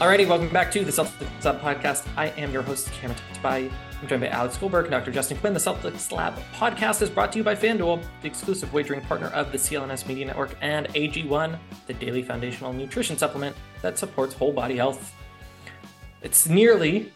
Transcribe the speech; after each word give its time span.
Alrighty, 0.00 0.26
welcome 0.26 0.48
back 0.48 0.72
to 0.72 0.82
the 0.82 0.90
Celtics 0.90 1.44
Lab 1.44 1.60
podcast. 1.60 2.08
I 2.16 2.28
am 2.28 2.50
your 2.52 2.62
host, 2.62 2.90
Cameron 2.90 3.20
Tabay. 3.34 3.70
I'm 4.00 4.08
joined 4.08 4.22
by 4.22 4.28
Alex 4.28 4.56
Goldberg 4.56 4.86
and 4.86 4.92
Dr. 4.92 5.10
Justin 5.10 5.36
Quinn. 5.36 5.52
The 5.52 5.60
Celtics 5.60 6.10
Lab 6.10 6.32
podcast 6.54 7.02
is 7.02 7.10
brought 7.10 7.32
to 7.32 7.38
you 7.38 7.44
by 7.44 7.54
FanDuel, 7.54 8.02
the 8.22 8.26
exclusive 8.26 8.72
wagering 8.72 9.02
partner 9.02 9.26
of 9.26 9.52
the 9.52 9.58
CLNS 9.58 10.06
Media 10.06 10.24
Network 10.24 10.56
and 10.62 10.88
AG1, 10.94 11.58
the 11.86 11.92
daily 11.92 12.22
foundational 12.22 12.72
nutrition 12.72 13.18
supplement 13.18 13.54
that 13.82 13.98
supports 13.98 14.32
whole 14.32 14.54
body 14.54 14.76
health. 14.76 15.14
It's 16.22 16.48
nearly 16.48 17.12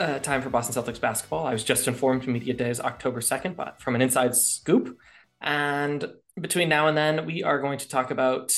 uh, 0.00 0.18
time 0.18 0.42
for 0.42 0.50
Boston 0.50 0.82
Celtics 0.82 1.00
basketball. 1.00 1.46
I 1.46 1.52
was 1.52 1.62
just 1.62 1.86
informed 1.86 2.26
Media 2.26 2.54
Day 2.54 2.70
is 2.70 2.80
October 2.80 3.20
2nd, 3.20 3.54
but 3.54 3.80
from 3.80 3.94
an 3.94 4.02
inside 4.02 4.34
scoop. 4.34 4.98
And 5.40 6.12
between 6.40 6.68
now 6.68 6.88
and 6.88 6.96
then, 6.96 7.24
we 7.24 7.44
are 7.44 7.60
going 7.60 7.78
to 7.78 7.88
talk 7.88 8.10
about 8.10 8.52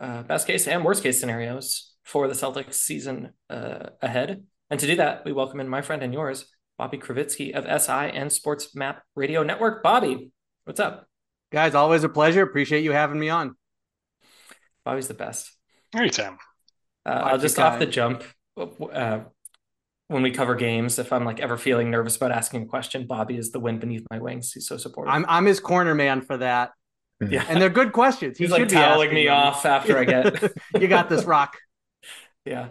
uh, 0.00 0.22
best 0.22 0.46
case 0.46 0.66
and 0.66 0.86
worst 0.86 1.02
case 1.02 1.20
scenarios 1.20 1.83
for 2.04 2.28
the 2.28 2.34
Celtics 2.34 2.74
season 2.74 3.32
uh, 3.50 3.90
ahead. 4.00 4.44
And 4.70 4.80
to 4.80 4.86
do 4.86 4.96
that, 4.96 5.24
we 5.24 5.32
welcome 5.32 5.60
in 5.60 5.68
my 5.68 5.82
friend 5.82 6.02
and 6.02 6.12
yours, 6.12 6.46
Bobby 6.78 6.98
Krivitsky 6.98 7.52
of 7.52 7.64
SI 7.82 7.92
and 7.92 8.32
Sports 8.32 8.74
Map 8.74 9.02
Radio 9.14 9.42
Network. 9.42 9.82
Bobby, 9.82 10.30
what's 10.64 10.80
up? 10.80 11.06
Guys, 11.52 11.74
always 11.74 12.04
a 12.04 12.08
pleasure. 12.08 12.42
Appreciate 12.42 12.84
you 12.84 12.92
having 12.92 13.18
me 13.18 13.28
on. 13.28 13.56
Bobby's 14.84 15.08
the 15.08 15.14
best. 15.14 15.50
Anytime. 15.94 16.38
Uh, 17.06 17.10
I'll 17.10 17.38
just 17.38 17.58
off 17.58 17.78
the 17.78 17.86
jump. 17.86 18.22
Uh, 18.56 19.20
when 20.08 20.22
we 20.22 20.30
cover 20.30 20.54
games, 20.54 20.98
if 20.98 21.12
I'm 21.12 21.24
like 21.24 21.40
ever 21.40 21.56
feeling 21.56 21.90
nervous 21.90 22.16
about 22.16 22.32
asking 22.32 22.62
a 22.62 22.66
question, 22.66 23.06
Bobby 23.06 23.36
is 23.36 23.50
the 23.52 23.60
wind 23.60 23.80
beneath 23.80 24.04
my 24.10 24.18
wings. 24.18 24.52
He's 24.52 24.66
so 24.66 24.76
supportive. 24.76 25.12
I'm 25.12 25.24
I'm 25.28 25.46
his 25.46 25.60
corner 25.60 25.94
man 25.94 26.22
for 26.22 26.36
that. 26.38 26.72
Yeah, 27.26 27.44
and 27.48 27.60
they're 27.60 27.70
good 27.70 27.92
questions. 27.92 28.36
He 28.38 28.44
He's 28.44 28.50
like 28.50 28.68
toweling 28.68 29.14
me 29.14 29.26
them. 29.26 29.34
off 29.34 29.64
after 29.64 29.96
I 29.96 30.04
get. 30.04 30.52
you 30.80 30.88
got 30.88 31.08
this, 31.08 31.24
Rock. 31.24 31.56
Yeah, 32.44 32.68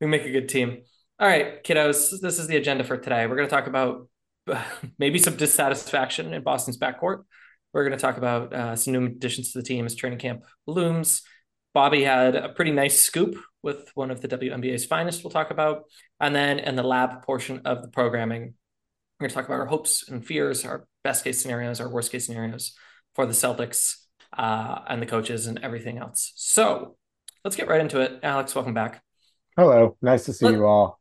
we 0.00 0.06
make 0.06 0.24
a 0.24 0.32
good 0.32 0.48
team. 0.48 0.82
All 1.18 1.28
right, 1.28 1.62
kiddos, 1.62 2.20
this 2.20 2.38
is 2.38 2.46
the 2.46 2.56
agenda 2.56 2.84
for 2.84 2.96
today. 2.96 3.26
We're 3.26 3.36
going 3.36 3.48
to 3.48 3.54
talk 3.54 3.66
about 3.66 4.08
maybe 4.98 5.18
some 5.18 5.36
dissatisfaction 5.36 6.32
in 6.32 6.42
Boston's 6.42 6.78
backcourt. 6.78 7.24
We're 7.72 7.84
going 7.86 7.98
to 7.98 8.02
talk 8.02 8.16
about 8.16 8.52
uh, 8.52 8.76
some 8.76 8.92
new 8.92 9.06
additions 9.06 9.52
to 9.52 9.58
the 9.58 9.64
team 9.64 9.84
as 9.84 9.94
training 9.94 10.18
camp 10.20 10.44
looms. 10.66 11.22
Bobby 11.74 12.04
had 12.04 12.36
a 12.36 12.50
pretty 12.50 12.70
nice 12.70 13.00
scoop 13.00 13.36
with 13.62 13.90
one 13.94 14.10
of 14.10 14.20
the 14.20 14.28
WNBA's 14.28 14.84
finest, 14.84 15.24
we'll 15.24 15.30
talk 15.30 15.50
about. 15.50 15.84
And 16.20 16.34
then 16.34 16.58
in 16.58 16.76
the 16.76 16.82
lab 16.82 17.22
portion 17.22 17.62
of 17.64 17.82
the 17.82 17.88
programming, 17.88 18.54
we're 19.18 19.24
going 19.24 19.30
to 19.30 19.34
talk 19.34 19.46
about 19.46 19.60
our 19.60 19.66
hopes 19.66 20.08
and 20.08 20.24
fears, 20.24 20.64
our 20.64 20.86
best 21.02 21.24
case 21.24 21.40
scenarios, 21.40 21.80
our 21.80 21.88
worst 21.88 22.12
case 22.12 22.26
scenarios 22.26 22.74
for 23.14 23.26
the 23.26 23.32
Celtics 23.32 23.96
uh, 24.36 24.80
and 24.88 25.02
the 25.02 25.06
coaches 25.06 25.46
and 25.46 25.58
everything 25.62 25.98
else. 25.98 26.32
So 26.36 26.96
let's 27.44 27.56
get 27.56 27.68
right 27.68 27.80
into 27.80 28.00
it. 28.00 28.20
Alex, 28.22 28.54
welcome 28.54 28.74
back. 28.74 29.02
Hello, 29.56 29.96
nice 30.00 30.24
to 30.24 30.32
see 30.32 30.46
Let, 30.46 30.54
you 30.54 30.66
all. 30.66 30.98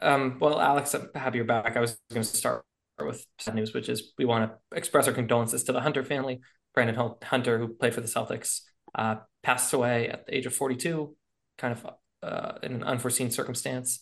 Um, 0.00 0.38
well, 0.40 0.60
Alex, 0.60 0.94
I'm 0.94 1.10
happy 1.14 1.38
you're 1.38 1.44
back. 1.44 1.76
I 1.76 1.80
was 1.80 1.98
going 2.10 2.22
to 2.22 2.36
start 2.36 2.64
with 2.98 3.26
sad 3.38 3.56
news, 3.56 3.74
which 3.74 3.88
is 3.88 4.12
we 4.16 4.24
want 4.24 4.50
to 4.50 4.76
express 4.76 5.08
our 5.08 5.12
condolences 5.12 5.64
to 5.64 5.72
the 5.72 5.80
Hunter 5.80 6.04
family. 6.04 6.40
Brandon 6.74 7.12
Hunter, 7.22 7.58
who 7.58 7.68
played 7.68 7.94
for 7.94 8.00
the 8.00 8.08
Celtics, 8.08 8.60
uh, 8.94 9.16
passed 9.42 9.72
away 9.72 10.08
at 10.08 10.26
the 10.26 10.36
age 10.36 10.46
of 10.46 10.54
42, 10.54 11.14
kind 11.58 11.72
of 11.76 11.86
uh, 12.22 12.58
in 12.62 12.72
an 12.72 12.84
unforeseen 12.84 13.30
circumstance. 13.30 14.00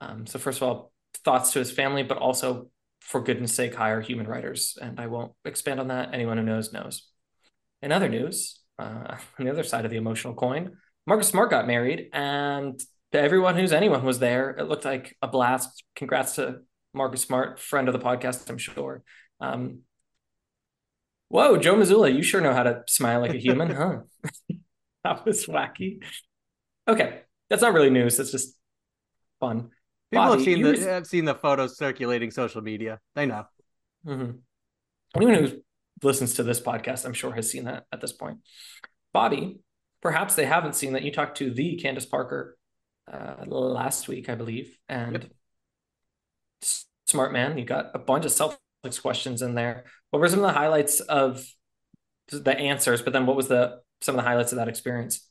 Um, 0.00 0.26
so, 0.26 0.38
first 0.38 0.58
of 0.58 0.68
all, 0.68 0.92
thoughts 1.24 1.52
to 1.52 1.58
his 1.58 1.70
family, 1.70 2.02
but 2.02 2.18
also, 2.18 2.68
for 3.00 3.20
goodness 3.20 3.52
sake, 3.52 3.74
hire 3.74 4.00
human 4.00 4.26
writers. 4.26 4.78
And 4.80 4.98
I 4.98 5.08
won't 5.08 5.32
expand 5.44 5.80
on 5.80 5.88
that. 5.88 6.14
Anyone 6.14 6.38
who 6.38 6.44
knows, 6.44 6.72
knows. 6.72 7.08
In 7.82 7.92
other 7.92 8.08
news, 8.08 8.60
uh, 8.78 9.16
on 9.38 9.44
the 9.44 9.50
other 9.50 9.64
side 9.64 9.84
of 9.84 9.90
the 9.90 9.98
emotional 9.98 10.34
coin, 10.34 10.76
Marcus 11.06 11.28
Smart 11.28 11.50
got 11.50 11.66
married, 11.66 12.08
and 12.12 12.80
to 13.12 13.20
everyone 13.20 13.56
who's 13.56 13.72
anyone 13.72 14.04
was 14.04 14.18
there, 14.18 14.50
it 14.50 14.64
looked 14.64 14.84
like 14.84 15.16
a 15.20 15.28
blast. 15.28 15.84
Congrats 15.94 16.36
to 16.36 16.60
Marcus 16.94 17.22
Smart, 17.22 17.60
friend 17.60 17.88
of 17.88 17.92
the 17.92 18.00
podcast, 18.00 18.48
I'm 18.48 18.58
sure. 18.58 19.02
Um, 19.40 19.80
whoa, 21.28 21.56
Joe 21.56 21.74
Mazzulla, 21.74 22.14
you 22.14 22.22
sure 22.22 22.40
know 22.40 22.54
how 22.54 22.62
to 22.62 22.82
smile 22.88 23.20
like 23.20 23.34
a 23.34 23.38
human, 23.38 23.70
huh? 23.74 23.98
that 25.04 25.24
was 25.24 25.46
wacky. 25.46 26.02
Okay, 26.88 27.20
that's 27.50 27.62
not 27.62 27.74
really 27.74 27.90
news. 27.90 28.16
That's 28.16 28.32
just 28.32 28.56
fun. 29.40 29.70
People 30.10 30.26
Bobby, 30.26 30.44
have 30.44 30.44
seen 30.44 30.62
the 30.62 30.90
have 30.90 31.06
seen 31.06 31.24
the 31.24 31.34
photos 31.34 31.76
circulating 31.76 32.30
social 32.30 32.62
media. 32.62 33.00
They 33.14 33.26
know. 33.26 33.44
Mm-hmm. 34.06 34.36
Anyone 35.16 35.34
who 35.34 35.62
listens 36.02 36.34
to 36.34 36.42
this 36.42 36.60
podcast, 36.60 37.04
I'm 37.04 37.14
sure, 37.14 37.32
has 37.32 37.50
seen 37.50 37.64
that 37.64 37.84
at 37.92 38.00
this 38.00 38.12
point. 38.12 38.38
Bobby, 39.12 39.58
perhaps 40.04 40.34
they 40.34 40.44
haven't 40.44 40.76
seen 40.76 40.92
that 40.92 41.02
you 41.02 41.10
talked 41.10 41.38
to 41.38 41.50
the 41.50 41.76
Candace 41.76 42.06
Parker 42.06 42.56
uh, 43.10 43.44
last 43.46 44.06
week, 44.06 44.28
I 44.28 44.34
believe, 44.34 44.78
and 44.88 45.14
yep. 45.14 45.30
smart 47.06 47.32
man, 47.32 47.58
you 47.58 47.64
got 47.64 47.90
a 47.94 47.98
bunch 47.98 48.26
of 48.26 48.30
Celtics 48.30 49.00
questions 49.00 49.42
in 49.42 49.54
there. 49.54 49.84
What 50.10 50.20
were 50.20 50.28
some 50.28 50.40
of 50.40 50.46
the 50.46 50.52
highlights 50.52 51.00
of 51.00 51.44
the 52.30 52.56
answers? 52.56 53.02
But 53.02 53.14
then, 53.14 53.26
what 53.26 53.34
was 53.34 53.48
the 53.48 53.80
some 54.02 54.14
of 54.14 54.22
the 54.22 54.28
highlights 54.28 54.52
of 54.52 54.56
that 54.58 54.68
experience? 54.68 55.26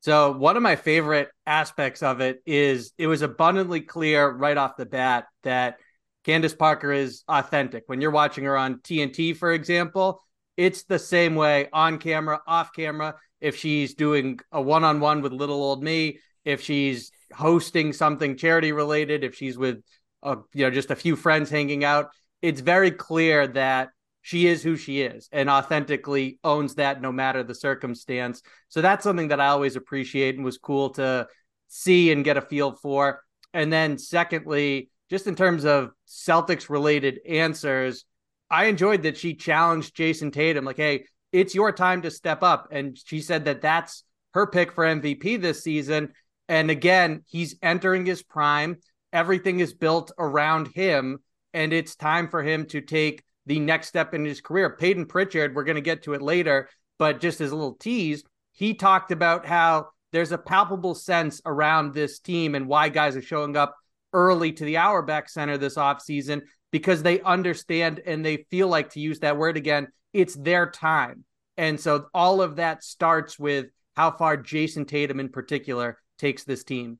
So 0.00 0.32
one 0.32 0.56
of 0.56 0.62
my 0.62 0.76
favorite 0.76 1.28
aspects 1.44 2.02
of 2.02 2.20
it 2.20 2.40
is 2.46 2.92
it 2.98 3.08
was 3.08 3.22
abundantly 3.22 3.80
clear 3.80 4.28
right 4.30 4.56
off 4.56 4.76
the 4.76 4.86
bat 4.86 5.26
that 5.42 5.78
Candace 6.24 6.54
Parker 6.54 6.92
is 6.92 7.24
authentic. 7.28 7.84
When 7.86 8.00
you're 8.00 8.12
watching 8.12 8.44
her 8.44 8.56
on 8.56 8.76
TNT, 8.76 9.36
for 9.36 9.52
example, 9.52 10.22
it's 10.56 10.84
the 10.84 10.98
same 10.98 11.34
way 11.34 11.68
on 11.72 11.98
camera, 11.98 12.40
off 12.46 12.72
camera. 12.72 13.16
If 13.40 13.56
she's 13.56 13.94
doing 13.94 14.40
a 14.52 14.60
one 14.60 14.84
on 14.84 15.00
one 15.00 15.22
with 15.22 15.32
little 15.32 15.62
old 15.62 15.82
me, 15.82 16.18
if 16.44 16.62
she's 16.62 17.12
hosting 17.32 17.92
something 17.92 18.36
charity 18.36 18.72
related, 18.72 19.24
if 19.24 19.34
she's 19.34 19.58
with 19.58 19.82
uh, 20.22 20.36
you 20.54 20.64
know 20.64 20.70
just 20.70 20.90
a 20.90 20.96
few 20.96 21.16
friends 21.16 21.50
hanging 21.50 21.84
out, 21.84 22.10
it's 22.42 22.60
very 22.60 22.90
clear 22.90 23.46
that 23.48 23.90
she 24.22 24.46
is 24.46 24.62
who 24.62 24.76
she 24.76 25.00
is 25.00 25.28
and 25.32 25.48
authentically 25.48 26.38
owns 26.44 26.74
that 26.74 27.00
no 27.00 27.10
matter 27.12 27.42
the 27.42 27.54
circumstance. 27.54 28.42
So 28.68 28.82
that's 28.82 29.04
something 29.04 29.28
that 29.28 29.40
I 29.40 29.48
always 29.48 29.76
appreciate 29.76 30.36
and 30.36 30.44
was 30.44 30.58
cool 30.58 30.90
to 30.90 31.28
see 31.68 32.12
and 32.12 32.24
get 32.24 32.36
a 32.36 32.42
feel 32.42 32.72
for. 32.72 33.22
And 33.54 33.72
then 33.72 33.96
secondly, 33.96 34.90
just 35.08 35.26
in 35.26 35.34
terms 35.34 35.64
of 35.64 35.90
Celtics 36.06 36.68
related 36.68 37.20
answers, 37.26 38.04
I 38.50 38.66
enjoyed 38.66 39.02
that 39.04 39.16
she 39.16 39.34
challenged 39.34 39.96
Jayson 39.96 40.30
Tatum, 40.30 40.64
like, 40.64 40.76
hey, 40.76 41.04
it's 41.32 41.54
your 41.54 41.72
time 41.72 42.02
to 42.02 42.10
step 42.10 42.42
up. 42.42 42.68
And 42.70 42.96
she 42.96 43.20
said 43.20 43.44
that 43.46 43.62
that's 43.62 44.04
her 44.34 44.46
pick 44.46 44.72
for 44.72 44.84
MVP 44.84 45.40
this 45.40 45.62
season. 45.62 46.12
And 46.48 46.70
again, 46.70 47.24
he's 47.26 47.56
entering 47.62 48.06
his 48.06 48.22
prime. 48.22 48.78
Everything 49.12 49.60
is 49.60 49.74
built 49.74 50.12
around 50.18 50.68
him. 50.68 51.18
And 51.54 51.72
it's 51.72 51.96
time 51.96 52.28
for 52.28 52.42
him 52.42 52.66
to 52.66 52.80
take 52.80 53.22
the 53.46 53.58
next 53.58 53.88
step 53.88 54.14
in 54.14 54.24
his 54.24 54.40
career. 54.40 54.76
Payton 54.76 55.06
Pritchard, 55.06 55.54
we're 55.54 55.64
going 55.64 55.76
to 55.76 55.80
get 55.80 56.02
to 56.04 56.12
it 56.12 56.22
later, 56.22 56.68
but 56.98 57.20
just 57.20 57.40
as 57.40 57.50
a 57.50 57.56
little 57.56 57.74
tease, 57.74 58.22
he 58.52 58.74
talked 58.74 59.10
about 59.10 59.46
how 59.46 59.88
there's 60.12 60.32
a 60.32 60.38
palpable 60.38 60.94
sense 60.94 61.40
around 61.46 61.94
this 61.94 62.18
team 62.18 62.54
and 62.54 62.68
why 62.68 62.88
guys 62.90 63.16
are 63.16 63.22
showing 63.22 63.56
up 63.56 63.74
early 64.12 64.52
to 64.52 64.64
the 64.64 64.76
Auerbach 64.76 65.28
Center 65.28 65.58
this 65.58 65.76
offseason 65.76 66.42
because 66.70 67.02
they 67.02 67.20
understand 67.20 68.00
and 68.04 68.24
they 68.24 68.46
feel 68.50 68.68
like 68.68 68.90
to 68.90 69.00
use 69.00 69.20
that 69.20 69.36
word 69.36 69.56
again, 69.56 69.88
it's 70.12 70.34
their 70.34 70.70
time. 70.70 71.24
And 71.56 71.80
so 71.80 72.06
all 72.14 72.40
of 72.40 72.56
that 72.56 72.84
starts 72.84 73.38
with 73.38 73.66
how 73.96 74.12
far 74.12 74.36
Jayson 74.36 74.86
Tatum 74.86 75.18
in 75.18 75.28
particular 75.28 75.98
takes 76.18 76.44
this 76.44 76.64
team. 76.64 76.98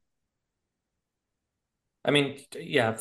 I 2.05 2.11
mean, 2.11 2.38
yeah. 2.59 2.99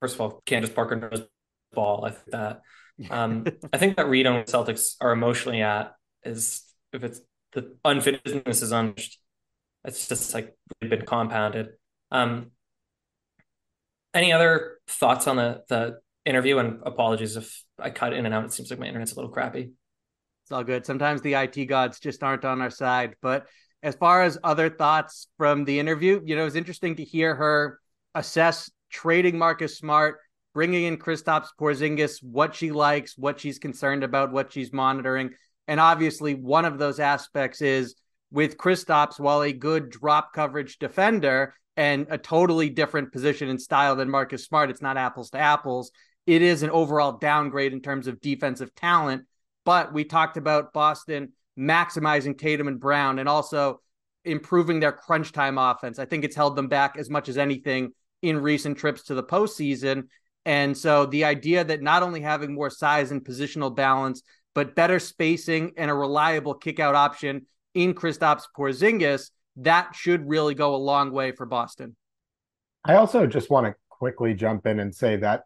First 0.00 0.14
of 0.14 0.20
all, 0.20 0.42
Candace 0.46 0.70
Parker 0.70 0.96
knows 0.96 1.26
ball. 1.74 2.04
I 2.04 2.10
think 2.10 2.30
that 2.30 2.60
um, 3.10 3.44
I 3.72 3.78
think 3.78 3.96
that 3.96 4.08
read 4.08 4.26
on 4.26 4.44
Celtics 4.44 4.96
are 5.00 5.12
emotionally 5.12 5.62
at 5.62 5.94
is 6.22 6.62
if 6.92 7.02
it's 7.02 7.20
the 7.52 7.76
unfitness 7.84 8.62
is 8.62 8.72
unfinished, 8.72 9.20
it's 9.84 10.08
just 10.08 10.32
like 10.32 10.56
been 10.80 11.04
compounded. 11.04 11.70
Um, 12.10 12.52
any 14.14 14.32
other 14.32 14.78
thoughts 14.88 15.26
on 15.26 15.36
the 15.36 15.62
the 15.68 15.98
interview? 16.24 16.58
And 16.58 16.80
apologies 16.84 17.36
if 17.36 17.64
I 17.78 17.90
cut 17.90 18.12
in 18.12 18.24
and 18.24 18.34
out. 18.34 18.44
It 18.44 18.52
seems 18.52 18.70
like 18.70 18.78
my 18.78 18.86
internet's 18.86 19.12
a 19.12 19.16
little 19.16 19.30
crappy. 19.30 19.72
It's 20.44 20.52
all 20.52 20.64
good. 20.64 20.86
Sometimes 20.86 21.20
the 21.22 21.34
IT 21.34 21.66
gods 21.66 21.98
just 21.98 22.22
aren't 22.22 22.44
on 22.44 22.60
our 22.60 22.70
side. 22.70 23.14
But 23.20 23.46
as 23.82 23.94
far 23.94 24.22
as 24.22 24.38
other 24.44 24.70
thoughts 24.70 25.28
from 25.36 25.64
the 25.64 25.78
interview, 25.78 26.20
you 26.24 26.36
know, 26.36 26.42
it 26.42 26.46
was 26.46 26.56
interesting 26.56 26.96
to 26.96 27.04
hear 27.04 27.34
her 27.34 27.80
assess 28.14 28.70
trading 28.90 29.36
Marcus 29.38 29.78
Smart, 29.78 30.18
bringing 30.54 30.84
in 30.84 30.98
Kristaps 30.98 31.48
Porzingis, 31.60 32.22
what 32.22 32.54
she 32.54 32.70
likes, 32.70 33.18
what 33.18 33.40
she's 33.40 33.58
concerned 33.58 34.04
about, 34.04 34.32
what 34.32 34.52
she's 34.52 34.72
monitoring. 34.72 35.30
And 35.66 35.80
obviously, 35.80 36.34
one 36.34 36.64
of 36.64 36.78
those 36.78 37.00
aspects 37.00 37.60
is 37.60 37.94
with 38.30 38.56
Kristaps, 38.58 39.18
while 39.18 39.42
a 39.42 39.52
good 39.52 39.90
drop 39.90 40.32
coverage 40.32 40.78
defender 40.78 41.54
and 41.76 42.06
a 42.10 42.18
totally 42.18 42.70
different 42.70 43.12
position 43.12 43.48
and 43.48 43.60
style 43.60 43.96
than 43.96 44.10
Marcus 44.10 44.44
Smart, 44.44 44.70
it's 44.70 44.82
not 44.82 44.96
apples 44.96 45.30
to 45.30 45.38
apples. 45.38 45.90
It 46.26 46.42
is 46.42 46.62
an 46.62 46.70
overall 46.70 47.12
downgrade 47.18 47.72
in 47.72 47.80
terms 47.80 48.06
of 48.06 48.20
defensive 48.20 48.74
talent. 48.74 49.24
But 49.64 49.92
we 49.92 50.04
talked 50.04 50.36
about 50.36 50.72
Boston 50.72 51.32
maximizing 51.58 52.36
Tatum 52.36 52.68
and 52.68 52.80
Brown 52.80 53.18
and 53.18 53.28
also 53.28 53.80
improving 54.24 54.80
their 54.80 54.92
crunch 54.92 55.32
time 55.32 55.58
offense. 55.58 55.98
I 55.98 56.04
think 56.04 56.24
it's 56.24 56.36
held 56.36 56.56
them 56.56 56.68
back 56.68 56.96
as 56.96 57.10
much 57.10 57.28
as 57.28 57.38
anything 57.38 57.92
in 58.22 58.38
recent 58.38 58.78
trips 58.78 59.04
to 59.04 59.14
the 59.14 59.22
postseason. 59.22 60.08
And 60.46 60.76
so 60.76 61.06
the 61.06 61.24
idea 61.24 61.64
that 61.64 61.82
not 61.82 62.02
only 62.02 62.20
having 62.20 62.54
more 62.54 62.70
size 62.70 63.10
and 63.10 63.24
positional 63.24 63.74
balance, 63.74 64.22
but 64.54 64.74
better 64.74 64.98
spacing 64.98 65.72
and 65.76 65.90
a 65.90 65.94
reliable 65.94 66.54
kickout 66.54 66.94
option 66.94 67.46
in 67.74 67.94
Kristaps 67.94 68.44
Porzingis, 68.56 69.30
that 69.56 69.94
should 69.94 70.28
really 70.28 70.54
go 70.54 70.74
a 70.74 70.76
long 70.76 71.12
way 71.12 71.32
for 71.32 71.46
Boston. 71.46 71.96
I 72.84 72.96
also 72.96 73.26
just 73.26 73.50
want 73.50 73.66
to 73.66 73.74
quickly 73.88 74.34
jump 74.34 74.66
in 74.66 74.80
and 74.80 74.94
say 74.94 75.16
that 75.16 75.44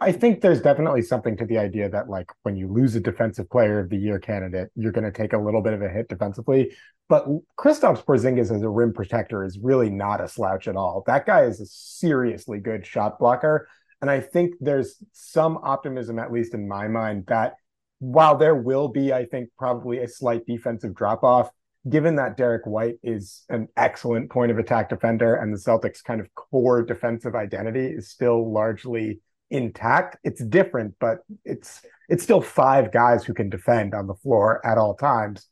I 0.00 0.12
think 0.12 0.40
there's 0.40 0.60
definitely 0.60 1.02
something 1.02 1.36
to 1.36 1.46
the 1.46 1.58
idea 1.58 1.88
that 1.90 2.08
like 2.08 2.28
when 2.42 2.56
you 2.56 2.66
lose 2.66 2.96
a 2.96 3.00
defensive 3.00 3.48
player 3.50 3.78
of 3.78 3.90
the 3.90 3.96
year 3.96 4.18
candidate, 4.18 4.70
you're 4.74 4.92
going 4.92 5.04
to 5.04 5.12
take 5.12 5.34
a 5.34 5.38
little 5.38 5.62
bit 5.62 5.74
of 5.74 5.82
a 5.82 5.88
hit 5.88 6.08
defensively. 6.08 6.72
But 7.08 7.26
Kristaps 7.58 8.04
Porzingis 8.04 8.54
as 8.54 8.62
a 8.62 8.68
rim 8.68 8.92
protector 8.92 9.44
is 9.44 9.58
really 9.58 9.90
not 9.90 10.20
a 10.20 10.26
slouch 10.26 10.66
at 10.66 10.76
all. 10.76 11.04
That 11.06 11.26
guy 11.26 11.44
is 11.44 11.60
a 11.60 11.66
seriously 11.66 12.58
good 12.58 12.86
shot 12.86 13.18
blocker. 13.18 13.68
And 14.00 14.10
I 14.10 14.20
think 14.20 14.54
there's 14.60 14.96
some 15.12 15.58
optimism, 15.62 16.18
at 16.18 16.32
least 16.32 16.54
in 16.54 16.66
my 16.66 16.88
mind, 16.88 17.26
that 17.28 17.54
while 18.00 18.36
there 18.36 18.56
will 18.56 18.88
be, 18.88 19.12
I 19.12 19.26
think, 19.26 19.50
probably 19.56 19.98
a 19.98 20.08
slight 20.08 20.44
defensive 20.44 20.94
drop 20.94 21.22
off, 21.22 21.50
given 21.88 22.16
that 22.16 22.36
Derrick 22.36 22.66
White 22.66 22.96
is 23.02 23.44
an 23.48 23.68
excellent 23.76 24.30
point 24.30 24.50
of 24.50 24.58
attack 24.58 24.88
defender 24.88 25.34
and 25.34 25.52
the 25.52 25.58
Celtics 25.58 26.02
kind 26.02 26.20
of 26.20 26.32
core 26.34 26.82
defensive 26.82 27.34
identity 27.34 27.86
is 27.86 28.08
still 28.08 28.52
largely 28.52 29.20
intact, 29.50 30.16
it's 30.24 30.42
different, 30.44 30.94
but 31.00 31.18
it's 31.44 31.82
it's 32.08 32.22
still 32.22 32.40
five 32.40 32.92
guys 32.92 33.24
who 33.24 33.34
can 33.34 33.48
defend 33.48 33.94
on 33.94 34.06
the 34.06 34.14
floor 34.14 34.64
at 34.66 34.78
all 34.78 34.94
times. 34.94 35.48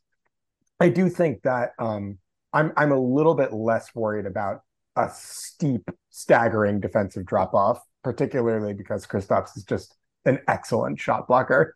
I 0.79 0.89
do 0.89 1.09
think 1.09 1.43
that 1.43 1.71
um, 1.79 2.17
I'm 2.53 2.73
I'm 2.77 2.91
a 2.91 2.99
little 2.99 3.35
bit 3.35 3.53
less 3.53 3.93
worried 3.93 4.25
about 4.25 4.61
a 4.95 5.09
steep, 5.13 5.89
staggering 6.09 6.79
defensive 6.79 7.25
drop 7.25 7.53
off 7.53 7.81
particularly 8.03 8.73
because 8.73 9.05
Kristaps 9.05 9.55
is 9.55 9.63
just 9.63 9.95
an 10.25 10.39
excellent 10.47 10.99
shot 10.99 11.27
blocker. 11.27 11.75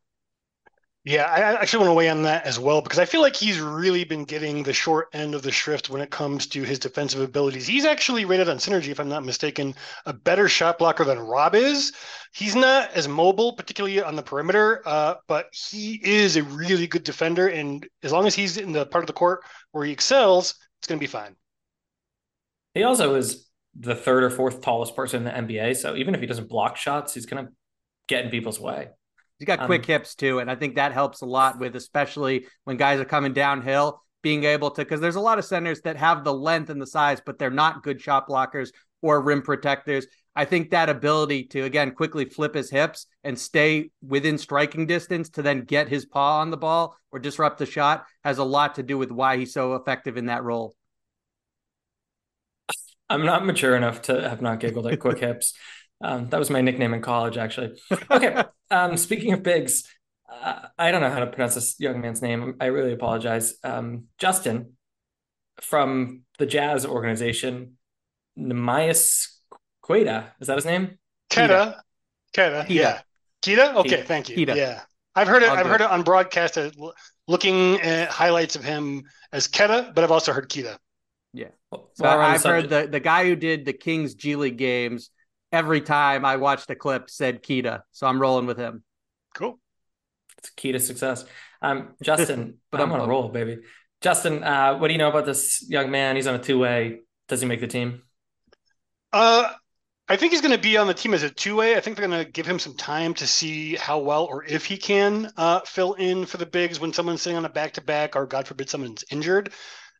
Yeah, 1.05 1.25
I 1.25 1.61
actually 1.61 1.81
want 1.81 1.89
to 1.91 1.93
weigh 1.93 2.09
on 2.09 2.23
that 2.23 2.47
as 2.47 2.57
well 2.57 2.81
because 2.81 2.97
I 2.97 3.05
feel 3.05 3.21
like 3.21 3.35
he's 3.35 3.59
really 3.59 4.03
been 4.05 4.25
getting 4.25 4.63
the 4.63 4.73
short 4.73 5.07
end 5.13 5.35
of 5.35 5.43
the 5.43 5.51
shrift 5.51 5.87
when 5.87 6.01
it 6.01 6.09
comes 6.09 6.47
to 6.47 6.63
his 6.63 6.79
defensive 6.79 7.21
abilities. 7.21 7.67
He's 7.67 7.85
actually 7.85 8.25
rated 8.25 8.49
on 8.49 8.57
Synergy, 8.57 8.87
if 8.87 8.99
I'm 8.99 9.07
not 9.07 9.23
mistaken, 9.23 9.75
a 10.07 10.13
better 10.13 10.49
shot 10.49 10.79
blocker 10.79 11.03
than 11.03 11.19
Rob 11.19 11.53
is. 11.53 11.93
He's 12.33 12.55
not 12.55 12.91
as 12.93 13.07
mobile, 13.07 13.53
particularly 13.53 14.01
on 14.01 14.15
the 14.15 14.23
perimeter, 14.23 14.81
uh, 14.87 15.15
but 15.27 15.45
he 15.53 16.01
is 16.03 16.37
a 16.37 16.43
really 16.43 16.87
good 16.87 17.03
defender. 17.03 17.49
And 17.49 17.87
as 18.01 18.11
long 18.11 18.25
as 18.25 18.33
he's 18.33 18.57
in 18.57 18.71
the 18.71 18.87
part 18.87 19.03
of 19.03 19.07
the 19.07 19.13
court 19.13 19.41
where 19.73 19.85
he 19.85 19.91
excels, 19.91 20.55
it's 20.79 20.87
going 20.87 20.97
to 20.97 21.03
be 21.03 21.07
fine. 21.07 21.35
He 22.73 22.81
also 22.81 23.13
is 23.13 23.47
the 23.79 23.93
third 23.93 24.23
or 24.23 24.31
fourth 24.31 24.61
tallest 24.61 24.95
person 24.95 25.27
in 25.27 25.47
the 25.47 25.53
NBA. 25.53 25.75
So 25.77 25.95
even 25.95 26.15
if 26.15 26.21
he 26.21 26.25
doesn't 26.25 26.49
block 26.49 26.77
shots, 26.77 27.13
he's 27.13 27.27
going 27.27 27.45
to 27.45 27.51
get 28.07 28.25
in 28.25 28.31
people's 28.31 28.59
way. 28.59 28.87
He's 29.39 29.45
got 29.45 29.65
quick 29.65 29.81
um, 29.81 29.87
hips 29.87 30.15
too. 30.15 30.39
And 30.39 30.49
I 30.49 30.55
think 30.55 30.75
that 30.75 30.93
helps 30.93 31.21
a 31.21 31.25
lot 31.25 31.59
with, 31.59 31.75
especially 31.75 32.47
when 32.63 32.77
guys 32.77 32.99
are 32.99 33.05
coming 33.05 33.33
downhill, 33.33 34.01
being 34.21 34.45
able 34.45 34.71
to, 34.71 34.83
because 34.83 35.01
there's 35.01 35.15
a 35.15 35.21
lot 35.21 35.39
of 35.39 35.45
centers 35.45 35.81
that 35.81 35.97
have 35.97 36.23
the 36.23 36.33
length 36.33 36.69
and 36.69 36.81
the 36.81 36.87
size, 36.87 37.21
but 37.25 37.37
they're 37.37 37.49
not 37.49 37.83
good 37.83 38.01
shot 38.01 38.29
blockers 38.29 38.69
or 39.01 39.21
rim 39.21 39.41
protectors. 39.41 40.07
I 40.37 40.45
think 40.45 40.71
that 40.71 40.89
ability 40.89 41.45
to, 41.47 41.61
again, 41.61 41.91
quickly 41.91 42.25
flip 42.25 42.55
his 42.55 42.69
hips 42.69 43.07
and 43.23 43.37
stay 43.37 43.91
within 44.05 44.37
striking 44.37 44.85
distance 44.85 45.29
to 45.31 45.41
then 45.41 45.61
get 45.61 45.87
his 45.87 46.05
paw 46.05 46.39
on 46.39 46.49
the 46.49 46.57
ball 46.57 46.97
or 47.11 47.19
disrupt 47.19 47.57
the 47.57 47.65
shot 47.65 48.05
has 48.23 48.37
a 48.37 48.43
lot 48.43 48.75
to 48.75 48.83
do 48.83 48.97
with 48.97 49.11
why 49.11 49.37
he's 49.37 49.53
so 49.53 49.75
effective 49.75 50.17
in 50.17 50.25
that 50.25 50.43
role. 50.43 50.75
I'm 53.09 53.25
not 53.25 53.45
mature 53.45 53.75
enough 53.75 54.01
to 54.03 54.27
have 54.27 54.41
not 54.41 54.59
giggled 54.59 54.87
at 54.87 54.99
quick 54.99 55.19
hips. 55.19 55.53
Um, 56.01 56.29
that 56.29 56.39
was 56.39 56.49
my 56.49 56.61
nickname 56.61 56.93
in 56.93 57.01
college, 57.01 57.37
actually. 57.37 57.79
Okay. 58.11 58.43
Um, 58.71 58.97
speaking 58.97 59.33
of 59.33 59.43
bigs, 59.43 59.83
uh, 60.29 60.67
I 60.77 60.91
don't 60.91 61.01
know 61.01 61.09
how 61.09 61.19
to 61.19 61.27
pronounce 61.27 61.55
this 61.55 61.79
young 61.79 62.01
man's 62.01 62.21
name. 62.21 62.55
I 62.59 62.65
really 62.65 62.93
apologize. 62.93 63.55
Um, 63.63 64.05
Justin 64.17 64.73
from 65.61 66.23
the 66.39 66.45
Jazz 66.45 66.85
organization, 66.85 67.77
Neemias 68.37 69.27
Queta. 69.81 70.33
Is 70.39 70.47
that 70.47 70.55
his 70.55 70.65
name? 70.65 70.97
Queta. 71.29 71.81
Queta. 72.33 72.65
Yeah. 72.69 73.01
Queta. 73.43 73.75
Okay. 73.77 73.89
Queta. 73.89 74.03
Thank 74.03 74.29
you. 74.29 74.35
Queta. 74.35 74.57
Yeah. 74.57 74.81
I've 75.15 75.27
heard 75.27 75.43
it. 75.43 75.49
I've 75.49 75.67
heard 75.67 75.81
it 75.81 75.89
on 75.89 76.01
broadcast. 76.01 76.57
Uh, 76.57 76.71
looking 77.27 77.79
at 77.81 78.09
highlights 78.09 78.55
of 78.55 78.63
him 78.63 79.03
as 79.31 79.47
Queta, 79.47 79.91
but 79.95 80.03
I've 80.03 80.11
also 80.11 80.33
heard 80.33 80.51
Queta. 80.51 80.77
Yeah. 81.33 81.49
So 81.71 81.87
well, 81.99 82.19
I've 82.19 82.43
heard 82.43 82.69
the, 82.69 82.87
the 82.89 82.99
guy 82.99 83.25
who 83.25 83.35
did 83.35 83.65
the 83.65 83.73
Kings 83.73 84.15
G 84.15 84.35
League 84.35 84.57
games 84.57 85.09
every 85.51 85.81
time 85.81 86.25
I 86.25 86.37
watched 86.37 86.69
a 86.69 86.75
clip 86.75 87.09
said 87.09 87.43
Queta. 87.43 87.83
So 87.91 88.07
I'm 88.07 88.19
rolling 88.19 88.45
with 88.45 88.57
him. 88.57 88.83
Cool. 89.35 89.59
It's 90.37 90.49
key 90.51 90.71
to 90.71 90.79
success. 90.79 91.25
Um, 91.61 91.95
Justin, 92.01 92.57
but 92.71 92.81
I'm 92.81 92.91
on 92.91 93.01
a 93.01 93.07
roll, 93.07 93.29
baby. 93.29 93.59
Justin, 94.01 94.43
uh, 94.43 94.77
what 94.77 94.87
do 94.87 94.93
you 94.93 94.97
know 94.97 95.09
about 95.09 95.25
this 95.25 95.65
young 95.67 95.89
man? 95.89 96.15
He's 96.15 96.27
on 96.27 96.35
a 96.35 96.39
two 96.39 96.59
way. 96.59 97.01
Does 97.27 97.41
he 97.41 97.47
make 97.47 97.61
the 97.61 97.67
team? 97.67 98.03
Uh, 99.11 99.49
I 100.07 100.17
think 100.17 100.31
he's 100.31 100.41
going 100.41 100.55
to 100.55 100.61
be 100.61 100.77
on 100.77 100.85
the 100.85 100.93
team 100.93 101.15
as 101.15 101.23
a 101.23 101.29
two 101.29 101.55
way. 101.55 101.75
I 101.75 101.79
think 101.79 101.97
they're 101.97 102.07
going 102.07 102.23
to 102.23 102.29
give 102.29 102.45
him 102.45 102.59
some 102.59 102.75
time 102.75 103.15
to 103.15 103.25
see 103.25 103.75
how 103.75 103.97
well 103.97 104.25
or 104.25 104.43
if 104.43 104.65
he 104.65 104.77
can 104.77 105.31
uh, 105.37 105.61
fill 105.61 105.93
in 105.93 106.25
for 106.27 106.37
the 106.37 106.45
bigs 106.45 106.79
when 106.79 106.93
someone's 106.93 107.23
sitting 107.23 107.37
on 107.37 107.45
a 107.45 107.49
back 107.49 107.73
to 107.73 107.81
back 107.81 108.15
or, 108.15 108.27
God 108.27 108.47
forbid, 108.47 108.69
someone's 108.69 109.03
injured. 109.09 109.51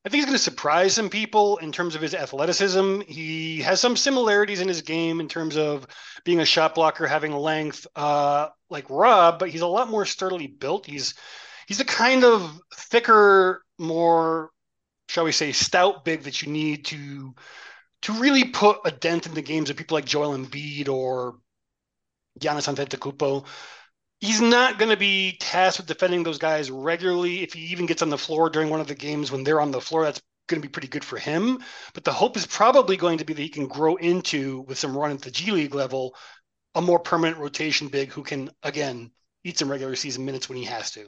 I 0.05 0.09
think 0.09 0.19
he's 0.19 0.25
going 0.25 0.37
to 0.37 0.43
surprise 0.43 0.93
some 0.93 1.09
people 1.09 1.57
in 1.57 1.71
terms 1.71 1.95
of 1.95 2.01
his 2.01 2.13
athleticism. 2.13 3.01
He 3.07 3.63
has 3.63 3.81
some 3.81 3.97
similarities 3.97 4.61
in 4.61 4.67
his 4.67 4.83
game 4.83 5.19
in 5.19 5.27
terms 5.27 5.57
of 5.57 5.87
being 6.23 6.41
a 6.41 6.45
shot 6.45 6.75
blocker, 6.75 7.07
having 7.07 7.33
length, 7.33 7.87
uh, 7.95 8.49
like 8.69 8.87
Rob, 8.91 9.39
but 9.39 9.49
he's 9.49 9.61
a 9.61 9.67
lot 9.67 9.89
more 9.89 10.05
sturdily 10.05 10.45
built. 10.45 10.85
He's 10.85 11.15
he's 11.67 11.79
the 11.79 11.85
kind 11.85 12.23
of 12.23 12.59
thicker, 12.75 13.63
more, 13.79 14.51
shall 15.09 15.23
we 15.23 15.31
say, 15.31 15.51
stout 15.51 16.05
big 16.05 16.23
that 16.23 16.43
you 16.43 16.51
need 16.51 16.85
to 16.85 17.33
to 18.03 18.13
really 18.13 18.43
put 18.43 18.81
a 18.85 18.91
dent 18.91 19.25
in 19.25 19.33
the 19.33 19.41
games 19.41 19.71
of 19.71 19.75
people 19.75 19.95
like 19.95 20.05
Joel 20.05 20.37
Embiid 20.37 20.87
or 20.87 21.39
Giannis 22.39 22.71
Antetokounmpo 22.71 23.47
he's 24.21 24.41
not 24.41 24.79
going 24.79 24.91
to 24.91 24.97
be 24.97 25.37
tasked 25.39 25.79
with 25.79 25.87
defending 25.87 26.23
those 26.23 26.37
guys 26.37 26.71
regularly. 26.71 27.43
If 27.43 27.53
he 27.53 27.61
even 27.67 27.85
gets 27.85 28.01
on 28.01 28.09
the 28.09 28.17
floor 28.17 28.49
during 28.49 28.69
one 28.69 28.81
of 28.81 28.87
the 28.87 28.95
games 28.95 29.31
when 29.31 29.43
they're 29.43 29.61
on 29.61 29.71
the 29.71 29.81
floor, 29.81 30.03
that's 30.03 30.21
going 30.47 30.61
to 30.61 30.67
be 30.67 30.71
pretty 30.71 30.87
good 30.87 31.03
for 31.03 31.17
him. 31.17 31.59
But 31.93 32.03
the 32.03 32.13
hope 32.13 32.37
is 32.37 32.45
probably 32.45 32.97
going 32.97 33.17
to 33.17 33.25
be 33.25 33.33
that 33.33 33.41
he 33.41 33.49
can 33.49 33.67
grow 33.67 33.95
into, 33.95 34.61
with 34.61 34.77
some 34.77 34.97
run 34.97 35.11
at 35.11 35.21
the 35.21 35.31
G 35.31 35.51
League 35.51 35.75
level, 35.75 36.15
a 36.73 36.81
more 36.81 36.99
permanent 36.99 37.39
rotation 37.39 37.87
big 37.87 38.11
who 38.11 38.23
can, 38.23 38.49
again, 38.63 39.11
eat 39.43 39.57
some 39.57 39.71
regular 39.71 39.95
season 39.95 40.25
minutes 40.25 40.49
when 40.49 40.57
he 40.57 40.65
has 40.65 40.91
to. 40.91 41.05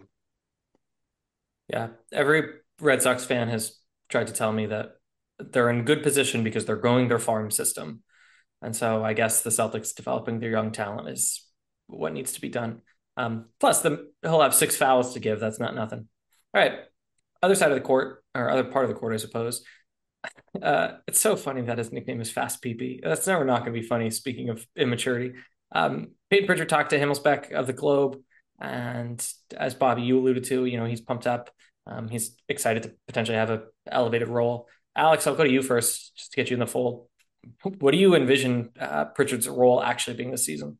Yeah. 1.67 1.89
Every 2.11 2.43
Red 2.79 3.01
Sox 3.01 3.25
fan 3.25 3.49
has 3.49 3.77
tried 4.09 4.27
to 4.27 4.33
tell 4.33 4.51
me 4.51 4.67
that 4.67 4.97
they're 5.39 5.69
in 5.69 5.85
good 5.85 6.03
position 6.03 6.43
because 6.43 6.65
they're 6.65 6.75
growing 6.75 7.07
their 7.07 7.19
farm 7.19 7.51
system. 7.51 8.03
And 8.61 8.75
so 8.75 9.03
I 9.03 9.13
guess 9.13 9.41
the 9.41 9.49
Celtics 9.49 9.93
developing 9.93 10.39
their 10.39 10.49
young 10.49 10.71
talent 10.71 11.09
is 11.09 11.45
what 11.87 12.13
needs 12.13 12.33
to 12.33 12.41
be 12.41 12.49
done. 12.49 12.81
Um, 13.17 13.45
plus, 13.59 13.81
the, 13.81 14.11
he'll 14.21 14.41
have 14.41 14.53
six 14.53 14.77
fouls 14.77 15.13
to 15.13 15.19
give. 15.19 15.39
That's 15.39 15.59
not 15.59 15.75
nothing. 15.75 16.07
All 16.53 16.61
right. 16.61 16.79
Other 17.41 17.55
side 17.55 17.71
of 17.71 17.75
the 17.75 17.81
court, 17.81 18.23
or 18.33 18.49
other 18.49 18.63
part 18.63 18.85
of 18.85 18.89
the 18.89 18.95
court, 18.95 19.13
I 19.13 19.17
suppose. 19.17 19.63
Uh, 20.61 20.93
it's 21.07 21.19
so 21.19 21.35
funny 21.35 21.61
that 21.61 21.77
his 21.77 21.91
nickname 21.91 22.21
is 22.21 22.31
Fast 22.31 22.63
PP. 22.63 23.01
That's 23.03 23.27
never 23.27 23.45
not 23.45 23.63
going 23.63 23.73
to 23.73 23.79
be 23.79 23.85
funny. 23.85 24.09
Speaking 24.09 24.49
of 24.49 24.65
immaturity, 24.75 25.33
um, 25.71 26.11
Payton 26.29 26.47
Pritchard 26.47 26.69
talked 26.69 26.91
to 26.91 26.99
Himmelsbach 26.99 27.51
of 27.51 27.67
the 27.67 27.73
Globe, 27.73 28.17
and 28.59 29.25
as 29.55 29.75
Bobby 29.75 30.03
you 30.03 30.19
alluded 30.19 30.45
to, 30.45 30.65
you 30.65 30.77
know 30.77 30.85
he's 30.85 31.01
pumped 31.01 31.27
up. 31.27 31.51
Um, 31.85 32.09
he's 32.09 32.35
excited 32.49 32.83
to 32.83 32.93
potentially 33.07 33.37
have 33.37 33.49
a 33.49 33.63
elevated 33.89 34.27
role. 34.27 34.67
Alex, 34.95 35.27
I'll 35.27 35.35
go 35.35 35.43
to 35.43 35.49
you 35.49 35.61
first, 35.61 36.15
just 36.17 36.31
to 36.31 36.35
get 36.35 36.49
you 36.49 36.55
in 36.55 36.59
the 36.59 36.67
fold. 36.67 37.07
what 37.79 37.91
do 37.91 37.97
you 37.97 38.15
envision 38.15 38.71
uh, 38.79 39.05
Pritchard's 39.05 39.47
role 39.47 39.81
actually 39.81 40.17
being 40.17 40.31
this 40.31 40.45
season? 40.45 40.79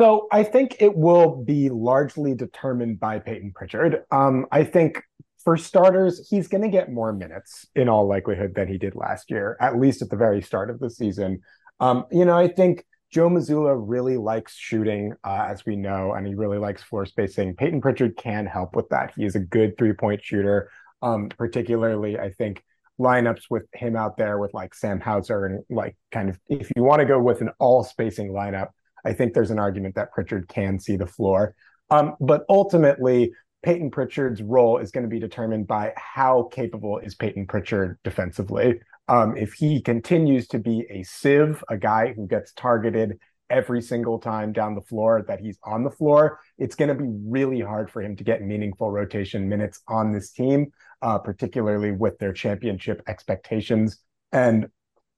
So 0.00 0.26
I 0.32 0.42
think 0.42 0.76
it 0.80 0.96
will 0.96 1.44
be 1.44 1.70
largely 1.70 2.34
determined 2.34 2.98
by 2.98 3.20
Payton 3.20 3.52
Pritchard. 3.54 4.02
Um, 4.10 4.46
I 4.50 4.64
think 4.64 5.02
for 5.44 5.56
starters, 5.56 6.26
he's 6.28 6.48
going 6.48 6.62
to 6.62 6.68
get 6.68 6.90
more 6.90 7.12
minutes 7.12 7.66
in 7.76 7.88
all 7.88 8.08
likelihood 8.08 8.54
than 8.54 8.66
he 8.66 8.78
did 8.78 8.96
last 8.96 9.30
year, 9.30 9.56
at 9.60 9.78
least 9.78 10.02
at 10.02 10.10
the 10.10 10.16
very 10.16 10.42
start 10.42 10.70
of 10.70 10.80
the 10.80 10.90
season. 10.90 11.40
Um, 11.78 12.06
you 12.10 12.24
know, 12.24 12.36
I 12.36 12.48
think 12.48 12.84
Joe 13.12 13.28
Mazzulla 13.28 13.76
really 13.78 14.16
likes 14.16 14.56
shooting, 14.56 15.14
uh, 15.22 15.46
as 15.48 15.64
we 15.64 15.76
know, 15.76 16.12
and 16.12 16.26
he 16.26 16.34
really 16.34 16.58
likes 16.58 16.82
floor 16.82 17.06
spacing. 17.06 17.54
Payton 17.54 17.80
Pritchard 17.80 18.16
can 18.16 18.46
help 18.46 18.74
with 18.74 18.88
that. 18.88 19.12
He 19.16 19.24
is 19.24 19.36
a 19.36 19.40
good 19.40 19.78
three 19.78 19.92
point 19.92 20.24
shooter. 20.24 20.70
Um, 21.02 21.28
particularly, 21.28 22.18
I 22.18 22.30
think 22.30 22.64
lineups 22.98 23.44
with 23.50 23.64
him 23.74 23.94
out 23.94 24.16
there 24.16 24.38
with 24.38 24.54
like 24.54 24.74
Sam 24.74 24.98
Hauser 24.98 25.44
and 25.46 25.64
like 25.68 25.96
kind 26.10 26.30
of 26.30 26.38
if 26.48 26.70
you 26.74 26.82
want 26.82 27.00
to 27.00 27.06
go 27.06 27.20
with 27.20 27.40
an 27.40 27.50
all 27.58 27.84
spacing 27.84 28.30
lineup, 28.30 28.68
I 29.04 29.12
think 29.12 29.34
there's 29.34 29.50
an 29.50 29.58
argument 29.58 29.94
that 29.96 30.12
Pritchard 30.12 30.48
can 30.48 30.78
see 30.78 30.96
the 30.96 31.06
floor. 31.06 31.54
Um, 31.90 32.16
but 32.20 32.44
ultimately, 32.48 33.32
Payton 33.62 33.90
Pritchard's 33.90 34.42
role 34.42 34.78
is 34.78 34.90
going 34.90 35.04
to 35.04 35.10
be 35.10 35.18
determined 35.18 35.66
by 35.66 35.92
how 35.96 36.44
capable 36.52 36.98
is 36.98 37.14
Payton 37.14 37.46
Pritchard 37.46 37.98
defensively. 38.04 38.80
Um, 39.08 39.36
if 39.36 39.54
he 39.54 39.80
continues 39.80 40.48
to 40.48 40.58
be 40.58 40.86
a 40.90 41.02
sieve, 41.02 41.62
a 41.68 41.76
guy 41.76 42.12
who 42.14 42.26
gets 42.26 42.52
targeted 42.52 43.18
every 43.50 43.82
single 43.82 44.18
time 44.18 44.52
down 44.52 44.74
the 44.74 44.80
floor 44.80 45.24
that 45.28 45.40
he's 45.40 45.58
on 45.62 45.84
the 45.84 45.90
floor, 45.90 46.40
it's 46.58 46.74
going 46.74 46.88
to 46.88 46.94
be 46.94 47.10
really 47.26 47.60
hard 47.60 47.90
for 47.90 48.02
him 48.02 48.16
to 48.16 48.24
get 48.24 48.42
meaningful 48.42 48.90
rotation 48.90 49.48
minutes 49.48 49.80
on 49.88 50.12
this 50.12 50.30
team, 50.30 50.72
uh, 51.02 51.18
particularly 51.18 51.92
with 51.92 52.18
their 52.18 52.32
championship 52.32 53.02
expectations. 53.06 53.98
And 54.32 54.68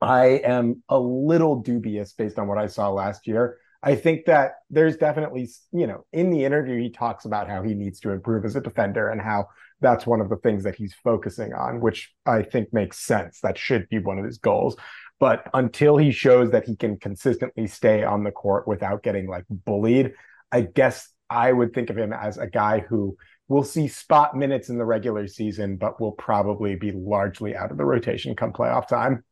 I 0.00 0.40
am 0.44 0.82
a 0.88 0.98
little 0.98 1.62
dubious 1.62 2.12
based 2.12 2.38
on 2.38 2.48
what 2.48 2.58
I 2.58 2.66
saw 2.66 2.90
last 2.90 3.26
year 3.26 3.58
I 3.86 3.94
think 3.94 4.24
that 4.26 4.54
there's 4.68 4.96
definitely, 4.96 5.48
you 5.70 5.86
know, 5.86 6.04
in 6.12 6.30
the 6.30 6.44
interview, 6.44 6.82
he 6.82 6.90
talks 6.90 7.24
about 7.24 7.48
how 7.48 7.62
he 7.62 7.72
needs 7.72 8.00
to 8.00 8.10
improve 8.10 8.44
as 8.44 8.56
a 8.56 8.60
defender 8.60 9.10
and 9.10 9.20
how 9.20 9.46
that's 9.80 10.04
one 10.04 10.20
of 10.20 10.28
the 10.28 10.38
things 10.38 10.64
that 10.64 10.74
he's 10.74 10.92
focusing 11.04 11.54
on, 11.54 11.80
which 11.80 12.12
I 12.26 12.42
think 12.42 12.72
makes 12.72 12.98
sense. 12.98 13.38
That 13.42 13.56
should 13.56 13.88
be 13.88 14.00
one 14.00 14.18
of 14.18 14.24
his 14.24 14.38
goals. 14.38 14.76
But 15.20 15.48
until 15.54 15.96
he 15.98 16.10
shows 16.10 16.50
that 16.50 16.66
he 16.66 16.74
can 16.74 16.98
consistently 16.98 17.68
stay 17.68 18.02
on 18.02 18.24
the 18.24 18.32
court 18.32 18.66
without 18.66 19.04
getting 19.04 19.28
like 19.28 19.44
bullied, 19.48 20.14
I 20.50 20.62
guess 20.62 21.08
I 21.30 21.52
would 21.52 21.72
think 21.72 21.88
of 21.88 21.96
him 21.96 22.12
as 22.12 22.38
a 22.38 22.48
guy 22.48 22.80
who 22.80 23.16
will 23.46 23.62
see 23.62 23.86
spot 23.86 24.36
minutes 24.36 24.68
in 24.68 24.78
the 24.78 24.84
regular 24.84 25.28
season, 25.28 25.76
but 25.76 26.00
will 26.00 26.10
probably 26.10 26.74
be 26.74 26.90
largely 26.90 27.54
out 27.54 27.70
of 27.70 27.76
the 27.76 27.84
rotation 27.84 28.34
come 28.34 28.52
playoff 28.52 28.88
time. 28.88 29.22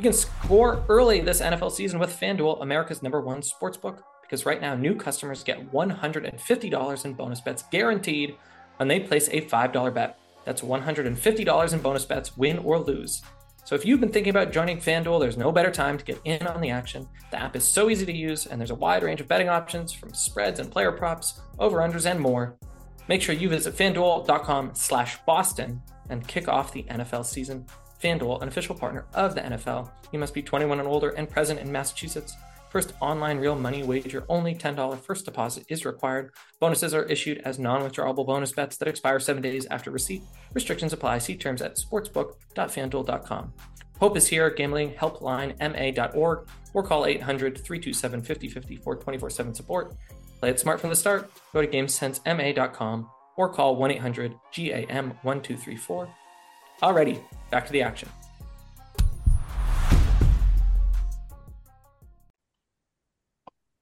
You 0.00 0.04
can 0.04 0.12
score 0.14 0.82
early 0.88 1.20
this 1.20 1.42
NFL 1.42 1.72
season 1.72 1.98
with 1.98 2.18
FanDuel, 2.18 2.62
America's 2.62 3.02
number 3.02 3.20
one 3.20 3.42
sportsbook, 3.42 3.98
because 4.22 4.46
right 4.46 4.58
now 4.58 4.74
new 4.74 4.94
customers 4.94 5.44
get 5.44 5.70
$150 5.72 7.04
in 7.04 7.12
bonus 7.12 7.42
bets 7.42 7.64
guaranteed 7.70 8.34
when 8.78 8.88
they 8.88 9.00
place 9.00 9.28
a 9.28 9.42
$5 9.42 9.92
bet. 9.92 10.18
That's 10.46 10.62
$150 10.62 11.72
in 11.74 11.80
bonus 11.80 12.06
bets, 12.06 12.34
win 12.34 12.60
or 12.60 12.78
lose. 12.78 13.20
So 13.66 13.74
if 13.74 13.84
you've 13.84 14.00
been 14.00 14.08
thinking 14.08 14.30
about 14.30 14.52
joining 14.52 14.78
FanDuel, 14.78 15.20
there's 15.20 15.36
no 15.36 15.52
better 15.52 15.70
time 15.70 15.98
to 15.98 16.04
get 16.06 16.18
in 16.24 16.46
on 16.46 16.62
the 16.62 16.70
action. 16.70 17.06
The 17.30 17.38
app 17.38 17.54
is 17.54 17.68
so 17.68 17.90
easy 17.90 18.06
to 18.06 18.16
use, 18.16 18.46
and 18.46 18.58
there's 18.58 18.70
a 18.70 18.74
wide 18.74 19.02
range 19.02 19.20
of 19.20 19.28
betting 19.28 19.50
options 19.50 19.92
from 19.92 20.14
spreads 20.14 20.60
and 20.60 20.72
player 20.72 20.92
props, 20.92 21.42
over-unders, 21.58 22.10
and 22.10 22.18
more. 22.18 22.56
Make 23.06 23.20
sure 23.20 23.34
you 23.34 23.50
visit 23.50 23.76
fanduel.com 23.76 24.70
slash 24.72 25.18
Boston 25.26 25.82
and 26.08 26.26
kick 26.26 26.48
off 26.48 26.72
the 26.72 26.84
NFL 26.84 27.26
season 27.26 27.66
FanDuel, 28.02 28.42
an 28.42 28.48
official 28.48 28.74
partner 28.74 29.06
of 29.14 29.34
the 29.34 29.40
NFL. 29.40 29.90
You 30.12 30.18
must 30.18 30.34
be 30.34 30.42
21 30.42 30.78
and 30.78 30.88
older 30.88 31.10
and 31.10 31.28
present 31.28 31.60
in 31.60 31.70
Massachusetts. 31.70 32.34
First 32.70 32.92
online 33.00 33.38
real 33.38 33.56
money 33.56 33.82
wager, 33.82 34.24
only 34.28 34.54
$10 34.54 35.00
first 35.00 35.24
deposit 35.24 35.64
is 35.68 35.84
required. 35.84 36.32
Bonuses 36.60 36.94
are 36.94 37.04
issued 37.04 37.42
as 37.44 37.58
non 37.58 37.82
withdrawable 37.82 38.24
bonus 38.24 38.52
bets 38.52 38.76
that 38.76 38.86
expire 38.86 39.18
seven 39.18 39.42
days 39.42 39.66
after 39.66 39.90
receipt. 39.90 40.22
Restrictions 40.54 40.92
apply. 40.92 41.18
See 41.18 41.36
terms 41.36 41.62
at 41.62 41.76
sportsbook.fanduel.com. 41.76 43.52
Hope 43.98 44.16
is 44.16 44.28
here, 44.28 44.48
gambling 44.50 44.92
helpline 44.92 45.58
ma.org, 45.58 46.48
or 46.72 46.82
call 46.82 47.06
800 47.06 47.58
327 47.58 48.22
5050 48.22 48.76
for 48.76 48.96
24 48.96 49.30
7 49.30 49.54
support. 49.54 49.96
Play 50.38 50.50
it 50.50 50.60
smart 50.60 50.80
from 50.80 50.90
the 50.90 50.96
start. 50.96 51.30
Go 51.52 51.60
to 51.60 51.66
gamesensema.com 51.66 53.10
or 53.36 53.48
call 53.48 53.76
1 53.76 53.90
800 53.90 54.34
GAM 54.54 55.18
1234. 55.22 56.08
Alrighty, 56.82 57.22
back 57.50 57.66
to 57.66 57.72
the 57.72 57.82
action. 57.82 58.08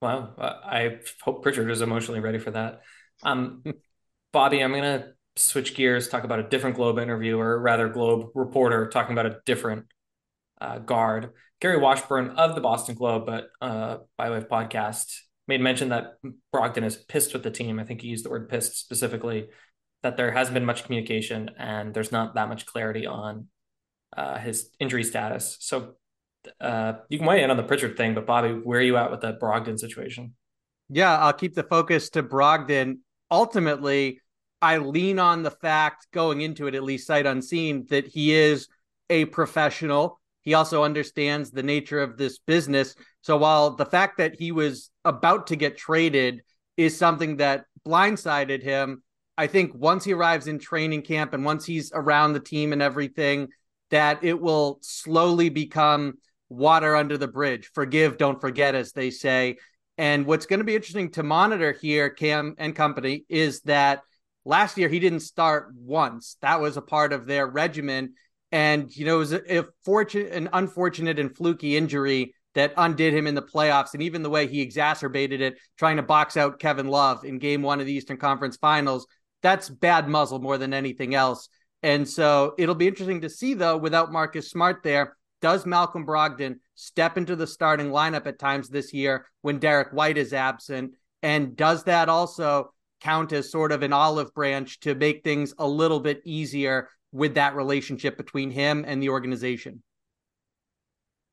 Wow, 0.02 0.32
I 0.38 0.98
hope 1.22 1.42
Pritchard 1.42 1.70
is 1.70 1.80
emotionally 1.80 2.20
ready 2.20 2.38
for 2.38 2.50
that. 2.52 2.82
Um, 3.22 3.62
Bobby, 4.32 4.62
I'm 4.62 4.72
gonna 4.72 5.12
switch 5.36 5.76
gears, 5.76 6.08
talk 6.08 6.24
about 6.24 6.40
a 6.40 6.42
different 6.42 6.74
Globe 6.74 6.98
interview, 6.98 7.38
or 7.38 7.60
rather, 7.60 7.88
Globe 7.88 8.30
reporter 8.34 8.88
talking 8.88 9.12
about 9.12 9.26
a 9.26 9.38
different 9.46 9.86
uh, 10.60 10.78
guard. 10.78 11.30
Gary 11.60 11.78
Washburn 11.78 12.30
of 12.30 12.56
the 12.56 12.60
Boston 12.60 12.96
Globe, 12.96 13.26
but 13.26 13.48
uh, 13.60 13.98
by 14.16 14.30
way 14.30 14.38
of 14.38 14.48
podcast, 14.48 15.20
made 15.46 15.60
mention 15.60 15.90
that 15.90 16.14
Brogdon 16.54 16.84
is 16.84 16.96
pissed 16.96 17.32
with 17.32 17.44
the 17.44 17.50
team. 17.50 17.78
I 17.78 17.84
think 17.84 18.00
he 18.00 18.08
used 18.08 18.24
the 18.24 18.30
word 18.30 18.48
pissed 18.48 18.76
specifically 18.76 19.48
that 20.02 20.16
there 20.16 20.30
hasn't 20.30 20.54
been 20.54 20.64
much 20.64 20.84
communication 20.84 21.50
and 21.58 21.92
there's 21.92 22.12
not 22.12 22.34
that 22.34 22.48
much 22.48 22.66
clarity 22.66 23.06
on 23.06 23.48
uh, 24.16 24.38
his 24.38 24.70
injury 24.78 25.04
status. 25.04 25.56
So 25.60 25.94
uh, 26.60 26.94
you 27.08 27.18
can 27.18 27.26
weigh 27.26 27.42
in 27.42 27.50
on 27.50 27.56
the 27.56 27.62
Pritchard 27.62 27.96
thing, 27.96 28.14
but 28.14 28.26
Bobby, 28.26 28.52
where 28.52 28.78
are 28.78 28.82
you 28.82 28.96
at 28.96 29.10
with 29.10 29.20
the 29.20 29.34
Brogdon 29.34 29.78
situation? 29.78 30.34
Yeah, 30.88 31.18
I'll 31.18 31.32
keep 31.32 31.54
the 31.54 31.64
focus 31.64 32.10
to 32.10 32.22
Brogdon. 32.22 32.98
Ultimately, 33.30 34.20
I 34.62 34.78
lean 34.78 35.18
on 35.18 35.42
the 35.42 35.50
fact 35.50 36.06
going 36.12 36.40
into 36.40 36.66
it, 36.66 36.74
at 36.74 36.82
least 36.82 37.06
sight 37.06 37.26
unseen, 37.26 37.86
that 37.90 38.06
he 38.06 38.32
is 38.32 38.68
a 39.10 39.26
professional. 39.26 40.20
He 40.42 40.54
also 40.54 40.82
understands 40.82 41.50
the 41.50 41.62
nature 41.62 42.00
of 42.00 42.16
this 42.16 42.38
business. 42.38 42.94
So 43.20 43.36
while 43.36 43.76
the 43.76 43.84
fact 43.84 44.18
that 44.18 44.34
he 44.38 44.50
was 44.52 44.90
about 45.04 45.48
to 45.48 45.56
get 45.56 45.76
traded 45.76 46.42
is 46.76 46.96
something 46.96 47.36
that 47.36 47.64
blindsided 47.86 48.62
him, 48.62 49.02
I 49.38 49.46
think 49.46 49.72
once 49.72 50.04
he 50.04 50.12
arrives 50.12 50.48
in 50.48 50.58
training 50.58 51.02
camp 51.02 51.32
and 51.32 51.44
once 51.44 51.64
he's 51.64 51.92
around 51.94 52.32
the 52.32 52.40
team 52.40 52.72
and 52.72 52.82
everything, 52.82 53.48
that 53.90 54.24
it 54.24 54.38
will 54.38 54.78
slowly 54.82 55.48
become 55.48 56.18
water 56.48 56.96
under 56.96 57.16
the 57.16 57.28
bridge. 57.28 57.70
Forgive, 57.72 58.18
don't 58.18 58.40
forget, 58.40 58.74
as 58.74 58.92
they 58.92 59.10
say. 59.10 59.56
And 59.96 60.26
what's 60.26 60.46
going 60.46 60.58
to 60.58 60.64
be 60.64 60.74
interesting 60.74 61.12
to 61.12 61.22
monitor 61.22 61.70
here, 61.70 62.10
Cam 62.10 62.56
and 62.58 62.74
company, 62.74 63.24
is 63.28 63.60
that 63.62 64.02
last 64.44 64.76
year 64.76 64.88
he 64.88 64.98
didn't 64.98 65.20
start 65.20 65.72
once. 65.76 66.36
That 66.42 66.60
was 66.60 66.76
a 66.76 66.82
part 66.82 67.12
of 67.12 67.26
their 67.26 67.46
regimen. 67.46 68.14
And, 68.50 68.94
you 68.94 69.06
know, 69.06 69.16
it 69.16 69.18
was 69.18 69.32
a, 69.32 69.60
a 69.60 69.64
fortunate, 69.84 70.32
an 70.32 70.48
unfortunate 70.52 71.20
and 71.20 71.34
fluky 71.34 71.76
injury 71.76 72.34
that 72.54 72.74
undid 72.76 73.14
him 73.14 73.28
in 73.28 73.36
the 73.36 73.42
playoffs. 73.42 73.94
And 73.94 74.02
even 74.02 74.22
the 74.22 74.30
way 74.30 74.48
he 74.48 74.62
exacerbated 74.62 75.40
it, 75.40 75.58
trying 75.78 75.96
to 75.96 76.02
box 76.02 76.36
out 76.36 76.58
Kevin 76.58 76.88
Love 76.88 77.24
in 77.24 77.38
game 77.38 77.62
one 77.62 77.78
of 77.78 77.86
the 77.86 77.92
Eastern 77.92 78.16
Conference 78.16 78.56
Finals 78.56 79.06
that's 79.42 79.68
bad 79.68 80.08
muzzle 80.08 80.38
more 80.38 80.58
than 80.58 80.74
anything 80.74 81.14
else. 81.14 81.48
And 81.82 82.08
so 82.08 82.54
it'll 82.58 82.74
be 82.74 82.88
interesting 82.88 83.20
to 83.20 83.30
see, 83.30 83.54
though, 83.54 83.76
without 83.76 84.12
Marcus 84.12 84.50
Smart 84.50 84.82
there, 84.82 85.16
does 85.40 85.64
Malcolm 85.64 86.04
Brogdon 86.04 86.56
step 86.74 87.16
into 87.16 87.36
the 87.36 87.46
starting 87.46 87.90
lineup 87.90 88.26
at 88.26 88.38
times 88.38 88.68
this 88.68 88.92
year 88.92 89.26
when 89.42 89.58
Derrick 89.58 89.92
White 89.92 90.18
is 90.18 90.32
absent? 90.32 90.94
And 91.22 91.56
does 91.56 91.84
that 91.84 92.08
also 92.08 92.72
count 93.00 93.32
as 93.32 93.50
sort 93.50 93.70
of 93.70 93.82
an 93.82 93.92
olive 93.92 94.34
branch 94.34 94.80
to 94.80 94.94
make 94.94 95.22
things 95.22 95.54
a 95.58 95.66
little 95.66 96.00
bit 96.00 96.20
easier 96.24 96.88
with 97.12 97.34
that 97.34 97.54
relationship 97.54 98.16
between 98.16 98.50
him 98.50 98.84
and 98.86 99.00
the 99.00 99.10
organization? 99.10 99.82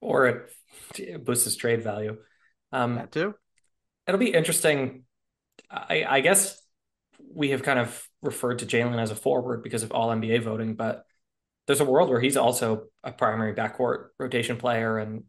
Or 0.02 0.50
it 0.98 1.26
boosts 1.26 1.46
his 1.46 1.56
trade 1.56 1.84
value. 1.84 2.18
Um, 2.72 2.96
that 2.96 3.12
too. 3.12 3.34
It'll 4.06 4.20
be 4.20 4.34
interesting. 4.34 5.04
I, 5.72 6.06
I 6.08 6.20
guess 6.22 6.62
we 7.36 7.50
have 7.50 7.64
kind 7.64 7.78
of 7.78 8.08
referred 8.22 8.60
to 8.60 8.66
Jaylen 8.66 9.00
as 9.00 9.12
a 9.12 9.16
forward 9.16 9.62
because 9.62 9.84
of 9.84 9.92
all 9.92 10.10
NBA 10.10 10.42
voting, 10.42 10.76
but 10.76 11.06
there's 11.68 11.82
a 11.82 11.86
world 11.86 12.10
where 12.10 12.22
he's 12.22 12.38
also 12.38 12.86
a 13.04 13.12
primary 13.12 13.54
backcourt 13.54 14.08
rotation 14.18 14.58
player. 14.58 14.98
And 14.98 15.24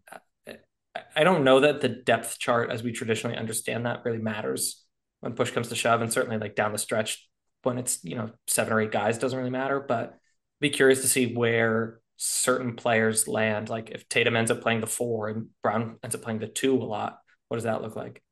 I 1.15 1.25
don't 1.25 1.45
know 1.45 1.61
that 1.61 1.81
the 1.81 1.89
depth 1.89 2.39
chart, 2.39 2.71
as 2.71 2.83
we 2.83 2.93
traditionally 2.93 3.37
understand 3.37 3.87
that, 3.87 4.05
really 4.05 4.19
matters 4.19 4.85
when 5.21 5.35
push 5.35 5.51
comes 5.51 5.69
to 5.69 5.75
shove. 5.75 6.01
And 6.01 6.13
certainly, 6.13 6.39
like 6.39 6.55
down 6.55 6.73
the 6.73 6.79
stretch, 6.79 7.29
when 7.63 7.79
it's, 7.79 8.05
you 8.05 8.15
know, 8.17 8.31
seven 8.47 8.73
or 8.73 8.81
eight 8.81 8.93
guys, 8.93 9.19
doesn't 9.19 9.39
really 9.39 9.51
matter. 9.51 9.81
But 9.81 10.17
be 10.61 10.71
curious 10.71 11.01
to 11.03 11.09
see 11.09 11.35
where 11.35 12.01
certain 12.17 12.77
players 12.77 13.27
land. 13.27 13.69
Like 13.69 13.91
if 13.91 14.09
Tatum 14.09 14.37
ends 14.37 14.51
up 14.51 14.63
playing 14.63 14.81
the 14.81 14.87
four 14.87 15.29
and 15.29 15.49
Brown 15.63 15.97
ends 16.03 16.15
up 16.15 16.23
playing 16.23 16.39
the 16.39 16.47
two 16.47 16.77
a 16.77 16.85
lot, 16.85 17.19
what 17.49 17.57
does 17.57 17.65
that 17.65 17.83
look 17.83 17.97
like? 17.97 18.23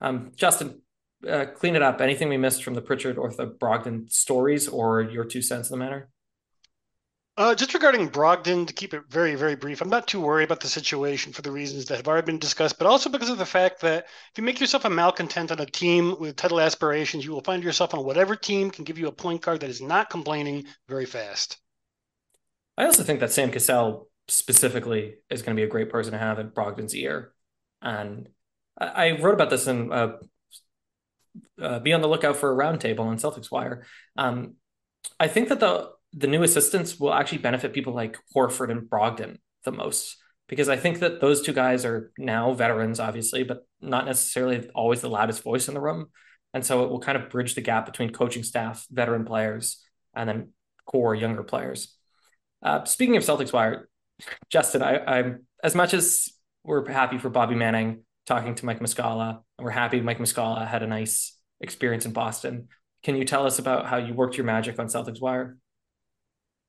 Um, 0.00 0.32
Justin, 0.36 0.82
uh, 1.28 1.46
clean 1.54 1.76
it 1.76 1.82
up. 1.82 2.00
Anything 2.00 2.28
we 2.28 2.36
missed 2.36 2.64
from 2.64 2.74
the 2.74 2.82
Pritchard 2.82 3.18
or 3.18 3.30
the 3.30 3.46
Brogdon 3.46 4.10
stories, 4.10 4.68
or 4.68 5.02
your 5.02 5.24
two 5.24 5.42
cents 5.42 5.70
in 5.70 5.78
the 5.78 5.84
matter? 5.84 6.08
Uh, 7.38 7.54
just 7.54 7.74
regarding 7.74 8.08
Brogdon, 8.08 8.66
to 8.66 8.72
keep 8.72 8.94
it 8.94 9.02
very, 9.10 9.34
very 9.34 9.56
brief, 9.56 9.82
I'm 9.82 9.90
not 9.90 10.08
too 10.08 10.22
worried 10.22 10.44
about 10.44 10.60
the 10.60 10.68
situation 10.68 11.34
for 11.34 11.42
the 11.42 11.52
reasons 11.52 11.84
that 11.84 11.96
have 11.96 12.08
already 12.08 12.24
been 12.24 12.38
discussed, 12.38 12.78
but 12.78 12.86
also 12.86 13.10
because 13.10 13.28
of 13.28 13.36
the 13.36 13.44
fact 13.44 13.82
that 13.82 14.04
if 14.04 14.38
you 14.38 14.42
make 14.42 14.58
yourself 14.58 14.86
a 14.86 14.90
malcontent 14.90 15.52
on 15.52 15.60
a 15.60 15.66
team 15.66 16.16
with 16.18 16.36
title 16.36 16.60
aspirations, 16.60 17.26
you 17.26 17.32
will 17.32 17.42
find 17.42 17.62
yourself 17.62 17.92
on 17.92 18.06
whatever 18.06 18.36
team 18.36 18.70
can 18.70 18.84
give 18.84 18.96
you 18.96 19.08
a 19.08 19.12
point 19.12 19.42
guard 19.42 19.60
that 19.60 19.68
is 19.68 19.82
not 19.82 20.08
complaining 20.08 20.64
very 20.88 21.04
fast. 21.04 21.58
I 22.78 22.86
also 22.86 23.02
think 23.02 23.20
that 23.20 23.32
Sam 23.32 23.50
Cassell 23.50 24.08
specifically 24.28 25.16
is 25.28 25.42
going 25.42 25.54
to 25.54 25.60
be 25.60 25.64
a 25.64 25.70
great 25.70 25.90
person 25.90 26.12
to 26.12 26.18
have 26.18 26.38
in 26.38 26.48
Brogdon's 26.48 26.94
ear. 26.94 27.32
And 27.82 28.30
I 28.78 29.18
wrote 29.20 29.34
about 29.34 29.50
this 29.50 29.66
in 29.66 29.92
uh, 29.92 30.16
uh, 31.60 31.78
be 31.78 31.92
on 31.92 32.00
the 32.00 32.08
lookout 32.08 32.36
for 32.36 32.52
a 32.52 32.56
roundtable 32.56 33.00
on 33.00 33.18
Celtics 33.18 33.50
Wire. 33.50 33.86
Um, 34.16 34.54
I 35.18 35.28
think 35.28 35.48
that 35.48 35.60
the 35.60 35.90
the 36.12 36.26
new 36.26 36.42
assistants 36.42 36.98
will 36.98 37.12
actually 37.12 37.38
benefit 37.38 37.74
people 37.74 37.92
like 37.92 38.16
Horford 38.34 38.70
and 38.70 38.88
Brogdon 38.88 39.36
the 39.64 39.72
most 39.72 40.16
because 40.48 40.68
I 40.68 40.76
think 40.76 41.00
that 41.00 41.20
those 41.20 41.42
two 41.42 41.52
guys 41.52 41.84
are 41.84 42.12
now 42.16 42.52
veterans, 42.52 43.00
obviously, 43.00 43.42
but 43.42 43.66
not 43.80 44.06
necessarily 44.06 44.68
always 44.74 45.00
the 45.00 45.10
loudest 45.10 45.42
voice 45.42 45.68
in 45.68 45.74
the 45.74 45.80
room. 45.80 46.06
And 46.54 46.64
so 46.64 46.84
it 46.84 46.90
will 46.90 47.00
kind 47.00 47.18
of 47.18 47.28
bridge 47.28 47.54
the 47.54 47.60
gap 47.60 47.84
between 47.84 48.10
coaching 48.10 48.42
staff, 48.42 48.86
veteran 48.90 49.24
players, 49.24 49.84
and 50.14 50.28
then 50.28 50.52
core 50.86 51.14
younger 51.14 51.42
players. 51.42 51.94
Uh, 52.62 52.84
speaking 52.84 53.16
of 53.16 53.24
Celtics 53.24 53.52
Wire, 53.52 53.88
Justin, 54.48 54.82
I, 54.82 55.18
I'm 55.18 55.46
as 55.62 55.74
much 55.74 55.92
as 55.92 56.30
we're 56.64 56.88
happy 56.90 57.18
for 57.18 57.28
Bobby 57.28 57.54
Manning 57.54 58.04
talking 58.26 58.54
to 58.54 58.66
Mike 58.66 58.80
Muscala, 58.80 59.40
and 59.58 59.64
we're 59.64 59.70
happy 59.70 60.00
Mike 60.00 60.18
Muscala 60.18 60.66
had 60.66 60.82
a 60.82 60.86
nice 60.86 61.36
experience 61.60 62.06
in 62.06 62.12
Boston. 62.12 62.68
Can 63.02 63.16
you 63.16 63.24
tell 63.24 63.46
us 63.46 63.58
about 63.58 63.86
how 63.86 63.98
you 63.98 64.14
worked 64.14 64.36
your 64.36 64.46
magic 64.46 64.78
on 64.78 64.86
Celtics 64.86 65.20
Wire? 65.20 65.56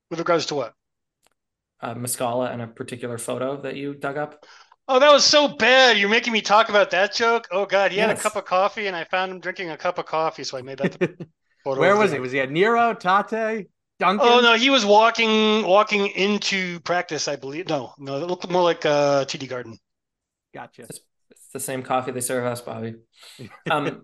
With 0.09 0.19
regards 0.19 0.45
to 0.47 0.55
what? 0.55 0.73
Uh, 1.81 1.95
Muscala 1.95 2.51
and 2.51 2.61
a 2.61 2.67
particular 2.67 3.17
photo 3.17 3.61
that 3.61 3.75
you 3.75 3.93
dug 3.93 4.17
up. 4.17 4.45
Oh, 4.87 4.99
that 4.99 5.11
was 5.11 5.25
so 5.25 5.49
bad. 5.49 5.97
You're 5.97 6.09
making 6.09 6.31
me 6.31 6.41
talk 6.41 6.69
about 6.69 6.91
that 6.91 7.13
joke. 7.13 7.47
Oh 7.51 7.65
God, 7.65 7.91
he 7.91 7.97
yes. 7.97 8.07
had 8.07 8.17
a 8.17 8.21
cup 8.21 8.35
of 8.35 8.45
coffee, 8.45 8.87
and 8.87 8.95
I 8.95 9.03
found 9.03 9.31
him 9.31 9.39
drinking 9.39 9.69
a 9.69 9.77
cup 9.77 9.97
of 9.97 10.05
coffee, 10.05 10.43
so 10.43 10.57
I 10.57 10.61
made 10.61 10.77
that. 10.77 10.97
photo 11.63 11.81
Where 11.81 11.95
was 11.95 12.11
he? 12.11 12.19
Was 12.19 12.31
he 12.31 12.39
at 12.39 12.51
Nero, 12.51 12.93
Tatte, 12.93 13.67
Dunkin? 13.99 14.27
Oh 14.27 14.39
no, 14.39 14.53
he 14.55 14.69
was 14.69 14.85
walking 14.85 15.65
walking 15.65 16.07
into 16.07 16.79
practice, 16.81 17.27
I 17.27 17.35
believe. 17.35 17.67
No, 17.67 17.93
no, 17.97 18.17
it 18.17 18.27
looked 18.27 18.49
more 18.49 18.63
like 18.63 18.85
uh, 18.85 19.25
TD 19.25 19.49
Garden. 19.49 19.77
Gotcha. 20.53 20.83
It's, 20.83 20.91
it's 20.91 20.99
the 21.57 21.63
same 21.63 21.81
coffee 21.81 22.11
they 22.11 22.21
serve 22.21 22.45
us, 22.45 22.61
Bobby. 22.61 22.95
Um, 23.69 24.03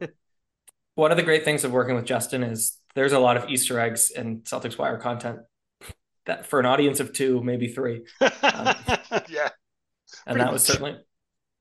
one 0.96 1.12
of 1.12 1.18
the 1.18 1.24
great 1.24 1.46
things 1.46 1.64
of 1.64 1.72
working 1.72 1.96
with 1.96 2.06
Justin 2.06 2.44
is 2.44 2.78
there's 2.96 3.14
a 3.14 3.20
lot 3.20 3.38
of 3.38 3.50
Easter 3.50 3.80
eggs 3.80 4.12
and 4.12 4.44
Celtics 4.44 4.78
Wire 4.78 4.98
content 4.98 5.40
that 6.26 6.46
for 6.46 6.60
an 6.60 6.66
audience 6.66 7.00
of 7.00 7.14
two, 7.14 7.42
maybe 7.44 7.68
three. 7.68 8.06
Um, 8.22 8.76
yeah. 9.30 9.50
And 10.28 10.40
that 10.40 10.46
much. 10.46 10.54
was 10.54 10.64
certainly 10.64 10.98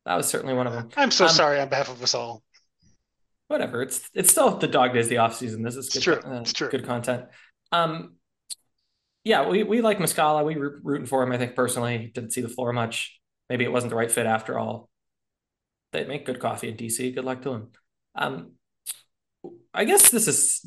that 0.04 0.16
was 0.16 0.28
certainly 0.28 0.54
one 0.54 0.66
of 0.66 0.72
them. 0.72 0.88
I'm 0.96 1.10
so 1.10 1.24
um, 1.26 1.30
sorry 1.30 1.60
on 1.60 1.68
behalf 1.68 1.88
of 1.88 2.02
us 2.02 2.14
all. 2.14 2.42
Whatever. 3.48 3.82
It's 3.82 4.08
it's 4.14 4.30
still 4.30 4.58
the 4.58 4.68
dog 4.68 4.92
days, 4.92 5.06
of 5.06 5.10
the 5.10 5.18
off 5.18 5.34
season. 5.34 5.62
This 5.62 5.76
is 5.76 5.88
good, 5.88 5.96
it's 5.96 6.04
true. 6.04 6.14
Uh, 6.16 6.40
it's 6.40 6.52
true. 6.52 6.68
good 6.68 6.84
content. 6.84 7.24
Um, 7.70 8.16
yeah, 9.24 9.48
we 9.48 9.62
we 9.62 9.80
like 9.80 9.98
Muscala. 9.98 10.44
We 10.44 10.56
were 10.56 10.80
rooting 10.82 11.06
for 11.06 11.22
him. 11.22 11.32
I 11.32 11.38
think 11.38 11.54
personally, 11.54 12.10
didn't 12.12 12.32
see 12.32 12.40
the 12.40 12.48
floor 12.48 12.72
much. 12.72 13.18
Maybe 13.48 13.64
it 13.64 13.72
wasn't 13.72 13.90
the 13.90 13.96
right 13.96 14.10
fit 14.10 14.26
after 14.26 14.58
all. 14.58 14.90
They 15.92 16.04
make 16.04 16.26
good 16.26 16.40
coffee 16.40 16.68
in 16.68 16.76
DC. 16.76 17.14
Good 17.14 17.24
luck 17.24 17.42
to 17.42 17.50
them. 17.50 17.68
Um, 18.14 18.52
I 19.74 19.84
guess 19.84 20.10
this 20.10 20.28
is 20.28 20.66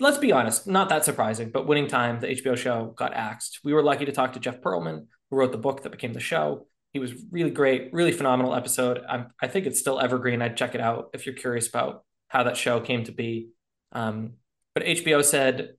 let's 0.00 0.18
be 0.18 0.32
honest, 0.32 0.66
not 0.66 0.88
that 0.88 1.04
surprising, 1.04 1.50
but 1.50 1.66
Winning 1.66 1.86
Time, 1.88 2.20
the 2.20 2.28
HBO 2.28 2.56
show, 2.56 2.92
got 2.96 3.14
axed. 3.14 3.60
We 3.64 3.72
were 3.72 3.82
lucky 3.82 4.04
to 4.04 4.12
talk 4.12 4.32
to 4.34 4.40
Jeff 4.40 4.60
Pearlman, 4.60 5.06
who 5.30 5.36
wrote 5.36 5.52
the 5.52 5.58
book 5.58 5.82
that 5.82 5.90
became 5.90 6.12
the 6.12 6.20
show. 6.20 6.66
He 6.92 6.98
was 6.98 7.12
really 7.30 7.50
great, 7.50 7.92
really 7.92 8.12
phenomenal 8.12 8.54
episode. 8.54 9.00
I'm, 9.08 9.26
i 9.42 9.46
think 9.46 9.66
it's 9.66 9.78
still 9.78 10.00
evergreen. 10.00 10.40
I'd 10.40 10.56
check 10.56 10.74
it 10.74 10.80
out 10.80 11.10
if 11.12 11.26
you're 11.26 11.34
curious 11.34 11.68
about 11.68 12.04
how 12.28 12.44
that 12.44 12.56
show 12.56 12.80
came 12.80 13.04
to 13.04 13.12
be. 13.12 13.50
Um, 13.92 14.34
but 14.74 14.84
HBO 14.84 15.24
said, 15.24 15.74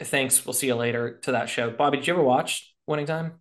thanks, 0.00 0.44
we'll 0.44 0.52
see 0.52 0.68
you 0.68 0.74
later 0.74 1.18
to 1.22 1.32
that 1.32 1.48
show. 1.48 1.70
Bobby, 1.70 1.98
did 1.98 2.06
you 2.06 2.14
ever 2.14 2.22
watch 2.22 2.74
Winning 2.86 3.06
Time? 3.06 3.40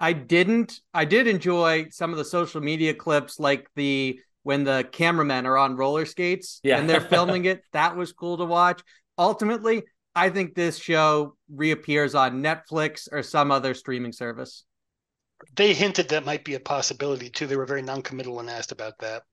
I 0.00 0.12
didn't. 0.12 0.80
I 0.94 1.04
did 1.04 1.26
enjoy 1.26 1.88
some 1.90 2.12
of 2.12 2.18
the 2.18 2.24
social 2.24 2.60
media 2.60 2.94
clips, 2.94 3.40
like 3.40 3.68
the 3.74 4.20
when 4.44 4.64
the 4.64 4.88
cameramen 4.92 5.46
are 5.46 5.58
on 5.58 5.76
roller 5.76 6.06
skates 6.06 6.60
yeah. 6.62 6.78
and 6.78 6.88
they're 6.88 7.00
filming 7.00 7.44
it. 7.46 7.62
That 7.72 7.96
was 7.96 8.12
cool 8.12 8.38
to 8.38 8.44
watch 8.44 8.82
ultimately, 9.18 9.82
I 10.14 10.30
think 10.30 10.54
this 10.54 10.78
show 10.78 11.36
reappears 11.52 12.14
on 12.14 12.42
Netflix 12.42 13.08
or 13.12 13.22
some 13.22 13.50
other 13.50 13.74
streaming 13.74 14.12
service. 14.12 14.64
They 15.54 15.74
hinted 15.74 16.08
that 16.08 16.24
might 16.24 16.44
be 16.44 16.54
a 16.54 16.60
possibility 16.60 17.28
too. 17.28 17.46
They 17.46 17.56
were 17.56 17.66
very 17.66 17.82
non-committal 17.82 18.34
when 18.34 18.48
asked 18.48 18.72
about 18.72 18.98
that. 19.00 19.24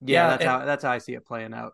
Yeah, 0.00 0.24
yeah 0.24 0.30
that's 0.30 0.42
it, 0.42 0.48
how 0.48 0.64
that's 0.64 0.84
how 0.84 0.90
I 0.90 0.98
see 0.98 1.14
it 1.14 1.26
playing 1.26 1.54
out. 1.54 1.72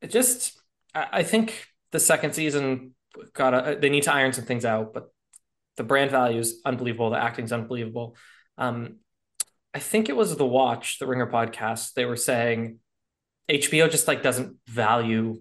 It 0.00 0.10
just, 0.10 0.60
I 0.94 1.22
think 1.22 1.68
the 1.92 2.00
second 2.00 2.34
season 2.34 2.94
got 3.34 3.54
a, 3.54 3.78
they 3.78 3.88
need 3.88 4.02
to 4.04 4.12
iron 4.12 4.32
some 4.32 4.44
things 4.44 4.64
out, 4.64 4.92
but 4.92 5.12
the 5.76 5.84
brand 5.84 6.10
value 6.10 6.40
is 6.40 6.60
unbelievable. 6.64 7.10
The 7.10 7.22
acting's 7.22 7.52
unbelievable. 7.52 8.16
Um, 8.58 8.96
I 9.74 9.78
think 9.78 10.08
it 10.08 10.16
was 10.16 10.36
the 10.36 10.46
Watch, 10.46 10.98
the 10.98 11.06
Ringer 11.06 11.26
podcast. 11.26 11.94
They 11.94 12.04
were 12.04 12.16
saying 12.16 12.78
HBO 13.50 13.90
just 13.90 14.06
like 14.06 14.22
doesn't 14.22 14.56
value 14.66 15.40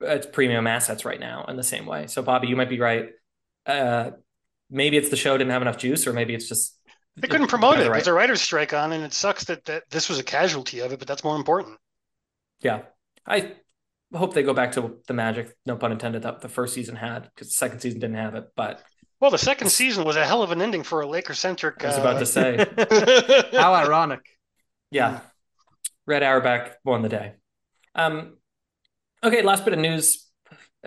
it's 0.00 0.26
premium 0.26 0.66
assets 0.66 1.04
right 1.04 1.20
now 1.20 1.44
in 1.48 1.56
the 1.56 1.62
same 1.62 1.86
way. 1.86 2.06
So 2.06 2.22
Bobby, 2.22 2.48
you 2.48 2.56
might 2.56 2.68
be 2.68 2.80
right. 2.80 3.10
Uh, 3.66 4.12
maybe 4.70 4.96
it's 4.96 5.08
the 5.08 5.16
show 5.16 5.36
didn't 5.36 5.52
have 5.52 5.62
enough 5.62 5.78
juice, 5.78 6.06
or 6.06 6.12
maybe 6.12 6.34
it's 6.34 6.48
just 6.48 6.78
they 7.16 7.28
couldn't 7.28 7.48
promote 7.48 7.78
it. 7.78 7.88
Right. 7.88 7.94
There's 7.94 8.08
a 8.08 8.12
writer's 8.12 8.42
strike 8.42 8.72
on, 8.72 8.92
and 8.92 9.04
it 9.04 9.12
sucks 9.12 9.44
that, 9.44 9.64
that 9.66 9.84
this 9.90 10.08
was 10.08 10.18
a 10.18 10.24
casualty 10.24 10.80
of 10.80 10.92
it, 10.92 10.98
but 10.98 11.06
that's 11.06 11.24
more 11.24 11.36
important. 11.36 11.78
Yeah, 12.60 12.82
I 13.26 13.52
hope 14.12 14.34
they 14.34 14.42
go 14.42 14.54
back 14.54 14.72
to 14.72 14.98
the 15.06 15.14
magic, 15.14 15.54
no 15.64 15.76
pun 15.76 15.92
intended, 15.92 16.22
that 16.22 16.40
the 16.40 16.48
first 16.48 16.74
season 16.74 16.96
had 16.96 17.30
because 17.34 17.48
the 17.48 17.54
second 17.54 17.80
season 17.80 18.00
didn't 18.00 18.16
have 18.16 18.34
it. 18.34 18.46
But 18.56 18.82
well, 19.24 19.30
the 19.30 19.38
second 19.38 19.70
season 19.70 20.04
was 20.04 20.16
a 20.16 20.26
hell 20.26 20.42
of 20.42 20.50
an 20.50 20.60
ending 20.60 20.82
for 20.82 21.00
a 21.00 21.06
Laker 21.06 21.32
centric. 21.32 21.82
I 21.82 21.88
was 21.88 21.96
about 21.96 22.18
to 22.18 22.26
say, 22.26 22.56
how 23.58 23.72
ironic. 23.72 24.20
Yeah, 24.90 25.20
Red 26.06 26.22
Auerbach 26.22 26.76
won 26.84 27.00
the 27.00 27.08
day. 27.08 27.32
Um, 27.94 28.36
Okay, 29.24 29.40
last 29.40 29.64
bit 29.64 29.72
of 29.72 29.80
news 29.80 30.28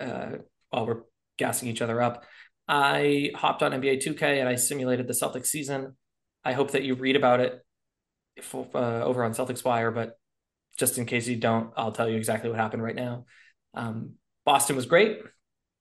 uh, 0.00 0.36
while 0.70 0.86
we're 0.86 1.00
gassing 1.36 1.68
each 1.68 1.82
other 1.82 2.00
up. 2.00 2.22
I 2.68 3.32
hopped 3.34 3.64
on 3.64 3.72
NBA 3.72 4.00
2K 4.00 4.38
and 4.38 4.48
I 4.48 4.54
simulated 4.54 5.08
the 5.08 5.12
Celtics 5.12 5.46
season. 5.46 5.96
I 6.44 6.52
hope 6.52 6.70
that 6.70 6.84
you 6.84 6.94
read 6.94 7.16
about 7.16 7.40
it 7.40 7.60
if, 8.36 8.54
uh, 8.54 8.68
over 8.72 9.24
on 9.24 9.32
Celtics 9.32 9.64
Wire, 9.64 9.90
but 9.90 10.16
just 10.76 10.98
in 10.98 11.06
case 11.06 11.26
you 11.26 11.34
don't, 11.34 11.72
I'll 11.76 11.90
tell 11.90 12.08
you 12.08 12.16
exactly 12.16 12.48
what 12.48 12.60
happened 12.60 12.84
right 12.84 12.94
now. 12.94 13.24
Um, 13.74 14.12
Boston 14.46 14.76
was 14.76 14.86
great, 14.86 15.18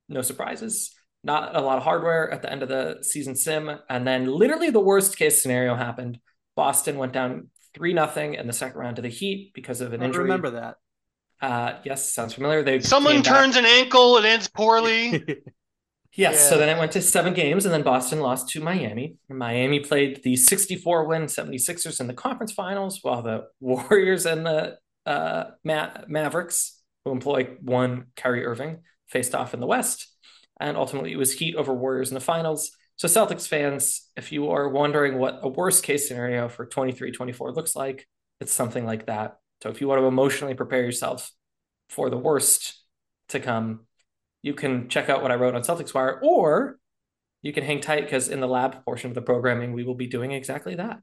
no 0.09 0.23
surprises. 0.23 0.96
Not 1.27 1.57
a 1.57 1.61
lot 1.61 1.77
of 1.77 1.83
hardware 1.83 2.31
at 2.31 2.41
the 2.41 2.49
end 2.49 2.63
of 2.63 2.69
the 2.69 2.99
season 3.01 3.35
sim, 3.35 3.69
and 3.89 4.07
then 4.07 4.27
literally 4.27 4.69
the 4.69 4.79
worst 4.79 5.17
case 5.17 5.43
scenario 5.43 5.75
happened. 5.75 6.21
Boston 6.55 6.97
went 6.97 7.11
down 7.11 7.49
three 7.75 7.91
nothing 7.91 8.35
in 8.35 8.47
the 8.47 8.53
second 8.53 8.79
round 8.79 8.95
to 8.95 9.01
the 9.01 9.09
Heat 9.09 9.51
because 9.53 9.81
of 9.81 9.91
an 9.91 10.01
injury. 10.01 10.21
I 10.21 10.23
remember 10.23 10.51
that. 10.51 10.75
Uh, 11.41 11.79
yes, 11.83 12.13
sounds 12.13 12.33
familiar. 12.33 12.63
They 12.63 12.79
someone 12.79 13.21
turns 13.23 13.55
back. 13.55 13.65
an 13.65 13.69
ankle, 13.69 14.15
it 14.15 14.23
ends 14.23 14.47
poorly. 14.47 15.11
yes, 16.13 16.15
yeah. 16.15 16.31
so 16.31 16.57
then 16.57 16.69
it 16.73 16.79
went 16.79 16.93
to 16.93 17.01
seven 17.01 17.33
games, 17.33 17.65
and 17.65 17.73
then 17.73 17.83
Boston 17.83 18.21
lost 18.21 18.47
to 18.51 18.61
Miami. 18.61 19.17
Miami 19.27 19.81
played 19.81 20.23
the 20.23 20.37
64 20.37 21.07
win 21.07 21.23
76ers 21.23 21.99
in 21.99 22.07
the 22.07 22.13
conference 22.13 22.53
finals, 22.53 22.99
while 23.01 23.21
the 23.21 23.47
Warriors 23.59 24.25
and 24.25 24.45
the 24.45 24.77
uh, 25.05 25.51
Ma- 25.65 25.91
Mavericks, 26.07 26.81
who 27.03 27.11
employ 27.11 27.49
one 27.61 28.05
Kyrie 28.15 28.45
Irving, 28.45 28.79
faced 29.09 29.35
off 29.35 29.53
in 29.53 29.59
the 29.59 29.67
West. 29.67 30.07
And 30.59 30.77
ultimately, 30.77 31.11
it 31.11 31.17
was 31.17 31.33
Heat 31.33 31.55
over 31.55 31.73
Warriors 31.73 32.09
in 32.09 32.15
the 32.15 32.19
finals. 32.19 32.71
So, 32.95 33.07
Celtics 33.07 33.47
fans, 33.47 34.09
if 34.15 34.31
you 34.31 34.49
are 34.49 34.69
wondering 34.69 35.19
what 35.19 35.39
a 35.43 35.47
worst 35.47 35.83
case 35.83 36.07
scenario 36.07 36.49
for 36.49 36.65
23 36.65 37.11
24 37.11 37.51
looks 37.51 37.75
like, 37.75 38.07
it's 38.39 38.53
something 38.53 38.85
like 38.85 39.05
that. 39.07 39.37
So 39.61 39.69
if 39.69 39.81
you 39.81 39.87
want 39.87 40.01
to 40.01 40.05
emotionally 40.05 40.53
prepare 40.53 40.83
yourself 40.83 41.31
for 41.89 42.09
the 42.09 42.17
worst 42.17 42.79
to 43.29 43.39
come, 43.39 43.81
you 44.41 44.53
can 44.53 44.89
check 44.89 45.09
out 45.09 45.21
what 45.21 45.31
I 45.31 45.35
wrote 45.35 45.55
on 45.55 45.63
Celtics 45.63 45.93
Wire, 45.93 46.19
or 46.21 46.77
you 47.41 47.53
can 47.53 47.63
hang 47.63 47.81
tight 47.81 48.03
because 48.03 48.29
in 48.29 48.39
the 48.39 48.47
lab 48.47 48.83
portion 48.85 49.09
of 49.09 49.15
the 49.15 49.21
programming, 49.21 49.73
we 49.73 49.83
will 49.83 49.95
be 49.95 50.07
doing 50.07 50.31
exactly 50.31 50.75
that. 50.75 50.99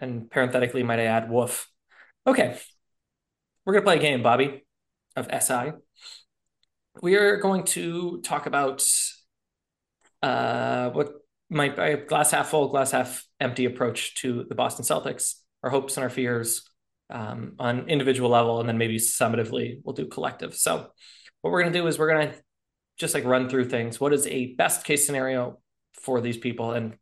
And 0.00 0.30
parenthetically, 0.30 0.82
might 0.82 1.00
I 1.00 1.04
add, 1.04 1.30
woof. 1.30 1.68
Okay, 2.26 2.58
we're 3.64 3.74
going 3.74 3.82
to 3.82 3.86
play 3.86 3.96
a 3.96 4.00
game, 4.00 4.22
Bobby, 4.22 4.64
of 5.16 5.28
SI. 5.42 5.72
We 7.02 7.16
are 7.16 7.36
going 7.36 7.64
to 7.64 8.20
talk 8.22 8.46
about 8.46 8.88
uh, 10.22 10.90
what 10.90 11.12
might 11.50 11.76
be 11.76 12.06
glass 12.06 12.30
half 12.30 12.48
full, 12.48 12.68
glass 12.68 12.92
half 12.92 13.26
empty 13.40 13.64
approach 13.64 14.14
to 14.22 14.44
the 14.48 14.54
Boston 14.54 14.84
Celtics, 14.84 15.34
our 15.62 15.70
hopes 15.70 15.96
and 15.96 16.04
our 16.04 16.10
fears, 16.10 16.68
um, 17.10 17.54
on 17.58 17.88
individual 17.88 18.30
level, 18.30 18.60
and 18.60 18.68
then 18.68 18.78
maybe 18.78 18.96
summatively 18.98 19.80
we'll 19.82 19.94
do 19.94 20.06
collective. 20.06 20.54
So 20.54 20.88
what 21.42 21.50
we're 21.50 21.62
going 21.62 21.72
to 21.72 21.78
do 21.78 21.86
is 21.86 21.98
we're 21.98 22.12
going 22.12 22.30
to 22.30 22.34
just 22.96 23.14
like 23.14 23.24
run 23.24 23.48
through 23.48 23.68
things. 23.68 24.00
What 24.00 24.12
is 24.12 24.26
a 24.26 24.54
best 24.54 24.84
case 24.84 25.04
scenario 25.04 25.58
for 26.00 26.20
these 26.20 26.38
people? 26.38 26.72
And 26.72 26.96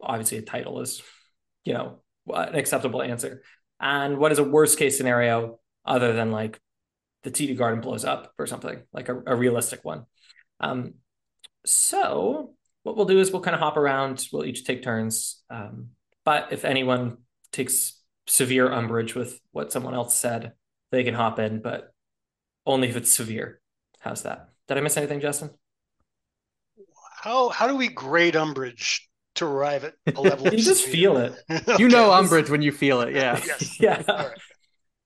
obviously, 0.00 0.38
a 0.38 0.42
title 0.42 0.80
is, 0.80 1.02
you 1.64 1.74
know, 1.74 2.00
an 2.32 2.54
acceptable 2.54 3.02
answer. 3.02 3.42
And 3.80 4.18
what 4.18 4.32
is 4.32 4.38
a 4.38 4.44
worst 4.44 4.78
case 4.78 4.96
scenario 4.96 5.58
other 5.84 6.12
than 6.12 6.30
like 6.30 6.60
the 7.22 7.30
TD 7.30 7.56
Garden 7.56 7.80
blows 7.80 8.04
up 8.04 8.32
or 8.38 8.46
something 8.46 8.80
like 8.92 9.08
a, 9.08 9.22
a 9.26 9.36
realistic 9.36 9.84
one? 9.84 10.06
Um, 10.60 10.94
so 11.64 12.54
what 12.82 12.96
we'll 12.96 13.06
do 13.06 13.18
is 13.18 13.30
we'll 13.30 13.42
kind 13.42 13.54
of 13.54 13.60
hop 13.60 13.76
around. 13.76 14.26
We'll 14.32 14.44
each 14.44 14.64
take 14.64 14.82
turns. 14.82 15.42
Um, 15.50 15.90
but 16.24 16.52
if 16.52 16.64
anyone 16.64 17.18
takes 17.52 18.00
severe 18.26 18.70
umbrage 18.70 19.14
with 19.14 19.40
what 19.52 19.72
someone 19.72 19.94
else 19.94 20.16
said, 20.16 20.52
they 20.90 21.04
can 21.04 21.14
hop 21.14 21.38
in, 21.38 21.60
but 21.60 21.92
only 22.66 22.88
if 22.88 22.96
it's 22.96 23.10
severe. 23.10 23.60
How's 24.00 24.22
that? 24.22 24.50
Did 24.68 24.78
I 24.78 24.80
miss 24.80 24.96
anything, 24.96 25.20
Justin? 25.20 25.50
How 27.20 27.48
how 27.48 27.66
do 27.66 27.76
we 27.76 27.88
grade 27.88 28.36
umbrage 28.36 29.08
to 29.36 29.46
arrive 29.46 29.84
at 29.84 29.94
a 30.14 30.20
level? 30.20 30.46
you 30.52 30.62
just 30.62 30.84
feel 30.84 31.16
it. 31.16 31.34
okay. 31.50 31.76
You 31.78 31.88
know 31.88 32.12
umbrage 32.12 32.50
when 32.50 32.62
you 32.62 32.72
feel 32.72 33.00
it. 33.00 33.14
Yeah. 33.14 33.40
yes. 33.46 33.80
Yeah. 33.80 34.02
Right. 34.06 34.38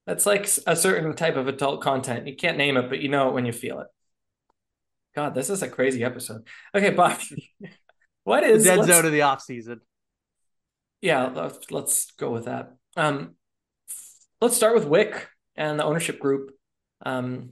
That's 0.05 0.25
like 0.25 0.49
a 0.67 0.75
certain 0.75 1.15
type 1.15 1.37
of 1.37 1.47
adult 1.47 1.81
content. 1.81 2.27
You 2.27 2.35
can't 2.35 2.57
name 2.57 2.77
it, 2.77 2.89
but 2.89 2.99
you 2.99 3.09
know 3.09 3.29
it 3.29 3.33
when 3.33 3.45
you 3.45 3.53
feel 3.53 3.79
it. 3.79 3.87
God, 5.15 5.33
this 5.35 5.49
is 5.49 5.61
a 5.61 5.69
crazy 5.69 6.03
episode. 6.03 6.47
Okay, 6.75 6.89
Bob, 6.95 7.19
what 8.23 8.43
is 8.43 8.63
dead 8.63 8.83
zone 8.85 9.05
of 9.05 9.11
the 9.11 9.21
off 9.21 9.41
season? 9.41 9.81
Yeah, 11.01 11.27
let's, 11.27 11.71
let's 11.71 12.11
go 12.11 12.31
with 12.31 12.45
that. 12.45 12.73
Um, 12.95 13.35
let's 14.41 14.55
start 14.55 14.75
with 14.75 14.87
Wyc 14.87 15.21
and 15.55 15.79
the 15.79 15.83
ownership 15.83 16.19
group. 16.19 16.51
Um, 17.05 17.51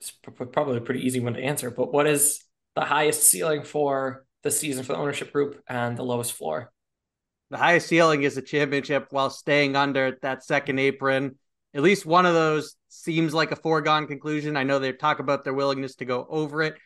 it's 0.00 0.10
probably 0.10 0.78
a 0.78 0.82
pretty 0.82 1.06
easy 1.06 1.20
one 1.20 1.34
to 1.34 1.42
answer, 1.42 1.70
but 1.70 1.92
what 1.92 2.06
is 2.06 2.42
the 2.74 2.82
highest 2.82 3.30
ceiling 3.30 3.62
for 3.62 4.24
the 4.42 4.50
season 4.50 4.84
for 4.84 4.94
the 4.94 4.98
ownership 4.98 5.32
group 5.32 5.62
and 5.68 5.96
the 5.96 6.02
lowest 6.02 6.32
floor? 6.32 6.72
The 7.50 7.58
highest 7.58 7.88
ceiling 7.88 8.22
is 8.22 8.36
a 8.36 8.42
championship 8.42 9.08
while 9.10 9.28
staying 9.28 9.74
under 9.74 10.16
that 10.22 10.44
second 10.44 10.78
apron. 10.78 11.36
At 11.74 11.82
least 11.82 12.06
one 12.06 12.24
of 12.24 12.34
those 12.34 12.76
seems 12.88 13.34
like 13.34 13.50
a 13.50 13.56
foregone 13.56 14.06
conclusion. 14.06 14.56
I 14.56 14.62
know 14.62 14.78
they 14.78 14.92
talk 14.92 15.18
about 15.18 15.42
their 15.42 15.54
willingness 15.54 15.96
to 15.96 16.04
go 16.04 16.26
over 16.28 16.62
it. 16.62 16.76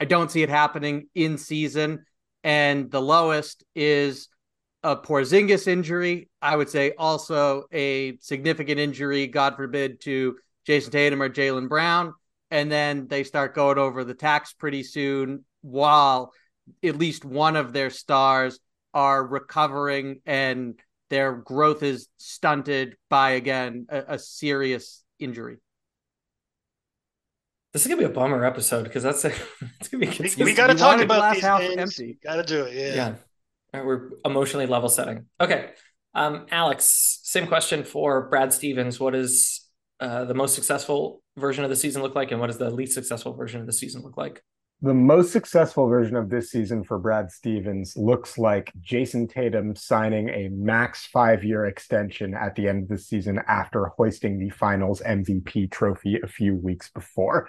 I 0.00 0.06
don't 0.06 0.30
see 0.30 0.42
it 0.42 0.48
happening 0.48 1.08
in 1.14 1.36
season. 1.36 2.04
And 2.42 2.90
the 2.90 3.02
lowest 3.02 3.64
is 3.74 4.28
a 4.82 4.96
Porzingis 4.96 5.66
injury. 5.66 6.28
I 6.40 6.56
would 6.56 6.68
say 6.70 6.92
also 6.96 7.64
a 7.72 8.16
significant 8.18 8.78
injury, 8.78 9.26
God 9.26 9.56
forbid, 9.56 10.00
to 10.02 10.36
Jayson 10.66 10.90
Tatum 10.90 11.22
or 11.22 11.28
Jaylen 11.28 11.68
Brown. 11.68 12.14
And 12.50 12.72
then 12.72 13.08
they 13.08 13.24
start 13.24 13.54
going 13.54 13.78
over 13.78 14.04
the 14.04 14.14
tax 14.14 14.52
pretty 14.54 14.84
soon 14.84 15.44
while 15.60 16.32
at 16.82 16.96
least 16.96 17.24
one 17.24 17.56
of 17.56 17.72
their 17.72 17.90
stars 17.90 18.58
are 18.94 19.26
recovering 19.26 20.20
and 20.24 20.80
their 21.10 21.34
growth 21.34 21.82
is 21.82 22.08
stunted 22.16 22.96
by, 23.10 23.32
again, 23.32 23.86
a, 23.88 24.14
a 24.14 24.18
serious 24.18 25.04
injury. 25.18 25.58
This 27.72 27.82
is 27.82 27.88
gonna 27.88 27.98
be 27.98 28.04
a 28.04 28.08
bummer 28.08 28.44
episode 28.44 28.84
because 28.84 29.02
that's 29.02 29.24
a, 29.24 29.28
it's 29.80 29.88
gonna 29.88 30.06
be. 30.06 30.32
We, 30.38 30.44
we 30.44 30.54
got 30.54 30.68
to 30.68 30.74
talk 30.74 31.00
about 31.00 31.34
the 31.34 31.40
these 31.40 31.74
things. 31.74 31.80
Empty. 31.80 32.18
Got 32.22 32.36
to 32.36 32.42
do 32.44 32.64
it. 32.64 32.74
Yeah. 32.74 32.94
Yeah. 32.94 33.14
Right, 33.72 33.84
we're 33.84 34.10
emotionally 34.24 34.66
level 34.66 34.88
setting. 34.88 35.26
Okay. 35.40 35.70
Um, 36.14 36.46
Alex, 36.52 37.20
same 37.24 37.48
question 37.48 37.82
for 37.82 38.28
Brad 38.28 38.52
Stevens. 38.52 39.00
What 39.00 39.14
does 39.14 39.68
uh, 39.98 40.24
the 40.24 40.34
most 40.34 40.54
successful 40.54 41.22
version 41.36 41.64
of 41.64 41.70
the 41.70 41.76
season 41.76 42.00
look 42.00 42.14
like, 42.14 42.30
and 42.30 42.40
what 42.40 42.46
does 42.46 42.58
the 42.58 42.70
least 42.70 42.94
successful 42.94 43.34
version 43.34 43.60
of 43.60 43.66
the 43.66 43.72
season 43.72 44.02
look 44.02 44.16
like? 44.16 44.44
The 44.82 44.92
most 44.92 45.32
successful 45.32 45.86
version 45.86 46.14
of 46.14 46.28
this 46.28 46.50
season 46.50 46.84
for 46.84 46.98
Brad 46.98 47.30
Stevens 47.30 47.96
looks 47.96 48.36
like 48.36 48.70
Jayson 48.80 49.28
Tatum 49.28 49.74
signing 49.74 50.28
a 50.28 50.48
max 50.50 51.06
five 51.06 51.42
year 51.42 51.64
extension 51.64 52.34
at 52.34 52.54
the 52.54 52.68
end 52.68 52.82
of 52.82 52.88
the 52.90 52.98
season 52.98 53.40
after 53.48 53.86
hoisting 53.86 54.38
the 54.38 54.50
finals 54.50 55.00
MVP 55.00 55.70
trophy 55.70 56.20
a 56.22 56.26
few 56.26 56.56
weeks 56.56 56.90
before. 56.90 57.48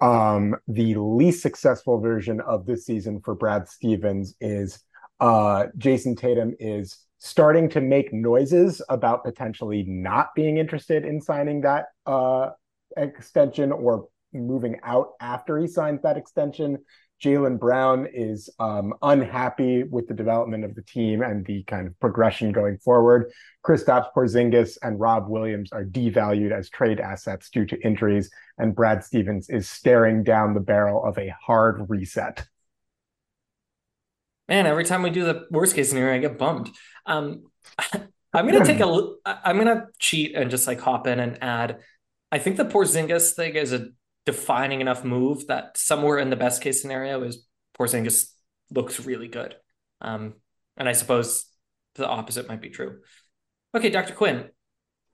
Um, 0.00 0.54
the 0.68 0.94
least 0.94 1.42
successful 1.42 1.98
version 1.98 2.40
of 2.40 2.66
this 2.66 2.86
season 2.86 3.20
for 3.20 3.34
Brad 3.34 3.68
Stevens 3.68 4.34
is 4.40 4.78
uh, 5.18 5.66
Jayson 5.78 6.16
Tatum 6.16 6.54
is 6.60 6.98
starting 7.18 7.68
to 7.70 7.80
make 7.80 8.12
noises 8.12 8.82
about 8.88 9.24
potentially 9.24 9.82
not 9.84 10.34
being 10.36 10.58
interested 10.58 11.04
in 11.04 11.20
signing 11.20 11.62
that 11.62 11.86
uh, 12.04 12.50
extension 12.96 13.72
or 13.72 14.08
moving 14.36 14.78
out 14.82 15.10
after 15.20 15.58
he 15.58 15.66
signs 15.66 16.02
that 16.02 16.16
extension. 16.16 16.78
Jaylen 17.24 17.58
Brown 17.58 18.06
is 18.12 18.50
um, 18.58 18.92
unhappy 19.00 19.84
with 19.84 20.06
the 20.06 20.12
development 20.12 20.64
of 20.64 20.74
the 20.74 20.82
team 20.82 21.22
and 21.22 21.46
the 21.46 21.62
kind 21.62 21.86
of 21.86 21.98
progression 21.98 22.52
going 22.52 22.76
forward. 22.78 23.30
Kristaps 23.64 24.08
Porzingis 24.14 24.76
and 24.82 25.00
Rob 25.00 25.28
Williams 25.28 25.72
are 25.72 25.84
devalued 25.84 26.52
as 26.52 26.68
trade 26.68 27.00
assets 27.00 27.48
due 27.48 27.64
to 27.66 27.80
injuries, 27.80 28.30
and 28.58 28.74
Brad 28.74 29.02
Stevens 29.02 29.48
is 29.48 29.68
staring 29.68 30.24
down 30.24 30.52
the 30.52 30.60
barrel 30.60 31.04
of 31.04 31.16
a 31.16 31.34
hard 31.40 31.88
reset 31.88 32.46
man, 34.48 34.66
every 34.66 34.84
time 34.84 35.02
we 35.02 35.10
do 35.10 35.24
the 35.24 35.46
worst 35.50 35.74
case 35.74 35.88
scenario, 35.88 36.14
I 36.14 36.18
get 36.18 36.38
bummed. 36.38 36.70
Um, 37.04 37.44
I'm 38.32 38.46
gonna 38.46 38.64
take 38.64 38.80
a. 38.80 39.14
I'm 39.24 39.56
gonna 39.56 39.86
cheat 39.98 40.34
and 40.34 40.50
just 40.50 40.66
like 40.66 40.80
hop 40.80 41.06
in 41.06 41.20
and 41.20 41.42
add. 41.42 41.78
I 42.30 42.38
think 42.38 42.56
the 42.56 42.64
Porzingis 42.64 43.32
thing 43.32 43.54
is 43.54 43.72
a 43.72 43.88
defining 44.26 44.80
enough 44.80 45.04
move 45.04 45.46
that 45.46 45.78
somewhere 45.78 46.18
in 46.18 46.30
the 46.30 46.36
best 46.36 46.60
case 46.60 46.82
scenario 46.82 47.22
is 47.22 47.46
Porzingis 47.78 48.30
looks 48.70 49.00
really 49.00 49.28
good. 49.28 49.54
Um, 50.00 50.34
and 50.76 50.88
I 50.88 50.92
suppose 50.92 51.46
the 51.94 52.06
opposite 52.06 52.48
might 52.48 52.60
be 52.60 52.70
true. 52.70 52.98
Okay, 53.74 53.88
Dr. 53.90 54.14
Quinn, 54.14 54.50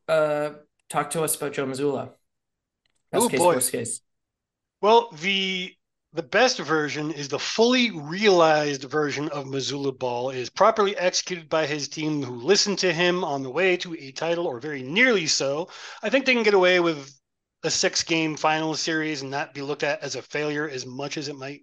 uh, 0.09 0.51
talk 0.89 1.11
to 1.11 1.23
us 1.23 1.37
about 1.37 1.53
Joe 1.53 1.67
Mazzulla. 1.67 2.11
Best 3.11 3.25
oh, 3.25 3.29
case, 3.29 3.41
boy. 3.41 3.55
worst 3.55 3.73
case. 3.73 4.01
Well, 4.81 5.11
the 5.21 5.73
the 6.15 6.23
best 6.23 6.59
version 6.59 7.11
is 7.11 7.29
the 7.29 7.39
fully 7.39 7.91
realized 7.91 8.85
version 8.85 9.31
of 9.31 9.47
Mazzulla 9.47 9.99
Ball 9.99 10.29
is 10.29 10.51
properly 10.51 10.95
executed 10.97 11.49
by 11.49 11.65
his 11.65 11.89
team 11.89 12.23
who 12.23 12.35
listened 12.35 12.79
to 12.81 12.93
him 12.93 13.25
on 13.25 13.43
the 13.43 13.51
way 13.51 13.79
to 13.79 13.95
a 13.95 14.13
title 14.13 14.47
or 14.47 14.61
very 14.61 14.83
nearly 14.83 15.27
so. 15.27 15.71
I 16.03 16.11
think 16.11 16.27
they 16.27 16.35
can 16.35 16.43
get 16.43 16.53
away 16.53 16.81
with 16.81 17.19
a 17.65 17.71
six 17.71 18.03
game 18.03 18.37
final 18.37 18.75
series 18.75 19.23
and 19.23 19.31
not 19.31 19.55
be 19.55 19.63
looked 19.63 19.83
at 19.83 20.03
as 20.03 20.17
a 20.17 20.23
failure 20.23 20.69
as 20.69 20.85
much 20.85 21.17
as 21.17 21.29
it 21.29 21.37
might 21.37 21.63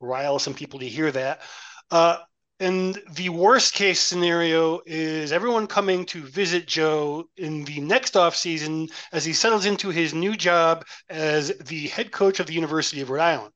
rile 0.00 0.38
some 0.38 0.54
people 0.54 0.80
to 0.80 0.88
hear 0.88 1.10
that. 1.10 1.40
Uh, 1.90 2.18
and 2.60 3.02
the 3.14 3.28
worst 3.28 3.74
case 3.74 4.00
scenario 4.00 4.80
is 4.86 5.32
everyone 5.32 5.66
coming 5.66 6.06
to 6.06 6.22
visit 6.22 6.66
Joe 6.66 7.24
in 7.36 7.64
the 7.64 7.80
next 7.80 8.16
off 8.16 8.36
season 8.36 8.88
as 9.10 9.24
he 9.24 9.32
settles 9.32 9.66
into 9.66 9.88
his 9.88 10.14
new 10.14 10.36
job 10.36 10.84
as 11.10 11.48
the 11.58 11.88
head 11.88 12.12
coach 12.12 12.38
of 12.38 12.46
the 12.46 12.52
University 12.52 13.00
of 13.00 13.10
Rhode 13.10 13.22
Island. 13.22 13.52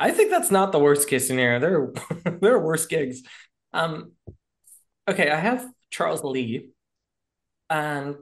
I 0.00 0.10
think 0.10 0.30
that's 0.30 0.50
not 0.50 0.72
the 0.72 0.80
worst 0.80 1.08
case 1.08 1.28
scenario. 1.28 1.60
There 1.60 1.80
are 1.80 2.38
there 2.40 2.54
are 2.54 2.60
worse 2.60 2.86
gigs. 2.86 3.22
Um, 3.72 4.12
okay, 5.06 5.30
I 5.30 5.38
have 5.38 5.64
Charles 5.90 6.24
Lee, 6.24 6.70
and 7.70 8.16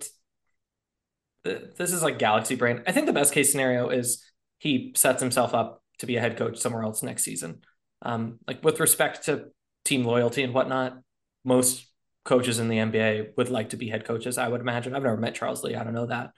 this 1.45 1.93
is 1.93 2.03
like 2.03 2.19
galaxy 2.19 2.55
brain. 2.55 2.83
I 2.87 2.93
think 2.93 3.07
the 3.07 3.13
best 3.13 3.33
case 3.33 3.51
scenario 3.51 3.89
is 3.89 4.25
he 4.59 4.93
sets 4.95 5.21
himself 5.23 5.55
up 5.55 5.83
to 5.99 6.07
be 6.07 6.17
a 6.17 6.21
head 6.21 6.37
coach 6.37 6.59
somewhere 6.59 6.83
else 6.83 7.03
next 7.03 7.23
season. 7.23 7.63
Um, 8.03 8.39
like 8.47 8.63
with 8.65 8.81
respect 8.81 9.27
to 9.27 9.47
team 9.85 10.05
loyalty 10.05 10.43
and 10.43 10.55
whatnot, 10.55 10.99
most 11.45 11.87
coaches 12.25 12.59
in 12.59 12.69
the 12.69 12.77
NBA 12.77 13.37
would 13.37 13.49
like 13.49 13.71
to 13.71 13.77
be 13.77 13.89
head 13.89 14.05
coaches. 14.05 14.39
I 14.39 14.49
would 14.49 14.61
imagine. 14.61 14.95
I've 14.95 15.03
never 15.03 15.17
met 15.17 15.35
Charles 15.35 15.63
Lee. 15.63 15.75
I 15.75 15.85
don't 15.85 15.95
know 15.95 16.07
that, 16.07 16.31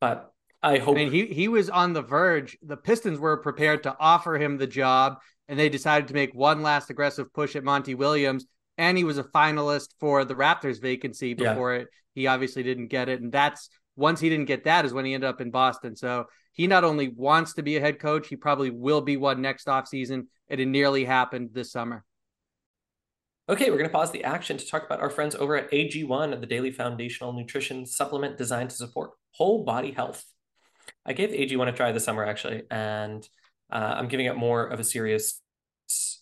but 0.00 0.32
I 0.62 0.78
hope. 0.78 0.96
I 0.96 1.04
mean, 1.04 1.12
he 1.12 1.26
he 1.26 1.48
was 1.48 1.70
on 1.70 1.92
the 1.92 2.02
verge. 2.02 2.58
The 2.62 2.76
Pistons 2.76 3.18
were 3.18 3.36
prepared 3.36 3.84
to 3.84 3.96
offer 3.98 4.36
him 4.36 4.58
the 4.58 4.66
job, 4.66 5.18
and 5.48 5.58
they 5.58 5.68
decided 5.68 6.08
to 6.08 6.14
make 6.14 6.34
one 6.34 6.62
last 6.62 6.90
aggressive 6.90 7.32
push 7.32 7.56
at 7.56 7.64
Monty 7.64 7.94
Williams. 7.94 8.46
And 8.76 8.96
he 8.96 9.04
was 9.04 9.18
a 9.18 9.24
finalist 9.24 9.88
for 9.98 10.24
the 10.24 10.36
Raptors 10.36 10.80
vacancy 10.80 11.34
before 11.34 11.74
yeah. 11.74 11.80
it. 11.80 11.88
He 12.14 12.26
obviously 12.28 12.62
didn't 12.62 12.88
get 12.88 13.08
it, 13.08 13.20
and 13.20 13.32
that's 13.32 13.68
once 13.98 14.20
he 14.20 14.28
didn't 14.28 14.46
get 14.46 14.64
that 14.64 14.84
is 14.84 14.92
when 14.94 15.04
he 15.04 15.12
ended 15.12 15.28
up 15.28 15.40
in 15.40 15.50
Boston. 15.50 15.96
So 15.96 16.26
he 16.52 16.66
not 16.66 16.84
only 16.84 17.08
wants 17.08 17.54
to 17.54 17.62
be 17.62 17.76
a 17.76 17.80
head 17.80 17.98
coach, 17.98 18.28
he 18.28 18.36
probably 18.36 18.70
will 18.70 19.00
be 19.00 19.16
one 19.16 19.42
next 19.42 19.66
offseason. 19.66 20.26
And 20.48 20.60
it 20.60 20.66
nearly 20.66 21.04
happened 21.04 21.50
this 21.52 21.72
summer. 21.72 22.04
Okay, 23.48 23.70
we're 23.70 23.78
going 23.78 23.88
to 23.88 23.94
pause 23.94 24.12
the 24.12 24.24
action 24.24 24.56
to 24.56 24.66
talk 24.66 24.84
about 24.84 25.00
our 25.00 25.10
friends 25.10 25.34
over 25.34 25.56
at 25.56 25.70
AG1, 25.72 26.40
the 26.40 26.46
daily 26.46 26.70
foundational 26.70 27.32
nutrition 27.32 27.86
supplement 27.86 28.36
designed 28.36 28.70
to 28.70 28.76
support 28.76 29.10
whole 29.32 29.64
body 29.64 29.90
health. 29.90 30.24
I 31.04 31.12
gave 31.12 31.30
AG1 31.30 31.68
a 31.68 31.72
try 31.72 31.90
this 31.90 32.04
summer 32.04 32.24
actually, 32.24 32.62
and 32.70 33.26
uh, 33.70 33.94
I'm 33.96 34.08
giving 34.08 34.26
it 34.26 34.36
more 34.36 34.66
of 34.66 34.78
a 34.78 34.84
serious 34.84 35.40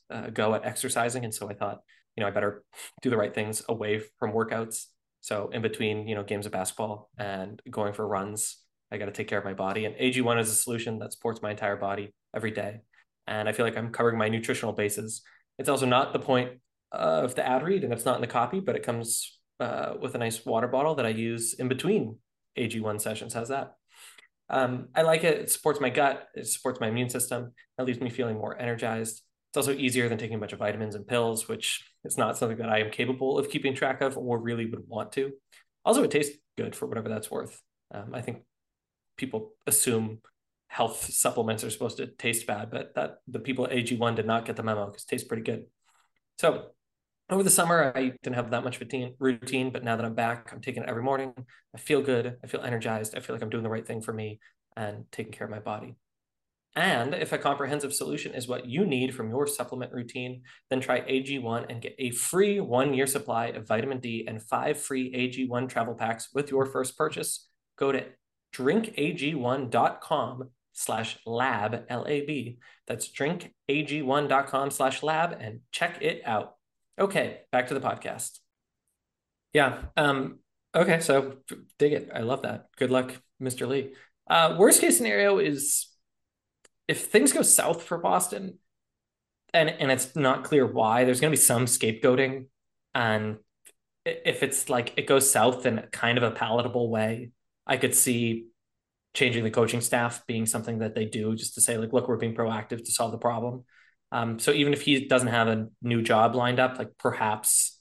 uh, 0.08 0.30
go 0.30 0.54
at 0.54 0.64
exercising. 0.64 1.24
And 1.24 1.34
so 1.34 1.50
I 1.50 1.54
thought, 1.54 1.80
you 2.16 2.22
know, 2.22 2.28
I 2.28 2.30
better 2.30 2.62
do 3.02 3.10
the 3.10 3.16
right 3.16 3.34
things 3.34 3.62
away 3.68 4.00
from 4.18 4.32
workouts. 4.32 4.86
So 5.26 5.50
in 5.52 5.60
between, 5.60 6.06
you 6.06 6.14
know, 6.14 6.22
games 6.22 6.46
of 6.46 6.52
basketball 6.52 7.10
and 7.18 7.60
going 7.68 7.94
for 7.94 8.06
runs, 8.06 8.58
I 8.92 8.96
got 8.96 9.06
to 9.06 9.10
take 9.10 9.26
care 9.26 9.40
of 9.40 9.44
my 9.44 9.54
body. 9.54 9.84
And 9.84 9.96
AG1 9.96 10.40
is 10.40 10.48
a 10.48 10.54
solution 10.54 11.00
that 11.00 11.12
supports 11.12 11.42
my 11.42 11.50
entire 11.50 11.74
body 11.74 12.14
every 12.32 12.52
day. 12.52 12.82
And 13.26 13.48
I 13.48 13.52
feel 13.52 13.66
like 13.66 13.76
I'm 13.76 13.90
covering 13.90 14.18
my 14.18 14.28
nutritional 14.28 14.72
bases. 14.72 15.22
It's 15.58 15.68
also 15.68 15.84
not 15.84 16.12
the 16.12 16.20
point 16.20 16.52
of 16.92 17.34
the 17.34 17.44
ad 17.44 17.64
read 17.64 17.82
and 17.82 17.92
it's 17.92 18.04
not 18.04 18.14
in 18.14 18.20
the 18.20 18.28
copy, 18.28 18.60
but 18.60 18.76
it 18.76 18.84
comes 18.84 19.40
uh, 19.58 19.94
with 20.00 20.14
a 20.14 20.18
nice 20.18 20.46
water 20.46 20.68
bottle 20.68 20.94
that 20.94 21.06
I 21.06 21.08
use 21.08 21.54
in 21.54 21.66
between 21.66 22.18
AG1 22.56 23.00
sessions. 23.00 23.34
How's 23.34 23.48
that? 23.48 23.74
Um, 24.48 24.90
I 24.94 25.02
like 25.02 25.24
it. 25.24 25.40
It 25.40 25.50
supports 25.50 25.80
my 25.80 25.90
gut. 25.90 26.28
It 26.36 26.46
supports 26.46 26.78
my 26.78 26.86
immune 26.86 27.08
system. 27.08 27.52
It 27.80 27.82
leaves 27.82 28.00
me 28.00 28.10
feeling 28.10 28.36
more 28.36 28.56
energized. 28.56 29.22
It's 29.50 29.56
also 29.56 29.72
easier 29.72 30.08
than 30.08 30.18
taking 30.18 30.36
a 30.36 30.38
bunch 30.38 30.52
of 30.52 30.60
vitamins 30.60 30.94
and 30.94 31.04
pills, 31.04 31.48
which 31.48 31.84
is 32.06 32.18
not 32.18 32.36
something 32.36 32.58
that 32.58 32.68
I 32.68 32.80
am 32.80 32.90
capable 32.90 33.38
of 33.38 33.50
keeping 33.50 33.74
track 33.74 34.00
of 34.00 34.16
or 34.16 34.38
really 34.38 34.66
would 34.66 34.88
want 34.88 35.12
to. 35.12 35.32
Also, 35.84 36.02
it 36.02 36.10
tastes 36.10 36.36
good 36.56 36.74
for 36.74 36.86
whatever 36.86 37.08
that's 37.08 37.30
worth. 37.30 37.62
Um, 37.92 38.14
I 38.14 38.20
think 38.20 38.42
people 39.16 39.52
assume 39.66 40.20
health 40.68 41.10
supplements 41.12 41.64
are 41.64 41.70
supposed 41.70 41.98
to 41.98 42.06
taste 42.06 42.46
bad, 42.46 42.70
but 42.70 42.94
that 42.94 43.18
the 43.28 43.38
people 43.38 43.64
at 43.64 43.72
AG1 43.72 44.16
did 44.16 44.26
not 44.26 44.44
get 44.44 44.56
the 44.56 44.62
memo 44.62 44.86
because 44.86 45.02
it 45.02 45.08
tastes 45.08 45.28
pretty 45.28 45.42
good. 45.42 45.66
So 46.38 46.66
over 47.30 47.42
the 47.42 47.50
summer, 47.50 47.92
I 47.94 48.12
didn't 48.22 48.36
have 48.36 48.50
that 48.50 48.64
much 48.64 48.80
routine, 48.80 49.70
but 49.70 49.84
now 49.84 49.96
that 49.96 50.04
I'm 50.04 50.14
back, 50.14 50.52
I'm 50.52 50.60
taking 50.60 50.82
it 50.82 50.88
every 50.88 51.02
morning. 51.02 51.32
I 51.74 51.78
feel 51.78 52.02
good. 52.02 52.36
I 52.42 52.46
feel 52.46 52.60
energized. 52.60 53.16
I 53.16 53.20
feel 53.20 53.34
like 53.34 53.42
I'm 53.42 53.50
doing 53.50 53.64
the 53.64 53.70
right 53.70 53.86
thing 53.86 54.00
for 54.00 54.12
me 54.12 54.38
and 54.76 55.04
taking 55.10 55.32
care 55.32 55.46
of 55.46 55.50
my 55.50 55.58
body. 55.58 55.96
And 56.76 57.14
if 57.14 57.32
a 57.32 57.38
comprehensive 57.38 57.94
solution 57.94 58.34
is 58.34 58.46
what 58.46 58.66
you 58.66 58.84
need 58.84 59.14
from 59.14 59.30
your 59.30 59.46
supplement 59.46 59.92
routine, 59.92 60.42
then 60.68 60.80
try 60.80 61.00
AG1 61.00 61.70
and 61.70 61.80
get 61.80 61.94
a 61.98 62.10
free 62.10 62.60
one 62.60 62.92
year 62.92 63.06
supply 63.06 63.46
of 63.46 63.66
vitamin 63.66 63.98
D 63.98 64.26
and 64.28 64.42
five 64.42 64.78
free 64.78 65.10
AG1 65.14 65.70
travel 65.70 65.94
packs 65.94 66.28
with 66.34 66.50
your 66.50 66.66
first 66.66 66.98
purchase. 66.98 67.48
Go 67.78 67.92
to 67.92 68.04
drinkag1.com 68.54 70.50
slash 70.74 71.18
lab, 71.24 71.84
L-A-B. 71.88 72.58
That's 72.86 73.10
drinkag1.com 73.10 74.70
slash 74.70 75.02
lab 75.02 75.36
and 75.40 75.60
check 75.72 75.96
it 76.02 76.20
out. 76.26 76.56
Okay, 76.98 77.40
back 77.52 77.68
to 77.68 77.74
the 77.74 77.80
podcast. 77.80 78.38
Yeah. 79.54 79.84
Um, 79.96 80.40
okay, 80.74 81.00
so 81.00 81.38
dig 81.78 81.94
it. 81.94 82.10
I 82.14 82.20
love 82.20 82.42
that. 82.42 82.66
Good 82.76 82.90
luck, 82.90 83.14
Mr. 83.42 83.66
Lee. 83.66 83.94
Uh, 84.28 84.56
worst 84.58 84.82
case 84.82 84.98
scenario 84.98 85.38
is 85.38 85.86
if 86.88 87.06
things 87.06 87.32
go 87.32 87.42
south 87.42 87.82
for 87.82 87.98
Boston, 87.98 88.58
and 89.52 89.70
and 89.70 89.90
it's 89.90 90.14
not 90.16 90.44
clear 90.44 90.66
why, 90.66 91.04
there's 91.04 91.20
going 91.20 91.30
to 91.30 91.36
be 91.36 91.42
some 91.42 91.66
scapegoating, 91.66 92.46
and 92.94 93.38
if 94.04 94.42
it's 94.42 94.68
like 94.68 94.94
it 94.96 95.06
goes 95.06 95.30
south 95.30 95.66
in 95.66 95.82
kind 95.92 96.18
of 96.18 96.24
a 96.24 96.30
palatable 96.30 96.90
way, 96.90 97.30
I 97.66 97.76
could 97.76 97.94
see 97.94 98.46
changing 99.14 99.44
the 99.44 99.50
coaching 99.50 99.80
staff 99.80 100.24
being 100.26 100.46
something 100.46 100.78
that 100.78 100.94
they 100.94 101.06
do 101.06 101.34
just 101.34 101.54
to 101.54 101.60
say 101.60 101.78
like, 101.78 101.92
look, 101.92 102.06
we're 102.06 102.16
being 102.16 102.34
proactive 102.34 102.84
to 102.84 102.92
solve 102.92 103.12
the 103.12 103.18
problem. 103.18 103.64
Um, 104.12 104.38
so 104.38 104.52
even 104.52 104.72
if 104.72 104.82
he 104.82 105.06
doesn't 105.06 105.28
have 105.28 105.48
a 105.48 105.68
new 105.82 106.02
job 106.02 106.34
lined 106.34 106.60
up, 106.60 106.78
like 106.78 106.90
perhaps 106.98 107.80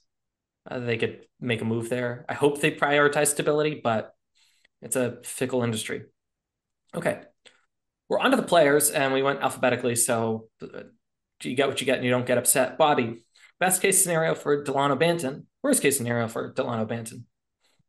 uh, 0.70 0.80
they 0.80 0.98
could 0.98 1.26
make 1.40 1.62
a 1.62 1.66
move 1.66 1.90
there. 1.90 2.26
I 2.28 2.34
hope 2.34 2.62
they 2.62 2.72
prioritize 2.72 3.28
stability, 3.28 3.82
but 3.84 4.16
it's 4.82 4.96
a 4.96 5.18
fickle 5.24 5.64
industry. 5.64 6.04
Okay, 6.96 7.22
we're 8.10 8.20
onto 8.20 8.38
the 8.38 8.44
players, 8.44 8.90
and 8.90 9.14
we 9.14 9.24
went 9.24 9.42
alphabetically. 9.42 9.96
So 9.96 10.48
uh, 10.62 10.84
you 11.44 11.56
get 11.56 11.68
what 11.68 11.82
you 11.82 11.86
get, 11.86 11.98
and 11.98 12.06
you 12.06 12.12
don't 12.12 12.26
get 12.26 12.38
upset. 12.38 12.78
Bobby, 12.78 13.26
best 13.60 13.82
case 13.82 14.02
scenario 14.02 14.36
for 14.36 14.64
Delano 14.64 14.96
Banton. 14.96 15.46
Worst 15.64 15.82
case 15.82 15.98
scenario 15.98 16.28
for 16.28 16.54
Delano 16.54 16.86
Banton. 16.86 17.24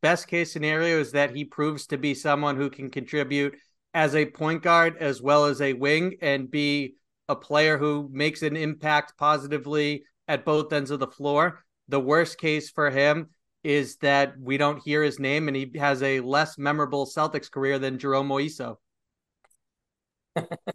Best 0.01 0.27
case 0.27 0.51
scenario 0.51 0.99
is 0.99 1.11
that 1.11 1.35
he 1.35 1.43
proves 1.43 1.87
to 1.87 1.97
be 1.97 2.13
someone 2.13 2.55
who 2.55 2.69
can 2.69 2.89
contribute 2.89 3.55
as 3.93 4.15
a 4.15 4.25
point 4.25 4.61
guard 4.61 4.97
as 4.99 5.21
well 5.21 5.45
as 5.45 5.59
a 5.59 5.73
wing 5.73 6.17
and 6.21 6.51
be 6.51 6.95
a 7.29 7.35
player 7.35 7.77
who 7.77 8.09
makes 8.11 8.41
an 8.41 8.55
impact 8.55 9.17
positively 9.17 10.03
at 10.27 10.45
both 10.45 10.71
ends 10.71 10.91
of 10.91 10.99
the 10.99 11.07
floor. 11.07 11.63
The 11.87 11.99
worst 11.99 12.37
case 12.37 12.69
for 12.69 12.89
him 12.89 13.29
is 13.63 13.97
that 13.97 14.39
we 14.39 14.57
don't 14.57 14.83
hear 14.83 15.03
his 15.03 15.19
name 15.19 15.47
and 15.47 15.57
he 15.57 15.71
has 15.77 16.03
a 16.03 16.19
less 16.19 16.57
memorable 16.57 17.05
Celtics 17.05 17.49
career 17.49 17.79
than 17.79 17.97
Jerome 17.97 18.29
Moiso. 18.29 18.75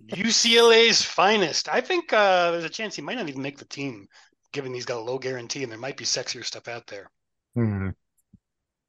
UCLA's 0.09 1.03
finest. 1.03 1.68
I 1.68 1.81
think 1.81 2.12
uh, 2.12 2.51
there's 2.51 2.64
a 2.64 2.70
chance 2.70 2.96
he 2.96 3.03
might 3.03 3.16
not 3.16 3.29
even 3.29 3.42
make 3.42 3.59
the 3.59 3.64
team, 3.64 4.07
given 4.53 4.75
he's 4.75 4.87
got 4.87 4.98
a 4.98 5.01
low 5.01 5.18
guarantee 5.18 5.62
and 5.62 5.70
there 5.70 5.79
might 5.79 5.96
be 5.96 6.05
sexier 6.05 6.44
stuff 6.44 6.68
out 6.68 6.87
there. 6.87 7.11
Hmm. 7.55 7.90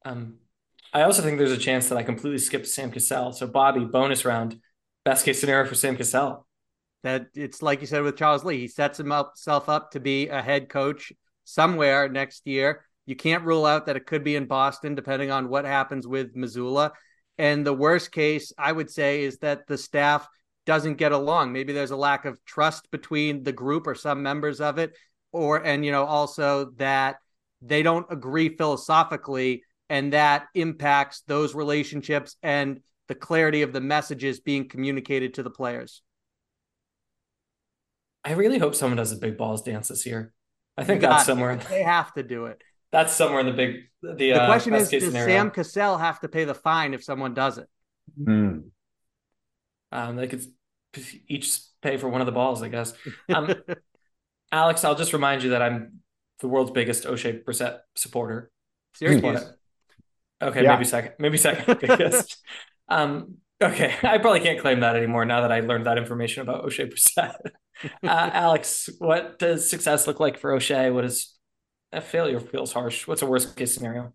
Um, 0.05 0.36
I 0.93 1.03
also 1.03 1.21
think 1.21 1.38
there's 1.38 1.51
a 1.51 1.57
chance 1.57 1.89
that 1.89 1.97
I 1.97 2.03
completely 2.03 2.39
skipped 2.39 2.67
Sam 2.67 2.91
Cassell. 2.91 3.33
So 3.33 3.47
Bobby, 3.47 3.86
bonus 3.86 4.25
round, 4.25 4.59
best 5.05 5.25
case 5.25 5.39
scenario 5.39 5.67
for 5.67 5.75
Sam 5.75 5.95
Cassell 5.95 6.45
that 7.03 7.27
it's 7.36 7.62
like 7.62 7.81
you 7.81 7.88
said 7.88 8.01
with 8.01 8.17
Charles 8.17 8.43
Lee, 8.43 8.59
he 8.59 8.67
sets 8.67 8.97
himself 8.97 9.69
up 9.69 9.91
to 9.91 9.99
be 9.99 10.29
a 10.29 10.41
head 10.41 10.69
coach 10.69 11.13
somewhere 11.43 12.09
next 12.09 12.47
year. 12.47 12.86
You 13.05 13.15
can't 13.15 13.43
rule 13.43 13.65
out 13.65 13.86
that 13.86 13.97
it 13.97 14.05
could 14.05 14.23
be 14.23 14.38
in 14.38 14.45
Boston, 14.45 14.95
depending 14.95 15.29
on 15.29 15.49
what 15.49 15.65
happens 15.65 16.07
with 16.07 16.36
Mazzulla. 16.36 16.91
And 17.38 17.65
the 17.65 17.73
worst 17.73 18.12
case, 18.12 18.53
I 18.57 18.71
would 18.71 18.89
say, 18.89 19.23
is 19.23 19.39
that 19.39 19.67
the 19.67 19.77
staff 19.77 20.27
doesn't 20.65 20.95
get 20.95 21.12
along. 21.12 21.52
Maybe 21.52 21.73
there's 21.73 21.91
a 21.91 21.97
lack 21.97 22.26
of 22.26 22.43
trust 22.45 22.89
between 22.91 23.43
the 23.43 23.52
group 23.52 23.88
or 23.88 23.95
some 23.95 24.23
members 24.23 24.62
of 24.62 24.78
it, 24.78 24.93
or 25.32 25.63
and 25.63 25.86
you 25.86 25.91
know 25.91 26.06
also 26.06 26.71
that 26.78 27.17
they 27.62 27.84
don't 27.84 28.06
agree 28.10 28.49
philosophically, 28.49 29.63
and 29.89 30.13
that 30.13 30.47
impacts 30.54 31.21
those 31.28 31.56
relationships 31.56 32.36
and 32.43 32.82
the 33.08 33.15
clarity 33.15 33.62
of 33.62 33.73
the 33.73 33.82
messages 33.82 34.39
being 34.39 34.67
communicated 34.67 35.34
to 35.36 35.43
the 35.43 35.49
players. 35.49 36.02
I 38.23 38.34
really 38.34 38.58
hope 38.58 38.76
someone 38.76 38.97
does 38.97 39.12
a 39.12 39.17
big 39.17 39.38
balls 39.38 39.62
dance 39.62 39.89
this 39.89 40.06
year. 40.06 40.34
I 40.78 40.84
think 40.84 41.02
that's 41.02 41.26
somewhere. 41.26 41.58
They 41.69 41.84
have 41.84 42.13
to 42.13 42.23
do 42.23 42.45
it. 42.45 42.62
That's 42.91 43.12
somewhere 43.12 43.39
in 43.39 43.47
the 43.47 43.54
big. 43.54 43.78
The, 44.04 44.13
the 44.13 44.34
uh, 44.34 44.45
question 44.45 44.76
is, 44.76 44.88
does 44.88 45.06
scenario. 45.06 45.26
Sam 45.26 45.49
Cassell 45.49 45.97
have 45.97 46.19
to 46.19 46.28
pay 46.28 46.43
the 46.43 46.54
fine 46.54 46.93
if 46.93 47.04
someone 47.04 47.34
does 47.34 47.58
it? 47.58 47.67
Hmm. 48.23 48.60
Um, 49.93 50.15
they 50.15 50.27
could 50.27 50.43
each 51.27 51.60
pay 51.82 51.97
for 51.97 52.10
one 52.10 52.21
of 52.21 52.25
the 52.25 52.32
balls, 52.32 52.63
I 52.63 52.69
guess. 52.69 52.93
Um, 53.34 53.53
Alex, 54.51 54.84
I'll 54.84 54.95
just 54.95 55.13
remind 55.13 55.43
you 55.43 55.51
that 55.51 55.62
I'm 55.62 55.99
the 56.39 56.47
world's 56.47 56.71
biggest 56.71 57.06
Oshae 57.06 57.43
Brissett 57.43 57.79
supporter. 57.95 58.51
Seriously. 58.95 59.38
Okay, 60.41 60.63
yeah. 60.63 60.73
maybe 60.73 60.84
second, 60.84 61.13
maybe 61.19 61.38
second 61.38 61.79
biggest. 61.79 62.43
um, 62.89 63.36
okay, 63.62 63.95
I 64.03 64.17
probably 64.17 64.41
can't 64.41 64.60
claim 64.60 64.82
that 64.82 64.95
anymore 64.95 65.25
now 65.25 65.41
that 65.41 65.51
I 65.51 65.62
learned 65.62 65.86
that 65.86 65.97
information 65.97 66.41
about 66.41 66.65
Oshae 66.65 66.91
Brissett. 66.91 67.36
uh, 67.86 68.29
Alex, 68.34 68.89
what 68.97 69.39
does 69.39 69.69
success 69.69 70.08
look 70.08 70.19
like 70.19 70.38
for 70.38 70.51
Oshae? 70.51 70.93
What 70.93 71.06
is 71.06 71.36
a 71.91 72.01
failure 72.01 72.39
feels 72.39 72.73
harsh? 72.73 73.08
What's 73.08 73.21
a 73.21 73.27
worst 73.27 73.56
case 73.56 73.73
scenario? 73.73 74.13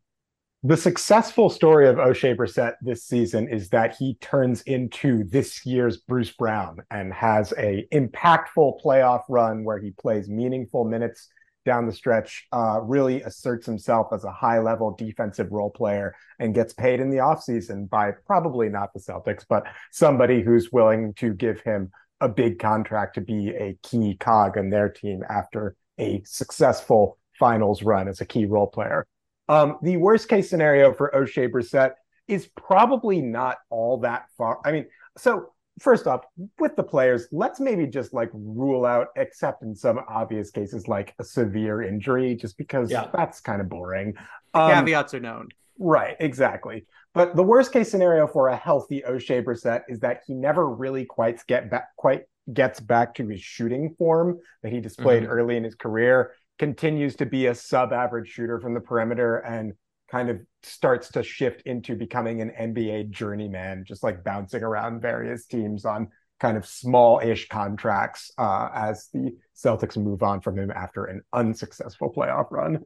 The 0.65 0.77
successful 0.77 1.51
story 1.51 1.87
of 1.87 1.97
Oshae 1.97 2.37
Brissett 2.37 2.75
this 2.83 3.05
season 3.05 3.49
is 3.49 3.69
that 3.69 3.95
he 3.97 4.15
turns 4.15 4.63
into 4.63 5.23
this 5.23 5.65
year's 5.65 5.99
Bruce 5.99 6.33
Brown 6.33 6.79
and 6.91 7.13
has 7.13 7.53
a 7.57 7.87
impactful 7.93 8.83
playoff 8.85 9.23
run 9.29 9.63
where 9.63 9.79
he 9.79 9.93
plays 9.93 10.29
meaningful 10.29 10.85
minutes 10.85 11.29
down 11.65 11.87
the 11.87 11.93
stretch, 11.93 12.49
uh, 12.53 12.81
really 12.83 13.23
asserts 13.23 13.67
himself 13.67 14.09
as 14.13 14.25
a 14.25 14.33
high 14.33 14.59
level 14.59 14.97
defensive 14.99 15.53
role 15.53 15.71
player 15.71 16.17
and 16.41 16.57
gets 16.57 16.73
paid 16.73 16.99
in 16.99 17.09
the 17.09 17.19
offseason 17.19 17.89
by 17.89 18.11
probably 18.27 18.69
not 18.69 18.93
the 18.93 18.99
Celtics, 18.99 19.45
but 19.49 19.65
somebody 19.93 20.43
who's 20.43 20.73
willing 20.73 21.15
to 21.15 21.35
give 21.35 21.61
him 21.61 21.93
a 22.21 22.29
big 22.29 22.59
contract 22.59 23.15
to 23.15 23.21
be 23.21 23.51
a 23.51 23.79
key 23.85 24.17
cog 24.19 24.57
in 24.57 24.71
their 24.71 24.89
team 24.89 25.23
after 25.31 25.77
a 26.01 26.21
successful 26.25 27.17
finals 27.39 27.85
run 27.85 28.09
as 28.09 28.21
a 28.21 28.27
key 28.27 28.45
role 28.45 28.67
player. 28.67 29.07
Um, 29.49 29.79
the 29.83 29.97
worst 29.97 30.29
case 30.29 30.51
scenario 30.51 30.93
for 30.93 31.11
Oshae 31.15 31.51
Brissett 31.51 31.93
is 32.27 32.49
probably 32.57 33.21
not 33.23 33.59
all 33.71 33.99
that 33.99 34.27
far. 34.37 34.59
I 34.65 34.73
mean, 34.73 34.87
so 35.17 35.53
first 35.81 36.07
off, 36.07 36.25
with 36.59 36.77
the 36.77 36.83
players, 36.83 37.29
let's 37.33 37.61
maybe 37.61 37.87
just 37.87 38.13
like 38.13 38.31
rule 38.33 38.85
out, 38.85 39.09
except 39.17 39.63
in 39.63 39.75
some 39.75 40.01
obvious 40.09 40.51
cases 40.51 40.89
like 40.89 41.15
a 41.19 41.25
severe 41.25 41.83
injury, 41.83 42.35
just 42.35 42.59
because 42.59 42.91
yeah. 42.91 43.09
that's 43.15 43.41
kind 43.41 43.61
of 43.61 43.69
boring. 43.69 44.15
Um, 44.55 44.71
caveats 44.71 45.15
are 45.15 45.21
known. 45.21 45.49
Right, 45.79 46.17
exactly. 46.21 46.87
But 47.15 47.37
the 47.37 47.43
worst 47.43 47.73
case 47.73 47.91
scenario 47.91 48.27
for 48.27 48.49
a 48.49 48.57
healthy 48.57 49.03
Oshae 49.09 49.43
Brissett 49.43 49.83
is 49.89 50.01
that 50.01 50.23
he 50.27 50.35
never 50.35 50.69
really 50.69 51.05
quite 51.05 51.45
get 51.47 51.71
back 51.71 51.89
quite 51.97 52.25
gets 52.53 52.81
back 52.81 53.15
to 53.15 53.29
his 53.29 53.41
shooting 53.41 53.95
form 53.99 54.39
that 54.63 54.73
he 54.73 54.81
displayed 54.81 55.23
mm-hmm. 55.23 55.33
early 55.33 55.57
in 55.57 55.65
his 55.65 55.75
career, 55.75 56.33
continues 56.59 57.17
to 57.17 57.27
be 57.27 57.47
a 57.47 57.55
sub-average 57.55 58.29
shooter 58.29 58.61
from 58.61 58.75
the 58.75 58.81
perimeter 58.81 59.39
and 59.39 59.73
kind 60.11 60.31
of 60.31 60.41
starts 60.63 61.11
to 61.13 61.23
shift 61.23 61.63
into 61.63 61.95
becoming 61.95 62.41
an 62.41 62.51
NBA 62.59 63.11
journeyman, 63.11 63.85
just 63.87 64.03
like 64.03 64.25
bouncing 64.25 64.63
around 64.63 65.01
various 65.01 65.47
teams 65.47 65.85
on 65.85 66.09
kind 66.41 66.57
of 66.57 66.65
small-ish 66.65 67.49
contracts 67.49 68.33
uh, 68.39 68.69
as 68.73 69.09
the 69.13 69.37
Celtics 69.57 69.97
move 69.97 70.23
on 70.23 70.41
from 70.41 70.59
him 70.59 70.71
after 70.71 71.05
an 71.05 71.21
unsuccessful 71.33 72.13
playoff 72.13 72.51
run. 72.51 72.85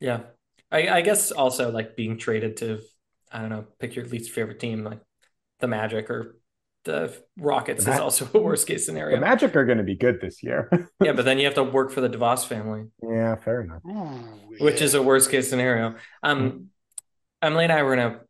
Yeah, 0.00 0.20
I, 0.70 0.88
I 0.88 1.00
guess 1.00 1.30
also 1.30 1.70
like 1.70 1.96
being 1.96 2.18
traded 2.18 2.58
to, 2.58 2.80
I 3.32 3.40
don't 3.40 3.50
know, 3.50 3.64
pick 3.78 3.94
your 3.94 4.04
least 4.04 4.32
favorite 4.32 4.60
team, 4.60 4.84
like 4.84 5.00
the 5.60 5.68
Magic 5.68 6.10
or 6.10 6.36
the 6.84 7.14
Rockets 7.36 7.84
The 7.84 7.94
is 7.94 8.00
also 8.00 8.28
a 8.32 8.38
worst 8.38 8.66
case 8.66 8.86
scenario. 8.86 9.16
The 9.16 9.20
Magic 9.20 9.56
are 9.56 9.64
going 9.64 9.78
to 9.78 9.84
be 9.84 9.96
good 9.96 10.20
this 10.20 10.42
year. 10.42 10.68
yeah, 11.02 11.12
but 11.12 11.24
then 11.24 11.38
you 11.38 11.44
have 11.46 11.54
to 11.54 11.64
work 11.64 11.90
for 11.90 12.00
the 12.00 12.08
DeVos 12.08 12.46
family, 12.46 12.84
yeah, 13.02 13.36
fair 13.36 13.62
enough. 13.62 13.82
Ooh, 13.86 14.18
which 14.58 14.78
yeah. 14.78 14.84
is 14.84 14.94
a 14.94 15.02
worst 15.02 15.30
case 15.30 15.48
scenario. 15.48 15.96
Um, 16.22 16.68
Emily 17.42 17.64
and 17.64 17.72
I 17.72 17.82
were 17.82 17.94
in 17.94 17.98
a 17.98 18.20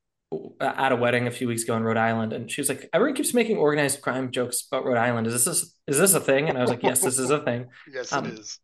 at 0.60 0.90
a 0.90 0.96
wedding 0.96 1.26
a 1.26 1.30
few 1.30 1.46
weeks 1.46 1.62
ago 1.62 1.76
in 1.76 1.84
Rhode 1.84 1.96
Island, 1.96 2.32
and 2.32 2.50
she 2.50 2.60
was 2.60 2.68
like, 2.68 2.88
"Everyone 2.92 3.14
keeps 3.14 3.34
making 3.34 3.56
organized 3.56 4.00
crime 4.00 4.30
jokes 4.30 4.66
about 4.66 4.84
Rhode 4.84 4.98
Island. 4.98 5.26
Is 5.26 5.44
this 5.44 5.62
a, 5.62 5.90
is 5.90 5.98
this 5.98 6.14
a 6.14 6.20
thing?" 6.20 6.48
And 6.48 6.58
I 6.58 6.60
was 6.60 6.70
like, 6.70 6.82
"Yes, 6.82 7.00
this 7.00 7.18
is 7.18 7.30
a 7.30 7.40
thing." 7.40 7.66
yes, 7.92 8.12
um, 8.12 8.26
it 8.26 8.38
is. 8.38 8.58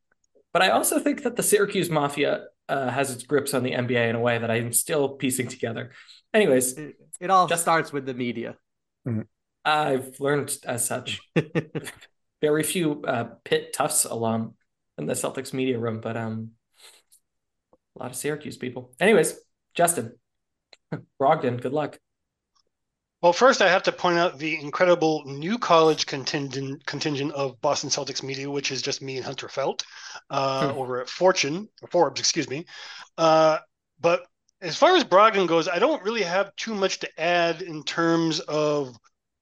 But 0.52 0.62
I 0.62 0.70
also 0.70 0.98
think 0.98 1.22
that 1.22 1.36
the 1.36 1.42
Syracuse 1.42 1.90
Mafia 1.90 2.46
uh, 2.68 2.90
has 2.90 3.10
its 3.10 3.22
grips 3.22 3.54
on 3.54 3.62
the 3.62 3.72
NBA 3.72 4.10
in 4.10 4.16
a 4.16 4.20
way 4.20 4.38
that 4.38 4.50
I'm 4.50 4.72
still 4.72 5.10
piecing 5.10 5.48
together. 5.48 5.92
Anyways, 6.34 6.72
It, 6.72 6.96
it 7.20 7.30
all 7.30 7.46
Just- 7.46 7.62
starts 7.62 7.92
with 7.92 8.06
the 8.06 8.14
media. 8.14 8.56
I've 9.64 10.18
learned 10.20 10.56
as 10.64 10.86
such. 10.86 11.20
Very 12.40 12.62
few 12.62 13.02
uh, 13.02 13.24
Pitt 13.44 13.72
Tufts 13.72 14.04
alum 14.04 14.54
in 14.98 15.06
the 15.06 15.12
Celtics 15.14 15.52
media 15.52 15.78
room, 15.78 16.00
but 16.00 16.16
um, 16.16 16.52
a 17.96 17.98
lot 18.02 18.10
of 18.10 18.16
Syracuse 18.16 18.56
people. 18.56 18.92
Anyways, 19.00 19.38
Justin, 19.74 20.12
Brogdon, 21.20 21.60
good 21.60 21.72
luck. 21.72 21.98
Well, 23.22 23.32
first 23.34 23.60
I 23.60 23.68
have 23.68 23.82
to 23.82 23.92
point 23.92 24.18
out 24.18 24.38
the 24.38 24.58
incredible 24.58 25.22
new 25.26 25.58
college 25.58 26.06
contingent 26.06 26.86
contingent 26.86 27.32
of 27.32 27.60
Boston 27.60 27.90
Celtics 27.90 28.22
media, 28.22 28.50
which 28.50 28.70
is 28.72 28.80
just 28.80 29.02
me 29.02 29.16
and 29.16 29.24
Hunter 29.26 29.48
Felt 29.48 29.84
uh, 30.30 30.68
Hmm. 30.68 30.74
over 30.74 31.00
at 31.02 31.08
Fortune 31.08 31.68
Forbes, 31.90 32.20
excuse 32.20 32.48
me. 32.48 32.64
Uh, 33.18 33.58
but 34.00 34.26
as 34.62 34.76
far 34.76 34.96
as 34.96 35.04
Brogdon 35.04 35.46
goes, 35.46 35.68
I 35.68 35.78
don't 35.78 36.02
really 36.02 36.22
have 36.22 36.54
too 36.56 36.74
much 36.74 37.00
to 37.00 37.20
add 37.20 37.60
in 37.62 37.82
terms 37.84 38.40
of 38.40 38.96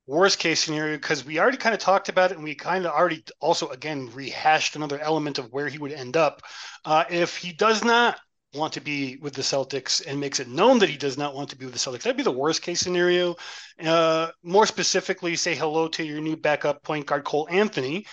worst 0.08 0.38
case 0.38 0.64
scenario 0.64 0.96
because 0.96 1.24
we 1.24 1.38
already 1.38 1.58
kind 1.58 1.74
of 1.74 1.80
talked 1.80 2.08
about 2.08 2.30
it 2.30 2.36
and 2.36 2.42
we 2.42 2.54
kind 2.54 2.86
of 2.86 2.92
already 2.92 3.22
also 3.40 3.68
again 3.68 4.10
rehashed 4.14 4.74
another 4.74 4.98
element 4.98 5.38
of 5.38 5.52
where 5.52 5.68
he 5.68 5.78
would 5.78 5.92
end 5.92 6.16
up 6.16 6.40
uh, 6.86 7.04
if 7.10 7.36
he 7.36 7.52
does 7.52 7.84
not 7.84 8.18
want 8.54 8.72
to 8.72 8.80
be 8.80 9.18
with 9.20 9.34
the 9.34 9.42
Celtics 9.42 10.04
and 10.06 10.18
makes 10.18 10.40
it 10.40 10.48
known 10.48 10.78
that 10.78 10.88
he 10.88 10.96
does 10.96 11.18
not 11.18 11.34
want 11.34 11.50
to 11.50 11.56
be 11.56 11.66
with 11.66 11.74
the 11.74 11.78
Celtics. 11.78 12.02
That'd 12.02 12.16
be 12.16 12.22
the 12.22 12.30
worst 12.30 12.62
case 12.62 12.80
scenario. 12.80 13.36
Uh, 13.84 14.28
more 14.42 14.64
specifically, 14.64 15.36
say 15.36 15.54
hello 15.54 15.86
to 15.88 16.02
your 16.02 16.22
new 16.22 16.34
backup 16.34 16.82
point 16.82 17.04
guard 17.04 17.24
Cole 17.24 17.46
Anthony, 17.50 18.06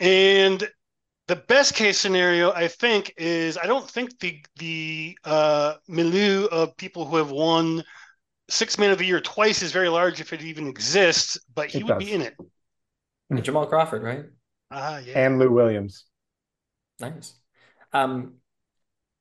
and 0.00 0.68
the 1.28 1.36
best 1.36 1.74
case 1.74 1.98
scenario, 1.98 2.52
I 2.52 2.66
think, 2.68 3.14
is 3.16 3.56
I 3.56 3.66
don't 3.66 3.88
think 3.88 4.18
the 4.18 4.44
the 4.56 5.16
uh, 5.24 5.74
milieu 5.86 6.46
of 6.46 6.76
people 6.76 7.04
who 7.04 7.16
have 7.16 7.30
won 7.30 7.84
six 8.48 8.78
man 8.78 8.90
of 8.90 8.98
the 8.98 9.06
year 9.06 9.20
twice 9.20 9.62
is 9.62 9.72
very 9.72 9.88
large 9.88 10.20
if 10.20 10.32
it 10.32 10.42
even 10.42 10.66
exists, 10.68 11.38
but 11.54 11.70
he 11.70 11.80
It 11.80 11.84
would 11.84 11.98
does. 11.98 12.04
be 12.04 12.12
in 12.12 12.22
it. 12.22 12.34
Jamal 13.42 13.66
Crawford, 13.66 14.02
right? 14.02 14.24
Ah, 14.70 14.98
yeah. 14.98 15.14
And 15.14 15.38
Lou 15.38 15.50
Williams. 15.50 16.04
Nice. 17.00 17.34
Um, 17.92 18.34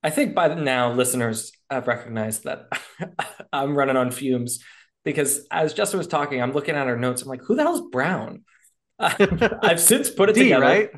I 0.03 0.09
think 0.09 0.35
by 0.35 0.53
now 0.55 0.93
listeners 0.93 1.51
have 1.69 1.87
recognized 1.87 2.45
that 2.45 2.69
I'm 3.53 3.75
running 3.75 3.97
on 3.97 4.11
fumes 4.11 4.63
because 5.03 5.47
as 5.51 5.73
Justin 5.73 5.97
was 5.99 6.07
talking, 6.07 6.41
I'm 6.41 6.53
looking 6.53 6.75
at 6.75 6.87
our 6.87 6.97
notes. 6.97 7.21
I'm 7.23 7.29
like, 7.29 7.41
who 7.43 7.55
the 7.55 7.63
hell's 7.63 7.89
Brown? 7.91 8.43
I've 8.99 9.81
since 9.81 10.09
put 10.09 10.29
it 10.29 10.33
D, 10.35 10.43
together. 10.43 10.65
right? 10.65 10.89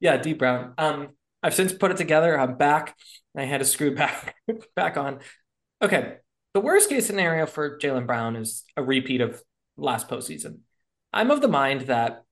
Yeah, 0.00 0.16
D 0.16 0.34
Brown. 0.34 0.74
Um, 0.78 1.10
I've 1.42 1.54
since 1.54 1.72
put 1.72 1.90
it 1.90 1.96
together. 1.96 2.38
I'm 2.38 2.56
back. 2.56 2.96
I 3.36 3.44
had 3.44 3.58
to 3.58 3.64
screw 3.64 3.94
back 3.94 4.36
back 4.76 4.96
on. 4.96 5.20
Okay. 5.82 6.18
The 6.54 6.60
worst 6.60 6.88
case 6.88 7.06
scenario 7.06 7.46
for 7.46 7.78
Jaylen 7.78 8.06
Brown 8.06 8.36
is 8.36 8.62
a 8.76 8.82
repeat 8.82 9.20
of 9.20 9.42
last 9.76 10.08
postseason. 10.08 10.60
I'm 11.12 11.32
of 11.32 11.40
the 11.40 11.48
mind 11.48 11.82
that 11.82 12.22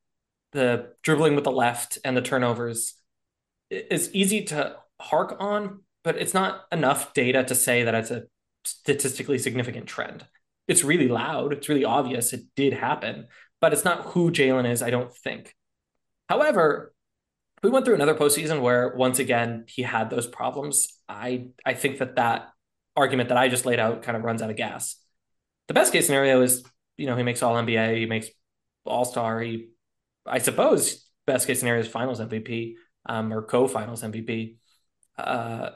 the 0.52 0.92
dribbling 1.02 1.34
with 1.34 1.42
the 1.42 1.50
left 1.50 1.98
and 2.04 2.16
the 2.16 2.22
turnovers 2.22 2.94
is 3.68 4.14
easy 4.14 4.44
to 4.44 4.76
hark 5.00 5.36
on, 5.40 5.80
but 6.04 6.16
it's 6.16 6.34
not 6.34 6.66
enough 6.70 7.12
data 7.14 7.42
to 7.42 7.54
say 7.56 7.82
that 7.82 7.96
it's 7.96 8.12
a 8.12 8.24
statistically 8.64 9.38
significant 9.38 9.86
trend. 9.86 10.24
It's 10.68 10.84
really 10.84 11.08
loud. 11.08 11.52
It's 11.52 11.68
really 11.68 11.84
obvious. 11.84 12.32
It 12.32 12.42
did 12.54 12.74
happen, 12.74 13.26
but 13.60 13.72
it's 13.72 13.84
not 13.84 14.06
who 14.06 14.30
Jaylen 14.30 14.70
is, 14.70 14.82
I 14.82 14.90
don't 14.90 15.12
think. 15.12 15.56
However, 16.28 16.94
we 17.64 17.70
went 17.70 17.84
through 17.84 17.96
another 17.96 18.14
postseason 18.14 18.60
where 18.60 18.94
once 18.94 19.18
again 19.18 19.64
he 19.66 19.82
had 19.82 20.10
those 20.10 20.28
problems. 20.28 20.98
I 21.08 21.48
I 21.66 21.74
think 21.74 21.98
that 21.98 22.16
that 22.16 22.52
argument 22.96 23.28
that 23.28 23.38
I 23.38 23.48
just 23.48 23.66
laid 23.66 23.78
out 23.78 24.02
kind 24.02 24.16
of 24.16 24.22
runs 24.22 24.42
out 24.42 24.50
of 24.50 24.56
gas. 24.56 24.96
The 25.68 25.74
best 25.74 25.92
case 25.92 26.06
scenario 26.06 26.42
is 26.42 26.64
you 26.96 27.06
know 27.06 27.16
he 27.16 27.22
makes 27.22 27.42
All 27.42 27.56
NBA, 27.56 27.96
he 27.96 28.06
makes 28.06 28.28
All 28.84 29.04
Star. 29.04 29.40
He 29.40 29.70
I 30.26 30.38
suppose 30.38 31.06
best 31.26 31.46
case 31.46 31.60
scenario 31.60 31.80
is 31.80 31.88
Finals 31.88 32.20
MVP 32.20 32.74
um, 33.06 33.32
or 33.32 33.42
co-Finals 33.42 34.02
MVP. 34.02 34.56
Uh, 35.18 35.70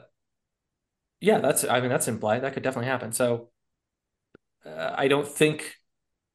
yeah, 1.19 1.39
that's 1.39 1.63
I 1.63 1.79
mean 1.81 1.89
that's 1.89 2.07
implied. 2.07 2.43
That 2.43 2.53
could 2.53 2.63
definitely 2.63 2.89
happen. 2.89 3.11
So 3.11 3.49
uh, 4.65 4.93
I 4.95 5.07
don't 5.07 5.27
think 5.27 5.75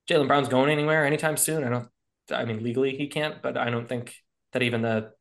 Jaylen 0.09 0.27
Brown's 0.27 0.49
going 0.49 0.71
anywhere 0.71 1.05
anytime 1.05 1.37
soon. 1.37 1.65
I 1.65 1.69
don't. 1.69 1.89
I 2.31 2.45
mean 2.45 2.63
legally 2.63 2.97
he 2.97 3.09
can't, 3.09 3.43
but 3.43 3.57
I 3.57 3.71
don't 3.71 3.89
think 3.89 4.15
that 4.53 4.63
even 4.63 4.83
the 4.83 5.13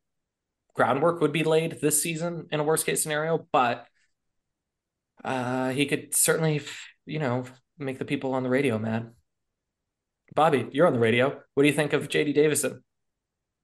groundwork 0.74 1.22
would 1.22 1.32
be 1.32 1.44
laid 1.44 1.80
this 1.82 2.02
season 2.02 2.48
in 2.52 2.60
a 2.60 2.64
worst 2.64 2.86
case 2.86 3.04
scenario. 3.04 3.48
But 3.52 3.88
uh, 5.24 5.70
he 5.70 5.86
could 5.86 6.16
certainly, 6.16 6.62
you 7.06 7.20
know, 7.20 7.46
make 7.78 8.00
the 8.00 8.06
people 8.06 8.34
on 8.34 8.44
the 8.44 8.50
radio 8.50 8.80
mad. 8.80 9.12
Bobby, 10.34 10.68
you're 10.72 10.88
on 10.88 10.94
the 10.94 11.00
radio. 11.00 11.42
What 11.54 11.64
do 11.64 11.68
you 11.68 11.76
think 11.76 11.94
of 11.94 12.08
JD 12.08 12.34
Davison? 12.34 12.84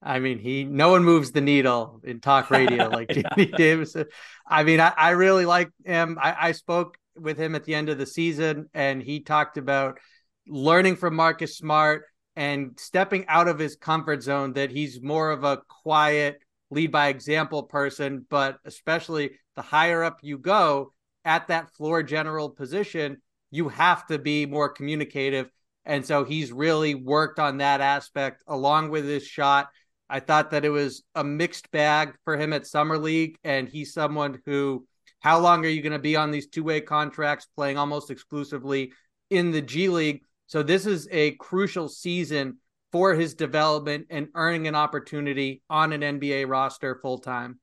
I 0.01 0.19
mean, 0.19 0.37
he 0.37 0.63
no 0.63 0.89
one 0.89 1.03
moves 1.03 1.31
the 1.31 1.41
needle 1.41 2.01
in 2.03 2.19
talk 2.19 2.51
radio 2.51 2.87
like 2.89 3.15
Yeah. 3.15 3.23
JD 3.37 3.57
Davison. 3.57 4.05
I 4.47 4.63
mean, 4.63 4.79
I, 4.79 4.93
I 4.95 5.09
really 5.11 5.45
like 5.45 5.69
him. 5.85 6.17
I, 6.21 6.49
I 6.49 6.51
spoke 6.51 6.97
with 7.15 7.37
him 7.37 7.55
at 7.55 7.63
the 7.63 7.73
end 7.73 7.89
of 7.89 7.97
the 7.97 8.05
season, 8.05 8.69
and 8.73 9.01
he 9.01 9.21
talked 9.21 9.57
about 9.57 9.99
learning 10.47 10.97
from 10.97 11.15
Marcus 11.15 11.57
Smart 11.57 12.03
and 12.35 12.73
stepping 12.77 13.25
out 13.27 13.47
of 13.47 13.57
his 13.57 13.75
comfort 13.75 14.21
zone. 14.21 14.53
That 14.53 14.69
he's 14.71 15.01
more 15.01 15.31
of 15.31 15.43
a 15.43 15.61
quiet, 15.83 16.39
lead 16.69 16.91
by 16.91 17.07
example 17.07 17.63
person, 17.63 18.25
but 18.29 18.57
especially 18.65 19.31
the 19.55 19.61
higher 19.63 20.03
up 20.03 20.19
you 20.21 20.37
go 20.37 20.93
at 21.27 21.49
that 21.49 21.69
floor 21.75 22.01
general 22.01 22.49
position, 22.49 23.21
you 23.51 23.67
have 23.67 24.07
to 24.07 24.17
be 24.17 24.45
more 24.45 24.69
communicative. 24.69 25.51
And 25.85 26.05
so 26.05 26.23
he's 26.23 26.51
really 26.53 26.95
worked 26.95 27.37
on 27.37 27.57
that 27.57 27.81
aspect 27.81 28.43
along 28.47 28.89
with 28.89 29.05
his 29.05 29.27
shot. 29.27 29.67
I 30.09 30.21
thought 30.21 30.51
that 30.51 30.63
it 30.63 30.69
was 30.69 31.03
a 31.15 31.23
mixed 31.23 31.69
bag 31.71 32.15
for 32.23 32.37
him 32.37 32.53
at 32.53 32.65
Summer 32.65 32.97
League. 32.97 33.37
And 33.43 33.67
he's 33.67 33.93
someone 33.93 34.41
who, 34.45 34.87
how 35.19 35.39
long 35.39 35.65
are 35.65 35.69
you 35.69 35.81
going 35.81 35.91
to 35.91 35.99
be 35.99 36.15
on 36.15 36.31
these 36.31 36.47
two 36.47 36.63
way 36.63 36.79
contracts 36.79 37.47
playing 37.57 37.77
almost 37.77 38.09
exclusively 38.09 38.93
in 39.29 39.51
the 39.51 39.61
G 39.61 39.89
League? 39.89 40.21
So 40.47 40.63
this 40.63 40.85
is 40.85 41.09
a 41.11 41.31
crucial 41.31 41.89
season 41.89 42.59
for 42.93 43.13
his 43.15 43.33
development 43.33 44.07
and 44.09 44.29
earning 44.33 44.67
an 44.67 44.75
opportunity 44.75 45.61
on 45.69 45.91
an 45.91 46.01
NBA 46.01 46.47
roster 46.47 46.99
full 47.01 47.17
time. 47.17 47.59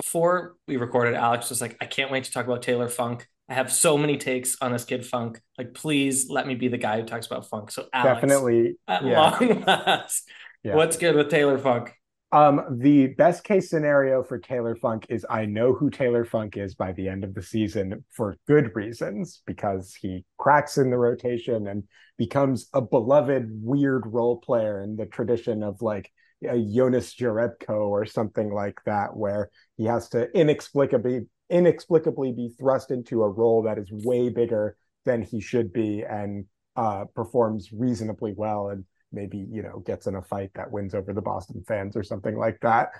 Before 0.00 0.56
we 0.66 0.78
recorded, 0.78 1.14
Alex 1.14 1.50
was 1.50 1.60
like, 1.60 1.76
I 1.80 1.84
can't 1.84 2.10
wait 2.10 2.24
to 2.24 2.32
talk 2.32 2.46
about 2.46 2.62
Taylor 2.62 2.88
Funk. 2.88 3.28
I 3.50 3.54
have 3.54 3.70
so 3.70 3.98
many 3.98 4.16
takes 4.16 4.56
on 4.62 4.72
this 4.72 4.84
kid 4.86 5.04
Funk. 5.04 5.40
Like, 5.58 5.74
please 5.74 6.30
let 6.30 6.46
me 6.46 6.54
be 6.54 6.68
the 6.68 6.78
guy 6.78 6.98
who 7.00 7.06
talks 7.06 7.26
about 7.26 7.48
Funk. 7.48 7.70
So 7.70 7.86
Alex, 7.92 8.14
Definitely. 8.22 8.76
at 8.88 9.04
yeah. 9.04 9.20
long 9.20 9.60
last, 9.66 10.26
Yeah. 10.64 10.76
what's 10.76 10.96
good 10.96 11.16
with 11.16 11.28
Taylor 11.28 11.58
Funk? 11.58 11.92
Um, 12.32 12.78
the 12.78 13.08
best 13.08 13.44
case 13.44 13.68
scenario 13.68 14.22
for 14.22 14.38
Taylor 14.38 14.74
Funk 14.74 15.04
is 15.10 15.26
I 15.28 15.44
know 15.44 15.74
who 15.74 15.90
Taylor 15.90 16.24
Funk 16.24 16.56
is 16.56 16.74
by 16.74 16.92
the 16.92 17.08
end 17.08 17.22
of 17.24 17.34
the 17.34 17.42
season 17.42 18.02
for 18.10 18.36
good 18.46 18.74
reasons 18.74 19.42
because 19.46 19.94
he 20.00 20.24
cracks 20.38 20.78
in 20.78 20.90
the 20.90 20.96
rotation 20.96 21.66
and 21.66 21.84
becomes 22.16 22.68
a 22.72 22.80
beloved 22.80 23.50
weird 23.62 24.04
role 24.06 24.38
player 24.38 24.82
in 24.82 24.96
the 24.96 25.06
tradition 25.06 25.62
of 25.62 25.82
like 25.82 26.10
a 26.48 26.58
Jonas 26.58 27.14
Jerebko 27.14 27.88
or 27.88 28.06
something 28.06 28.52
like 28.52 28.80
that, 28.86 29.16
where 29.16 29.50
he 29.76 29.84
has 29.84 30.08
to 30.10 30.28
inexplicably 30.38 31.26
inexplicably 31.48 32.32
be 32.32 32.54
thrust 32.58 32.92
into 32.92 33.22
a 33.22 33.28
role 33.28 33.62
that 33.62 33.76
is 33.76 33.90
way 33.90 34.28
bigger 34.28 34.76
than 35.04 35.20
he 35.20 35.40
should 35.40 35.72
be 35.72 36.04
and 36.04 36.44
uh, 36.76 37.04
performs 37.14 37.70
reasonably 37.72 38.32
well 38.36 38.68
and 38.68 38.84
maybe 39.12 39.44
you 39.50 39.62
know 39.62 39.80
gets 39.80 40.06
in 40.06 40.14
a 40.14 40.22
fight 40.22 40.50
that 40.54 40.70
wins 40.70 40.94
over 40.94 41.12
the 41.12 41.20
Boston 41.20 41.62
fans 41.66 41.96
or 41.96 42.02
something 42.02 42.38
like 42.38 42.58
that. 42.60 42.90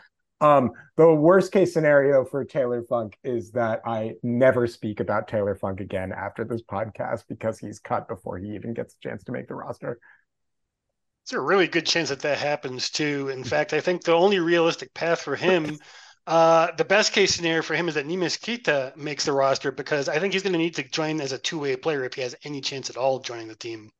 Um, 0.41 0.71
the 0.97 1.13
worst 1.13 1.53
case 1.53 1.73
scenario 1.75 2.25
for 2.25 2.45
Taylor 2.45 2.83
Funk 2.89 3.19
is 3.23 3.51
that 3.53 3.83
I 3.85 4.15
never 4.23 4.67
speak 4.67 5.01
about 5.01 5.29
Taylor 5.29 5.55
Funk 5.55 5.81
again 5.81 6.13
after 6.13 6.45
this 6.45 6.63
podcast 6.63 7.25
because 7.29 7.59
he's 7.59 7.79
cut 7.79 8.09
before 8.09 8.39
he 8.39 8.55
even 8.55 8.73
gets 8.73 8.95
a 8.95 9.09
chance 9.09 9.23
to 9.25 9.33
make 9.33 9.49
the 9.49 9.55
roster. 9.55 9.99
It's 11.31 11.37
a 11.37 11.41
really 11.41 11.69
good 11.69 11.87
chance 11.87 12.09
that 12.09 12.23
that 12.23 12.39
happens 12.39 12.91
too. 12.91 13.29
In 13.29 13.45
fact, 13.45 13.73
I 13.73 13.81
think 13.81 14.03
the 14.03 14.15
only 14.15 14.41
realistic 14.41 14.93
path 14.95 15.21
for 15.21 15.37
him, 15.37 15.79
uh, 16.27 16.73
the 16.77 16.85
best 16.85 17.13
case 17.13 17.33
scenario 17.33 17.63
for 17.63 17.77
him 17.77 17.89
is 17.89 17.95
that 17.95 18.05
Neemias 18.05 18.37
Queta 18.37 18.93
makes 18.97 19.27
the 19.27 19.33
roster 19.33 19.71
because 19.71 20.09
I 20.09 20.19
think 20.19 20.33
he's 20.33 20.43
going 20.43 20.55
to 20.55 20.59
need 20.59 20.75
to 20.75 20.83
join 20.83 21.21
as 21.21 21.31
a 21.31 21.39
two 21.39 21.61
way 21.61 21.77
player 21.77 22.03
if 22.03 22.15
he 22.15 22.23
has 22.23 22.35
any 22.43 22.61
chance 22.61 22.91
at 22.91 22.97
all 22.97 23.21
joining 23.21 23.47
the 23.47 23.55
team. 23.55 23.93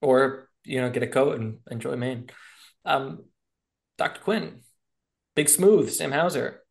or 0.00 0.48
you 0.62 0.80
know, 0.80 0.90
get 0.90 1.02
a 1.02 1.08
coat 1.08 1.40
and 1.40 1.58
enjoy 1.68 1.96
Maine. 1.96 2.30
Um, 2.84 3.24
Dr. 3.96 4.20
Quinn, 4.20 4.60
Big 5.34 5.48
Smooth, 5.48 5.90
Sam 5.90 6.12
Hauser. 6.12 6.62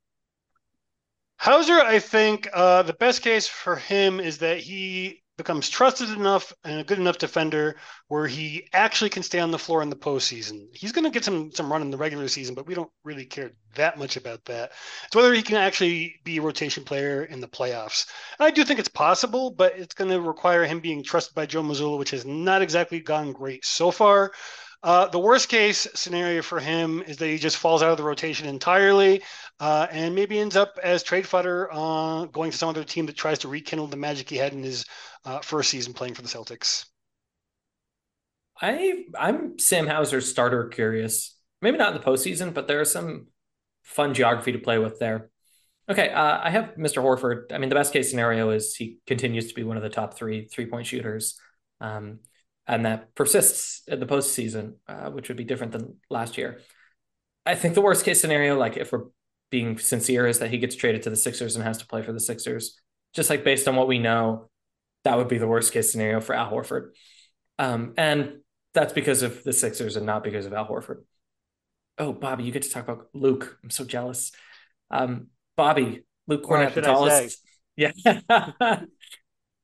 Hauser, 1.39 1.77
I 1.77 1.99
think 1.99 2.47
uh, 2.53 2.83
the 2.83 2.93
best 2.93 3.21
case 3.21 3.49
for 3.49 3.75
him 3.75 4.21
is 4.21 4.37
that 4.37 4.59
he 4.59 5.23
becomes 5.37 5.69
trusted 5.69 6.09
enough 6.09 6.51
and 6.63 6.79
a 6.79 6.83
good 6.83 6.99
enough 6.99 7.19
defender 7.19 7.75
where 8.07 8.27
he 8.27 8.67
actually 8.73 9.09
can 9.09 9.23
stay 9.23 9.39
on 9.39 9.51
the 9.51 9.59
floor 9.59 9.81
in 9.83 9.89
the 9.89 9.95
postseason. 9.95 10.67
He's 10.73 10.91
going 10.91 11.05
to 11.05 11.11
get 11.11 11.23
some 11.23 11.51
some 11.51 11.71
run 11.71 11.81
in 11.83 11.91
the 11.91 11.97
regular 11.97 12.27
season, 12.27 12.55
but 12.55 12.67
we 12.67 12.73
don't 12.73 12.91
really 13.03 13.25
care 13.25 13.51
that 13.75 13.99
much 13.99 14.17
about 14.17 14.43
that. 14.45 14.71
It's 15.05 15.15
whether 15.15 15.33
he 15.33 15.43
can 15.43 15.57
actually 15.57 16.15
be 16.23 16.37
a 16.37 16.41
rotation 16.41 16.83
player 16.83 17.23
in 17.23 17.39
the 17.39 17.47
playoffs. 17.47 18.07
And 18.39 18.47
I 18.47 18.51
do 18.51 18.63
think 18.63 18.79
it's 18.79 18.89
possible, 18.89 19.51
but 19.51 19.77
it's 19.77 19.93
going 19.93 20.09
to 20.09 20.19
require 20.19 20.65
him 20.65 20.79
being 20.79 21.03
trusted 21.03 21.35
by 21.35 21.45
Joe 21.45 21.63
Mazzulla, 21.63 21.99
which 21.99 22.11
has 22.11 22.25
not 22.25 22.61
exactly 22.61 22.99
gone 22.99 23.31
great 23.31 23.63
so 23.63 23.91
far. 23.91 24.31
Uh, 24.83 25.07
the 25.07 25.19
worst 25.19 25.49
case 25.49 25.87
scenario 25.95 26.41
for 26.41 26.59
him 26.59 27.01
is 27.01 27.17
that 27.17 27.27
he 27.27 27.37
just 27.37 27.57
falls 27.57 27.81
out 27.81 27.91
of 27.91 27.97
the 27.97 28.03
rotation 28.03 28.47
entirely 28.47 29.23
uh, 29.59 29.87
and 29.91 30.13
maybe 30.13 30.39
ends 30.39 30.55
up 30.55 30.77
as 30.81 31.03
trade 31.03 31.27
fodder 31.27 31.69
uh, 31.71 32.25
going 32.25 32.51
to 32.51 32.57
some 32.57 32.69
other 32.69 32.83
team 32.83 33.05
that 33.05 33.15
tries 33.15 33.39
to 33.39 33.47
rekindle 33.47 33.87
the 33.87 33.97
magic 33.97 34.29
he 34.29 34.37
had 34.37 34.53
in 34.53 34.63
his 34.63 34.85
uh, 35.25 35.39
first 35.39 35.69
season 35.69 35.93
playing 35.93 36.13
for 36.13 36.21
the 36.21 36.27
Celtics. 36.27 36.85
I 38.59 39.05
I'm 39.17 39.59
Sam 39.59 39.87
Hauser's 39.87 40.29
starter 40.29 40.67
curious. 40.67 41.35
Maybe 41.61 41.77
not 41.77 41.95
in 41.95 42.01
the 42.01 42.05
postseason, 42.05 42.53
but 42.53 42.67
there 42.67 42.79
are 42.79 42.85
some 42.85 43.27
fun 43.83 44.13
geography 44.13 44.51
to 44.51 44.59
play 44.59 44.77
with 44.77 44.99
there. 44.99 45.29
Okay, 45.89 46.09
uh, 46.09 46.39
I 46.43 46.49
have 46.49 46.75
Mr. 46.75 47.01
Horford. 47.01 47.53
I 47.53 47.57
mean, 47.59 47.69
the 47.69 47.75
best 47.75 47.93
case 47.93 48.09
scenario 48.09 48.49
is 48.49 48.75
he 48.75 48.99
continues 49.07 49.47
to 49.47 49.55
be 49.55 49.63
one 49.63 49.77
of 49.77 49.83
the 49.83 49.89
top 49.89 50.15
three 50.15 50.45
three 50.45 50.65
point 50.65 50.87
shooters. 50.87 51.39
Um, 51.79 52.19
and 52.67 52.85
that 52.85 53.15
persists 53.15 53.81
in 53.87 53.99
the 53.99 54.05
postseason, 54.05 54.73
uh, 54.87 55.09
which 55.09 55.29
would 55.29 55.37
be 55.37 55.45
different 55.45 55.71
than 55.71 55.95
last 56.09 56.37
year. 56.37 56.59
I 57.45 57.55
think 57.55 57.75
the 57.75 57.81
worst 57.81 58.03
case 58.03 58.19
scenario, 58.19 58.57
like 58.57 58.75
if 58.75 58.91
we're 58.91 59.05
being 59.49 59.77
sincere, 59.77 60.27
is 60.27 60.39
that 60.39 60.49
he 60.49 60.57
gets 60.57 60.75
traded 60.75 61.03
to 61.03 61.09
the 61.09 61.15
Sixers 61.15 61.55
and 61.55 61.63
has 61.63 61.77
to 61.79 61.87
play 61.87 62.01
for 62.01 62.13
the 62.13 62.19
Sixers. 62.19 62.79
Just 63.13 63.29
like 63.29 63.43
based 63.43 63.67
on 63.67 63.75
what 63.75 63.87
we 63.87 63.99
know, 63.99 64.49
that 65.03 65.17
would 65.17 65.27
be 65.27 65.37
the 65.37 65.47
worst 65.47 65.73
case 65.73 65.91
scenario 65.91 66.19
for 66.19 66.35
Al 66.35 66.51
Horford. 66.51 66.89
Um, 67.59 67.93
and 67.97 68.39
that's 68.73 68.93
because 68.93 69.23
of 69.23 69.43
the 69.43 69.53
Sixers 69.53 69.95
and 69.95 70.05
not 70.05 70.23
because 70.23 70.45
of 70.45 70.53
Al 70.53 70.67
Horford. 70.67 71.03
Oh, 71.97 72.13
Bobby, 72.13 72.43
you 72.43 72.51
get 72.51 72.63
to 72.63 72.69
talk 72.69 72.83
about 72.83 73.07
Luke. 73.13 73.57
I'm 73.63 73.69
so 73.69 73.83
jealous. 73.83 74.31
Um, 74.91 75.27
Bobby, 75.55 76.03
Luke 76.27 76.43
Kornet, 76.43 76.73
the 76.73 76.81
tallest. 76.81 77.41
Yeah. 77.79 77.91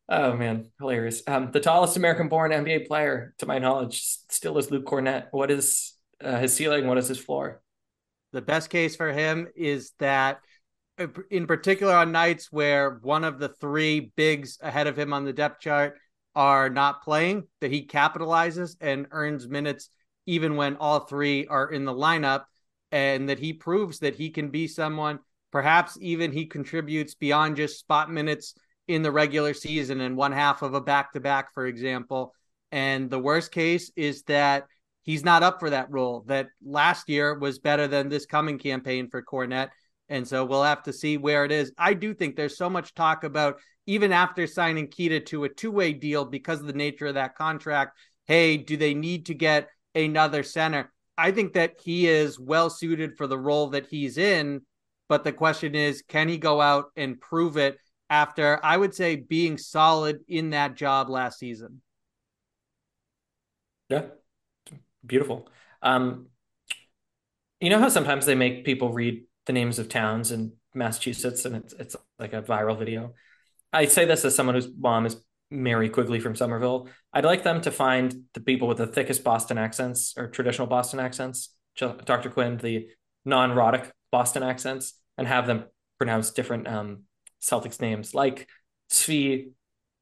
Oh 0.10 0.36
man, 0.36 0.70
hilarious. 0.80 1.24
Um, 1.28 1.52
the 1.52 1.62
tallest 1.62 1.96
American-born 1.96 2.52
NBA 2.52 2.88
player, 2.88 3.34
to 3.38 3.46
my 3.46 3.60
knowledge, 3.60 4.02
still 4.04 4.58
is 4.58 4.70
Luke 4.70 4.86
Kornet. 4.86 5.28
What 5.32 5.50
is 5.50 5.94
uh, 6.22 6.40
his 6.40 6.54
ceiling? 6.54 6.88
What 6.88 6.98
is 6.98 7.08
his 7.08 7.18
floor? 7.18 7.62
The 8.34 8.42
best 8.42 8.70
case 8.70 8.96
for 8.96 9.14
him 9.14 9.48
is 9.56 9.94
that, 10.00 10.40
uh, 11.00 11.08
in 11.30 11.48
particular, 11.48 11.94
on 11.94 12.12
nights 12.12 12.52
where 12.52 13.00
one 13.02 13.24
of 13.24 13.40
the 13.40 13.50
three 13.50 14.12
bigs 14.16 14.58
ahead 14.62 14.88
of 14.88 14.98
him 14.98 15.14
on 15.14 15.24
the 15.24 15.34
depth 15.34 15.62
chart 15.62 15.98
are 16.36 16.70
not 16.70 17.04
playing, 17.04 17.48
that 17.62 17.72
he 17.72 17.86
capitalizes 17.86 18.76
and 18.82 19.08
earns 19.12 19.48
minutes 19.48 19.90
even 20.26 20.56
when 20.56 20.78
all 20.78 21.02
three 21.02 21.46
are 21.48 21.70
in 21.70 21.86
the 21.86 21.94
lineup, 21.94 22.46
and 22.92 23.30
that 23.30 23.40
he 23.40 23.54
proves 23.54 24.00
that 24.00 24.16
he 24.16 24.30
can 24.30 24.50
be 24.50 24.68
someone. 24.68 25.20
Perhaps 25.52 25.98
even 26.02 26.32
he 26.32 26.48
contributes 26.48 27.14
beyond 27.14 27.56
just 27.56 27.80
spot 27.80 28.12
minutes 28.12 28.56
in 28.88 29.04
the 29.04 29.12
regular 29.12 29.54
season 29.54 30.02
and 30.02 30.18
one 30.18 30.32
half 30.32 30.64
of 30.64 30.74
a 30.74 30.82
back 30.82 31.14
to 31.14 31.20
back, 31.20 31.54
for 31.54 31.68
example. 31.68 32.34
And 32.72 33.10
the 33.10 33.20
worst 33.20 33.52
case 33.52 33.92
is 33.96 34.24
that 34.24 34.66
he's 35.04 35.24
not 35.24 35.44
up 35.44 35.60
for 35.60 35.70
that 35.70 35.92
role. 35.92 36.24
That 36.28 36.48
last 36.64 37.10
year 37.10 37.38
was 37.38 37.60
better 37.60 37.88
than 37.88 38.10
this 38.10 38.26
coming 38.26 38.58
campaign 38.58 39.10
for 39.10 39.22
Kornet. 39.22 39.70
And 40.10 40.28
so 40.28 40.44
we'll 40.46 40.64
have 40.64 40.84
to 40.84 40.94
see 40.94 41.18
where 41.18 41.46
it 41.46 41.52
is. 41.52 41.72
I 41.78 41.94
do 41.94 42.14
think 42.14 42.36
there's 42.36 42.58
so 42.58 42.70
much 42.70 42.94
talk 42.94 43.24
about 43.24 43.60
even 43.86 44.12
after 44.12 44.48
signing 44.48 44.88
Queta 44.88 45.20
to 45.22 45.44
a 45.44 45.50
two 45.50 45.72
way 45.72 45.94
deal 45.94 46.26
because 46.26 46.60
of 46.60 46.68
the 46.68 46.74
nature 46.74 47.08
of 47.08 47.16
that 47.16 47.36
contract. 47.36 47.98
Hey, 48.26 48.58
do 48.58 48.78
they 48.78 48.94
need 48.94 49.28
to 49.28 49.34
get 49.34 49.70
another 49.96 50.44
center? 50.44 50.92
I 51.18 51.32
think 51.32 51.54
that 51.54 51.76
he 51.84 52.08
is 52.08 52.40
well 52.40 52.70
suited 52.70 53.18
for 53.18 53.28
the 53.28 53.38
role 53.38 53.68
that 53.70 53.88
he's 53.88 54.18
in. 54.18 54.62
But 55.10 55.24
the 55.24 55.34
question 55.34 55.76
is, 55.76 56.02
can 56.08 56.28
he 56.28 56.38
go 56.38 56.60
out 56.60 56.86
and 56.96 57.20
prove 57.20 57.58
it? 57.58 57.78
after 58.14 58.60
I 58.64 58.78
would 58.78 58.94
say 58.94 59.16
being 59.16 59.58
solid 59.58 60.20
in 60.28 60.52
that 60.52 60.76
job 60.76 61.10
last 61.10 61.40
season. 61.40 61.82
Yeah. 63.90 64.06
Beautiful. 65.06 65.48
Um, 65.82 66.28
you 67.60 67.70
know 67.70 67.80
how 67.80 67.90
sometimes 67.90 68.26
they 68.26 68.36
make 68.36 68.66
people 68.66 68.92
read 68.92 69.24
the 69.46 69.54
names 69.54 69.80
of 69.80 69.90
towns 69.90 70.32
in 70.32 70.54
Massachusetts 70.74 71.46
and 71.46 71.56
it's 71.56 71.74
it's 71.74 71.96
like 72.20 72.34
a 72.34 72.42
viral 72.42 72.78
video. 72.78 73.14
I 73.72 73.86
say 73.86 74.06
this 74.06 74.26
as 74.26 74.36
someone 74.36 74.56
whose 74.56 74.70
mom 74.78 75.06
is 75.06 75.18
Mary 75.50 75.90
Quigley 75.90 76.20
from 76.20 76.36
Somerville. 76.36 76.90
I'd 77.14 77.26
like 77.26 77.44
them 77.44 77.62
to 77.62 77.72
find 77.72 78.24
the 78.34 78.42
people 78.42 78.68
with 78.68 78.78
the 78.78 78.88
thickest 78.88 79.24
Boston 79.24 79.58
accents 79.58 80.14
or 80.18 80.28
traditional 80.28 80.68
Boston 80.68 81.00
accents, 81.00 81.56
Dr. 81.78 82.30
Quinn, 82.30 82.58
the 82.58 82.88
non-rhotic 83.26 83.92
Boston 84.12 84.44
accents, 84.44 84.94
and 85.18 85.28
have 85.28 85.48
them 85.48 85.66
pronounce 85.98 86.32
different 86.32 86.68
um, 86.68 87.04
Celtics 87.42 87.80
names 87.80 88.14
like 88.14 88.48
Svi. 88.90 89.52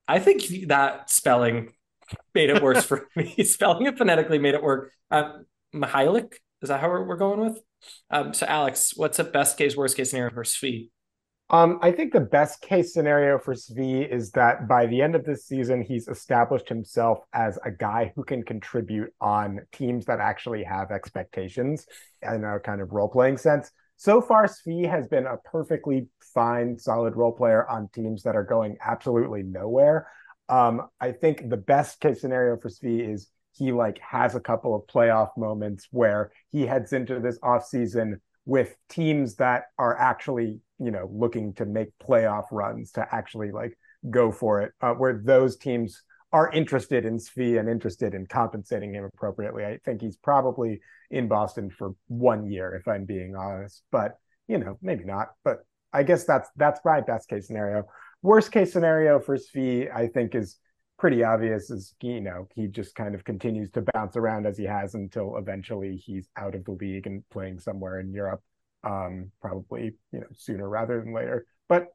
I 0.08 0.20
think 0.20 0.68
that 0.68 1.10
spelling 1.10 1.74
made 2.34 2.50
it 2.50 2.62
worse 2.62 2.84
for 2.86 3.08
me. 3.16 3.36
spelling 3.44 3.86
it 3.86 3.98
phonetically 3.98 4.40
made 4.40 4.54
it 4.54 4.64
work. 4.64 4.92
Um, 5.10 5.46
Mihailik, 5.74 6.34
is 6.62 6.70
that 6.70 6.80
how 6.80 6.90
we're, 6.90 7.06
we're 7.06 7.18
going 7.18 7.40
with? 7.40 7.62
Um, 8.10 8.34
so, 8.34 8.46
Alex, 8.46 8.94
what's 8.96 9.20
a 9.20 9.24
best 9.24 9.58
case, 9.58 9.76
worst 9.76 9.98
case 9.98 10.12
scenario 10.12 10.34
for 10.34 10.44
Svi? 10.44 10.90
Um, 11.50 11.80
I 11.82 11.92
think 11.92 12.14
the 12.14 12.22
best 12.22 12.62
case 12.62 12.94
scenario 12.94 13.38
for 13.38 13.54
Svi 13.54 14.10
is 14.10 14.32
that 14.32 14.70
by 14.70 14.86
the 14.86 15.02
end 15.02 15.16
of 15.16 15.26
this 15.26 15.46
season, 15.46 15.82
he's 15.82 16.08
established 16.08 16.70
himself 16.70 17.20
as 17.34 17.60
a 17.66 17.72
guy 17.72 18.14
who 18.16 18.24
can 18.24 18.44
contribute 18.44 19.14
on 19.20 19.60
teams 19.74 20.06
that 20.06 20.20
actually 20.20 20.64
have 20.64 20.92
expectations 20.92 21.86
in 22.22 22.46
a 22.46 22.60
kind 22.60 22.82
of 22.82 22.94
role 22.94 23.10
playing 23.10 23.38
sense 23.38 23.72
so 24.02 24.20
far, 24.20 24.48
Svi 24.48 24.90
has 24.90 25.08
been 25.08 25.28
a 25.28 25.38
perfectly 25.38 26.08
fine, 26.34 26.80
solid 26.80 27.16
role 27.16 27.32
player 27.32 27.70
on 27.70 27.88
teams 27.90 28.24
that 28.24 28.36
are 28.36 28.44
going 28.44 28.76
absolutely 28.84 29.44
nowhere. 29.44 30.08
Um, 30.52 30.90
I 31.00 31.14
think 31.14 31.50
the 31.50 31.58
best 31.58 32.02
case 32.02 32.22
scenario 32.22 32.58
for 32.58 32.70
Svi 32.70 33.10
is 33.12 33.30
he 33.54 33.72
like 33.72 34.00
has 34.00 34.36
a 34.36 34.40
couple 34.40 34.76
of 34.76 34.84
playoff 34.94 35.30
moments 35.38 35.88
where 35.92 36.32
he 36.52 36.66
heads 36.66 36.94
into 36.94 37.20
this 37.20 37.40
offseason 37.40 38.16
with 38.46 38.76
teams 38.90 39.36
that 39.36 39.64
are 39.80 39.98
actually, 39.98 40.60
you 40.78 40.92
know, 40.92 41.10
looking 41.12 41.54
to 41.54 41.66
make 41.66 41.90
playoff 42.04 42.46
runs 42.52 42.92
to 42.92 43.08
actually 43.16 43.52
like 43.52 43.78
go 44.10 44.32
for 44.32 44.62
it, 44.62 44.74
uh, 44.82 44.94
where 44.94 45.22
those 45.24 45.56
teams 45.56 46.02
are 46.34 46.52
interested 46.52 47.06
in 47.06 47.18
Svi 47.18 47.58
and 47.60 47.70
interested 47.70 48.14
in 48.14 48.26
compensating 48.26 48.94
him 48.94 49.06
appropriately. 49.06 49.66
I 49.66 49.80
think 49.86 50.02
he's 50.02 50.18
probably 50.18 50.82
in 51.10 51.30
Boston 51.30 51.70
for 51.70 51.92
one 52.08 52.50
year, 52.50 52.76
if 52.76 52.88
I'm 52.88 53.06
being 53.06 53.36
honest. 53.36 53.84
But 53.92 54.18
you 54.48 54.58
know, 54.58 54.78
maybe 54.82 55.06
not. 55.06 55.30
But 55.46 55.60
I 55.94 56.04
guess 56.04 56.26
that's 56.26 56.50
that's 56.58 56.82
my 56.84 57.02
best 57.02 57.30
case 57.30 57.48
scenario. 57.48 57.86
Worst 58.22 58.52
case 58.52 58.72
scenario 58.72 59.20
for 59.20 59.38
Svi, 59.38 59.94
I 59.94 60.08
think, 60.08 60.36
is 60.36 60.58
pretty 60.98 61.24
obvious. 61.24 61.70
Is 61.70 61.96
you 62.02 62.22
know 62.22 62.48
he 62.56 62.68
just 62.68 62.96
kind 62.96 63.16
of 63.16 63.24
continues 63.24 63.72
to 63.72 63.84
bounce 63.94 64.16
around 64.16 64.46
as 64.46 64.58
he 64.58 64.66
has 64.66 64.94
until 64.94 65.38
eventually 65.38 65.96
he's 65.96 66.28
out 66.38 66.56
of 66.56 66.64
the 66.66 66.72
league 66.72 67.08
and 67.08 67.28
playing 67.30 67.60
somewhere 67.60 68.00
in 68.00 68.14
Europe. 68.14 68.42
Um, 68.84 69.32
probably 69.42 69.96
you 70.12 70.20
know 70.20 70.28
sooner 70.34 70.68
rather 70.70 71.00
than 71.00 71.14
later. 71.14 71.46
But 71.68 71.88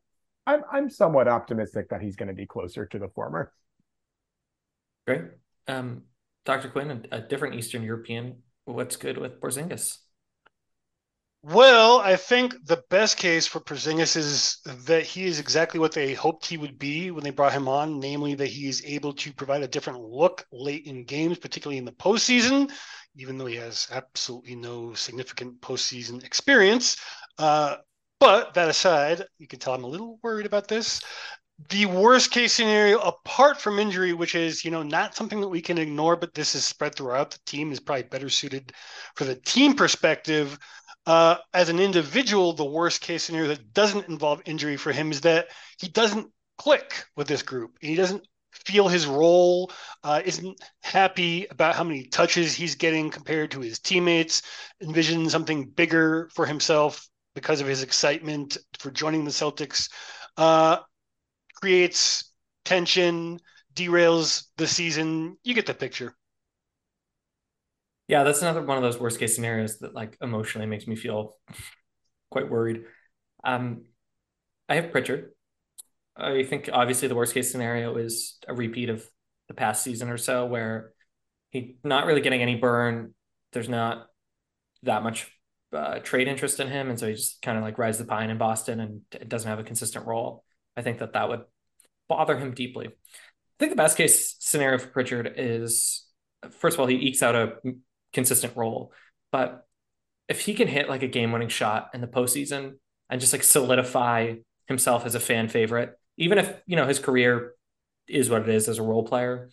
I'm 0.46 0.62
I'm 0.70 0.90
somewhat 0.90 1.28
optimistic 1.28 1.88
that 1.90 2.02
he's 2.02 2.16
going 2.16 2.28
to 2.28 2.34
be 2.34 2.46
closer 2.46 2.86
to 2.86 2.98
the 2.98 3.08
former. 3.08 3.52
Great. 5.06 5.22
Um, 5.68 6.02
Dr. 6.44 6.68
Quinn, 6.68 7.06
a, 7.10 7.20
different 7.20 7.54
Eastern 7.54 7.82
European. 7.82 8.42
What's 8.64 8.96
good 8.96 9.18
with 9.18 9.40
Porzingis? 9.40 9.98
Well, 11.48 12.00
I 12.00 12.16
think 12.16 12.56
the 12.66 12.82
best 12.90 13.18
case 13.18 13.46
for 13.46 13.60
Porzingis 13.60 14.16
is 14.16 14.58
that 14.64 15.04
he 15.04 15.26
is 15.26 15.38
exactly 15.38 15.78
what 15.78 15.92
they 15.92 16.12
hoped 16.12 16.44
he 16.44 16.56
would 16.56 16.76
be 16.76 17.12
when 17.12 17.22
they 17.22 17.30
brought 17.30 17.52
him 17.52 17.68
on, 17.68 18.00
namely 18.00 18.34
that 18.34 18.48
he 18.48 18.66
is 18.68 18.82
able 18.84 19.12
to 19.12 19.32
provide 19.32 19.62
a 19.62 19.68
different 19.68 20.00
look 20.00 20.44
late 20.50 20.86
in 20.86 21.04
games, 21.04 21.38
particularly 21.38 21.78
in 21.78 21.84
the 21.84 21.92
postseason, 21.92 22.72
even 23.14 23.38
though 23.38 23.46
he 23.46 23.54
has 23.54 23.86
absolutely 23.92 24.56
no 24.56 24.92
significant 24.94 25.60
postseason 25.60 26.24
experience. 26.24 26.96
Uh, 27.38 27.76
but 28.18 28.52
that 28.54 28.68
aside, 28.68 29.22
you 29.38 29.46
can 29.46 29.60
tell 29.60 29.74
I'm 29.74 29.84
a 29.84 29.86
little 29.86 30.18
worried 30.24 30.46
about 30.46 30.66
this 30.66 31.00
the 31.70 31.86
worst 31.86 32.30
case 32.30 32.52
scenario 32.52 32.98
apart 32.98 33.58
from 33.58 33.78
injury 33.78 34.12
which 34.12 34.34
is 34.34 34.62
you 34.62 34.70
know 34.70 34.82
not 34.82 35.14
something 35.14 35.40
that 35.40 35.48
we 35.48 35.62
can 35.62 35.78
ignore 35.78 36.14
but 36.14 36.34
this 36.34 36.54
is 36.54 36.66
spread 36.66 36.94
throughout 36.94 37.30
the 37.30 37.38
team 37.46 37.72
is 37.72 37.80
probably 37.80 38.02
better 38.02 38.28
suited 38.28 38.72
for 39.14 39.24
the 39.24 39.36
team 39.36 39.72
perspective 39.72 40.58
uh, 41.06 41.36
as 41.54 41.68
an 41.68 41.78
individual 41.78 42.52
the 42.52 42.64
worst 42.64 43.00
case 43.00 43.24
scenario 43.24 43.48
that 43.48 43.72
doesn't 43.72 44.08
involve 44.08 44.42
injury 44.44 44.76
for 44.76 44.92
him 44.92 45.10
is 45.10 45.20
that 45.22 45.48
he 45.78 45.88
doesn't 45.88 46.30
click 46.58 47.04
with 47.16 47.28
this 47.28 47.42
group 47.42 47.76
he 47.80 47.94
doesn't 47.94 48.26
feel 48.64 48.88
his 48.88 49.06
role, 49.06 49.70
uh, 50.02 50.22
isn't 50.24 50.60
happy 50.82 51.46
about 51.50 51.74
how 51.74 51.84
many 51.84 52.04
touches 52.04 52.54
he's 52.54 52.74
getting 52.74 53.10
compared 53.10 53.50
to 53.50 53.60
his 53.60 53.78
teammates, 53.78 54.42
envision 54.80 55.28
something 55.28 55.68
bigger 55.68 56.28
for 56.34 56.46
himself 56.46 57.08
because 57.34 57.60
of 57.60 57.66
his 57.66 57.82
excitement 57.82 58.56
for 58.78 58.90
joining 58.90 59.24
the 59.24 59.30
Celtics, 59.30 59.90
uh, 60.36 60.78
creates 61.54 62.32
tension, 62.64 63.38
derails 63.74 64.46
the 64.56 64.66
season. 64.66 65.36
You 65.44 65.54
get 65.54 65.66
the 65.66 65.74
picture. 65.74 66.14
Yeah, 68.08 68.22
that's 68.22 68.42
another 68.42 68.62
one 68.62 68.76
of 68.76 68.82
those 68.82 69.00
worst 69.00 69.18
case 69.18 69.34
scenarios 69.34 69.78
that 69.78 69.94
like 69.94 70.16
emotionally 70.20 70.66
makes 70.66 70.86
me 70.86 70.94
feel 70.94 71.36
quite 72.30 72.48
worried. 72.48 72.84
Um, 73.42 73.84
I 74.68 74.76
have 74.76 74.92
Pritchard. 74.92 75.32
I 76.16 76.44
think 76.44 76.70
obviously 76.72 77.08
the 77.08 77.14
worst 77.14 77.34
case 77.34 77.50
scenario 77.50 77.96
is 77.96 78.38
a 78.48 78.54
repeat 78.54 78.88
of 78.88 79.04
the 79.48 79.54
past 79.54 79.82
season 79.82 80.08
or 80.08 80.16
so 80.16 80.46
where 80.46 80.92
he's 81.50 81.74
not 81.84 82.06
really 82.06 82.20
getting 82.20 82.42
any 82.42 82.56
burn. 82.56 83.14
There's 83.52 83.68
not 83.68 84.06
that 84.82 85.02
much 85.02 85.30
uh, 85.72 85.98
trade 85.98 86.28
interest 86.28 86.60
in 86.60 86.68
him. 86.68 86.88
And 86.88 86.98
so 86.98 87.08
he 87.08 87.14
just 87.14 87.42
kind 87.42 87.58
of 87.58 87.64
like 87.64 87.78
rides 87.78 87.98
the 87.98 88.04
pine 88.04 88.30
in 88.30 88.38
Boston 88.38 88.80
and 88.80 89.28
doesn't 89.28 89.48
have 89.48 89.58
a 89.58 89.64
consistent 89.64 90.06
role. 90.06 90.44
I 90.76 90.82
think 90.82 90.98
that 90.98 91.12
that 91.14 91.28
would 91.28 91.42
bother 92.08 92.38
him 92.38 92.54
deeply. 92.54 92.86
I 92.86 93.58
think 93.58 93.72
the 93.72 93.76
best 93.76 93.96
case 93.96 94.36
scenario 94.38 94.78
for 94.78 94.88
Pritchard 94.88 95.34
is 95.36 96.06
first 96.50 96.76
of 96.76 96.80
all, 96.80 96.86
he 96.86 96.96
ekes 96.96 97.22
out 97.22 97.34
a 97.34 97.54
consistent 98.16 98.56
role, 98.56 98.92
but 99.30 99.66
if 100.28 100.40
he 100.40 100.54
can 100.54 100.68
hit 100.68 100.88
like 100.88 101.02
a 101.02 101.08
game 101.08 101.32
winning 101.32 101.48
shot 101.48 101.90
in 101.94 102.00
the 102.00 102.06
postseason 102.06 102.74
and 103.08 103.20
just 103.20 103.32
like 103.32 103.44
solidify 103.44 104.34
himself 104.66 105.06
as 105.06 105.14
a 105.14 105.20
fan 105.20 105.48
favorite, 105.48 105.96
even 106.16 106.38
if 106.38 106.52
you 106.66 106.76
know 106.76 106.86
his 106.86 106.98
career 106.98 107.54
is 108.08 108.30
what 108.30 108.42
it 108.42 108.48
is 108.48 108.68
as 108.68 108.78
a 108.78 108.82
role 108.82 109.04
player, 109.04 109.50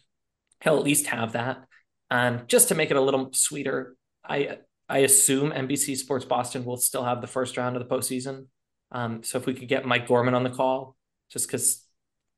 he'll 0.61 0.77
at 0.77 0.83
least 0.83 1.07
have 1.07 1.33
that. 1.33 1.65
And 2.09 2.47
just 2.47 2.69
to 2.69 2.75
make 2.75 2.91
it 2.91 2.97
a 2.97 3.01
little 3.01 3.29
sweeter, 3.33 3.95
I 4.23 4.57
I 4.89 4.99
assume 4.99 5.51
NBC 5.51 5.95
Sports 5.97 6.25
Boston 6.25 6.65
will 6.65 6.77
still 6.77 7.03
have 7.03 7.21
the 7.21 7.27
first 7.27 7.57
round 7.57 7.75
of 7.75 7.87
the 7.87 7.95
postseason. 7.95 8.47
Um, 8.91 9.23
so 9.23 9.37
if 9.37 9.45
we 9.45 9.53
could 9.53 9.67
get 9.67 9.85
Mike 9.85 10.07
Gorman 10.07 10.35
on 10.35 10.43
the 10.43 10.49
call, 10.49 10.95
just 11.31 11.47
because 11.47 11.83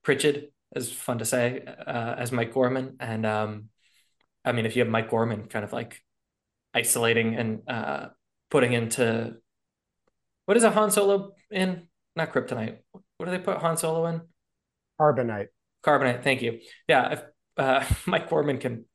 Pritchard 0.03 0.47
is 0.75 0.91
fun 0.91 1.19
to 1.19 1.25
say 1.25 1.63
uh, 1.65 2.15
as 2.17 2.31
Mike 2.31 2.53
Gorman, 2.53 2.97
and 2.99 3.25
um, 3.25 3.69
I 4.43 4.51
mean 4.51 4.65
if 4.65 4.75
you 4.75 4.81
have 4.81 4.91
Mike 4.91 5.09
Gorman 5.09 5.47
kind 5.47 5.65
of 5.65 5.73
like 5.73 6.01
isolating 6.75 7.35
and 7.35 7.61
uh, 7.67 8.07
putting 8.51 8.73
into 8.73 9.35
what 10.45 10.57
is 10.57 10.63
a 10.63 10.69
Han 10.69 10.91
Solo 10.91 11.31
in? 11.49 11.87
Not 12.15 12.31
kryptonite. 12.31 12.77
What 12.91 13.25
do 13.25 13.31
they 13.31 13.39
put 13.39 13.57
Han 13.57 13.77
Solo 13.77 14.05
in? 14.07 14.21
Carbonite. 14.99 15.47
Carbonite. 15.83 16.23
Thank 16.23 16.41
you. 16.41 16.59
Yeah, 16.87 17.13
if 17.13 17.23
uh, 17.57 17.85
Mike 18.05 18.29
Gorman 18.29 18.59
can 18.59 18.85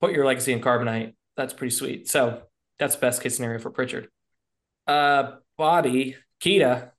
put 0.00 0.12
your 0.12 0.26
legacy 0.26 0.52
in 0.52 0.60
carbonite, 0.60 1.14
that's 1.36 1.54
pretty 1.54 1.74
sweet. 1.74 2.08
So 2.08 2.42
that's 2.78 2.96
best 2.96 3.22
case 3.22 3.36
scenario 3.36 3.58
for 3.58 3.70
Pritchard. 3.70 4.08
Uh, 4.86 5.36
Bobby 5.56 6.16
Queta. 6.40 6.92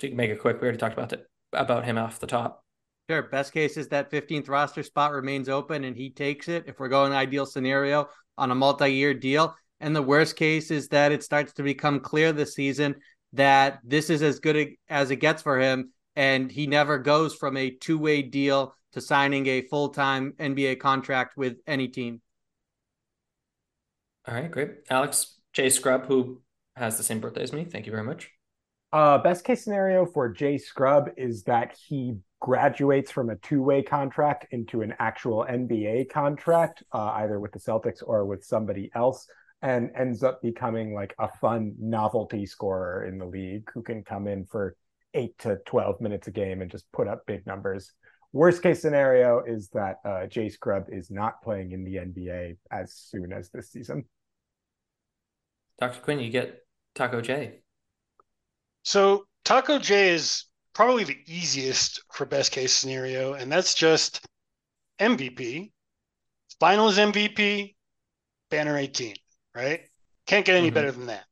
To 0.00 0.12
make 0.12 0.30
it 0.30 0.40
quick, 0.40 0.56
we 0.60 0.62
already 0.62 0.78
talked 0.78 0.94
about 0.94 1.12
it 1.12 1.26
about 1.52 1.84
him 1.84 1.98
off 1.98 2.18
the 2.18 2.26
top. 2.26 2.64
Sure. 3.08 3.22
Best 3.22 3.52
case 3.52 3.76
is 3.76 3.88
that 3.88 4.10
15th 4.10 4.48
roster 4.48 4.82
spot 4.82 5.12
remains 5.12 5.48
open 5.48 5.84
and 5.84 5.96
he 5.96 6.10
takes 6.10 6.48
it. 6.48 6.64
If 6.66 6.80
we're 6.80 6.88
going 6.88 7.12
ideal 7.12 7.46
scenario 7.46 8.08
on 8.36 8.50
a 8.50 8.54
multi-year 8.54 9.14
deal, 9.14 9.56
and 9.80 9.94
the 9.94 10.02
worst 10.02 10.36
case 10.36 10.70
is 10.70 10.88
that 10.88 11.12
it 11.12 11.22
starts 11.22 11.52
to 11.54 11.62
become 11.62 12.00
clear 12.00 12.32
this 12.32 12.54
season 12.54 12.96
that 13.32 13.80
this 13.84 14.10
is 14.10 14.22
as 14.22 14.38
good 14.38 14.74
as 14.88 15.10
it 15.10 15.16
gets 15.16 15.42
for 15.42 15.58
him, 15.58 15.92
and 16.16 16.50
he 16.50 16.66
never 16.66 16.98
goes 16.98 17.34
from 17.34 17.56
a 17.56 17.70
two-way 17.70 18.22
deal 18.22 18.74
to 18.92 19.00
signing 19.00 19.46
a 19.48 19.62
full-time 19.62 20.34
NBA 20.38 20.78
contract 20.78 21.36
with 21.36 21.56
any 21.66 21.88
team. 21.88 22.20
All 24.26 24.34
right, 24.34 24.50
great. 24.50 24.70
Alex 24.88 25.38
Jay 25.52 25.68
Scrubb, 25.68 26.06
who 26.06 26.40
has 26.76 26.96
the 26.96 27.02
same 27.02 27.20
birthday 27.20 27.42
as 27.42 27.52
me. 27.52 27.64
Thank 27.64 27.86
you 27.86 27.92
very 27.92 28.04
much. 28.04 28.30
Uh, 28.92 29.18
best 29.18 29.44
case 29.44 29.64
scenario 29.64 30.06
for 30.06 30.28
Jay 30.28 30.56
Scrubb 30.56 31.10
is 31.16 31.42
that 31.44 31.76
he 31.88 32.16
graduates 32.44 33.10
from 33.10 33.30
a 33.30 33.36
two-way 33.36 33.82
contract 33.82 34.46
into 34.50 34.82
an 34.82 34.92
actual 34.98 35.46
NBA 35.48 36.10
contract, 36.10 36.82
uh, 36.92 37.12
either 37.14 37.40
with 37.40 37.52
the 37.52 37.58
Celtics 37.58 38.02
or 38.06 38.26
with 38.26 38.44
somebody 38.44 38.90
else, 38.94 39.26
and 39.62 39.90
ends 39.96 40.22
up 40.22 40.42
becoming 40.42 40.92
like 40.92 41.14
a 41.18 41.26
fun 41.40 41.74
novelty 41.80 42.44
scorer 42.44 43.06
in 43.06 43.16
the 43.16 43.24
league 43.24 43.70
who 43.72 43.82
can 43.82 44.04
come 44.04 44.28
in 44.28 44.44
for 44.44 44.76
eight 45.14 45.38
to 45.38 45.56
twelve 45.64 46.02
minutes 46.02 46.28
a 46.28 46.30
game 46.30 46.60
and 46.60 46.70
just 46.70 46.84
put 46.92 47.08
up 47.08 47.24
big 47.26 47.46
numbers. 47.46 47.90
Worst 48.34 48.62
case 48.62 48.82
scenario 48.82 49.42
is 49.42 49.70
that 49.70 50.00
uh, 50.04 50.26
Jay 50.26 50.50
Scrubb 50.50 50.88
is 50.92 51.10
not 51.10 51.42
playing 51.42 51.72
in 51.72 51.82
the 51.82 51.94
NBA 51.94 52.58
as 52.70 52.92
soon 52.92 53.32
as 53.32 53.48
this 53.48 53.70
season. 53.70 54.04
Dr. 55.78 56.00
Quinn, 56.00 56.20
you 56.20 56.28
get 56.28 56.58
Taco 56.94 57.22
J. 57.22 57.60
So 58.82 59.24
Taco 59.46 59.78
J 59.78 60.10
is 60.10 60.44
probably 60.74 61.04
the 61.04 61.18
easiest 61.26 62.02
for 62.12 62.26
best 62.26 62.52
case 62.52 62.72
scenario, 62.72 63.34
and 63.34 63.50
that's 63.50 63.74
just 63.74 64.26
MVP, 65.00 65.72
finals 66.60 66.98
MVP, 66.98 67.74
banner 68.50 68.76
18, 68.76 69.14
right? 69.54 69.80
Can't 70.26 70.44
get 70.44 70.56
any 70.56 70.68
mm-hmm. 70.68 70.74
better 70.74 70.92
than 70.92 71.06
that. 71.06 71.24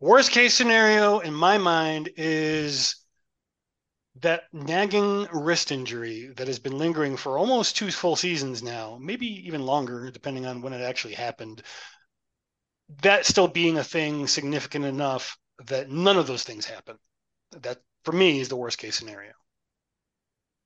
Worst 0.00 0.32
case 0.32 0.54
scenario 0.54 1.20
in 1.20 1.34
my 1.34 1.58
mind 1.58 2.10
is 2.16 2.96
that 4.16 4.42
nagging 4.52 5.26
wrist 5.32 5.72
injury 5.72 6.32
that 6.36 6.46
has 6.46 6.58
been 6.58 6.76
lingering 6.76 7.16
for 7.16 7.38
almost 7.38 7.76
two 7.76 7.90
full 7.90 8.16
seasons 8.16 8.62
now, 8.62 8.98
maybe 9.00 9.26
even 9.46 9.62
longer, 9.62 10.10
depending 10.10 10.44
on 10.44 10.60
when 10.60 10.72
it 10.72 10.82
actually 10.82 11.14
happened. 11.14 11.62
That 13.02 13.24
still 13.24 13.48
being 13.48 13.78
a 13.78 13.84
thing 13.84 14.26
significant 14.26 14.84
enough 14.84 15.38
that 15.66 15.88
none 15.88 16.18
of 16.18 16.26
those 16.26 16.42
things 16.42 16.66
happen. 16.66 16.98
That 17.52 17.78
for 18.04 18.12
me 18.12 18.40
is 18.40 18.48
the 18.48 18.56
worst 18.56 18.78
case 18.78 18.96
scenario. 18.96 19.32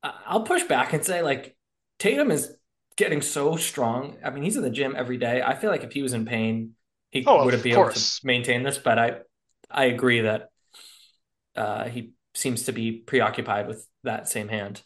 I'll 0.03 0.43
push 0.43 0.63
back 0.65 0.93
and 0.93 1.05
say 1.05 1.23
like 1.23 1.57
Tatum 1.99 2.31
is 2.31 2.55
getting 2.97 3.23
so 3.23 3.57
strong. 3.57 4.17
I 4.25 4.31
mean, 4.31 4.43
he's 4.43 4.57
in 4.57 4.63
the 4.63 4.71
gym 4.71 4.95
every 4.97 5.19
day. 5.19 5.43
I 5.43 5.55
feel 5.55 5.71
like 5.71 5.85
if 5.85 5.93
he 5.93 6.03
was 6.03 6.13
in 6.13 6.25
pain, 6.25 6.73
he 7.11 7.25
oh, 7.27 7.45
wouldn't 7.45 7.63
be 7.63 7.73
course. 7.73 7.95
able 7.95 8.01
to 8.01 8.27
maintain 8.27 8.63
this. 8.63 8.79
But 8.79 8.99
I, 8.99 9.17
I 9.71 9.87
agree 9.87 10.23
that 10.23 10.51
uh, 11.55 11.89
he 11.89 12.13
seems 12.35 12.65
to 12.65 12.73
be 12.73 12.93
preoccupied 12.93 13.67
with 13.67 13.87
that 14.05 14.29
same 14.29 14.49
hand. 14.49 14.83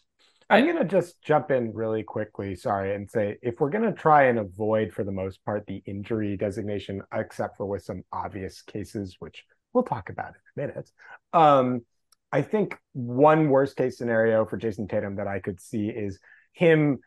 I'm 0.49 0.65
going 0.65 0.77
to 0.77 0.83
just 0.83 1.21
jump 1.21 1.49
in 1.49 1.73
really 1.73 2.03
quickly, 2.03 2.55
sorry, 2.55 2.93
and 2.93 3.09
say 3.09 3.37
if 3.41 3.61
we're 3.61 3.69
going 3.69 3.85
to 3.85 3.93
try 3.93 4.23
and 4.23 4.37
avoid, 4.37 4.91
for 4.91 5.05
the 5.05 5.11
most 5.11 5.43
part, 5.45 5.65
the 5.65 5.81
injury 5.85 6.35
designation, 6.35 7.01
except 7.13 7.55
for 7.55 7.65
with 7.65 7.83
some 7.83 8.03
obvious 8.11 8.61
cases, 8.61 9.15
which 9.19 9.45
we'll 9.71 9.85
talk 9.85 10.09
about 10.09 10.33
in 10.57 10.63
a 10.63 10.67
minute. 10.67 10.91
Um, 11.31 11.85
I 12.31 12.41
think 12.41 12.77
one 12.93 13.49
worst 13.49 13.75
case 13.75 13.97
scenario 13.97 14.45
for 14.45 14.57
Jayson 14.57 14.87
Tatum 14.87 15.15
that 15.17 15.27
I 15.27 15.39
could 15.39 15.59
see 15.59 15.89
is 15.89 16.19
him 16.53 16.99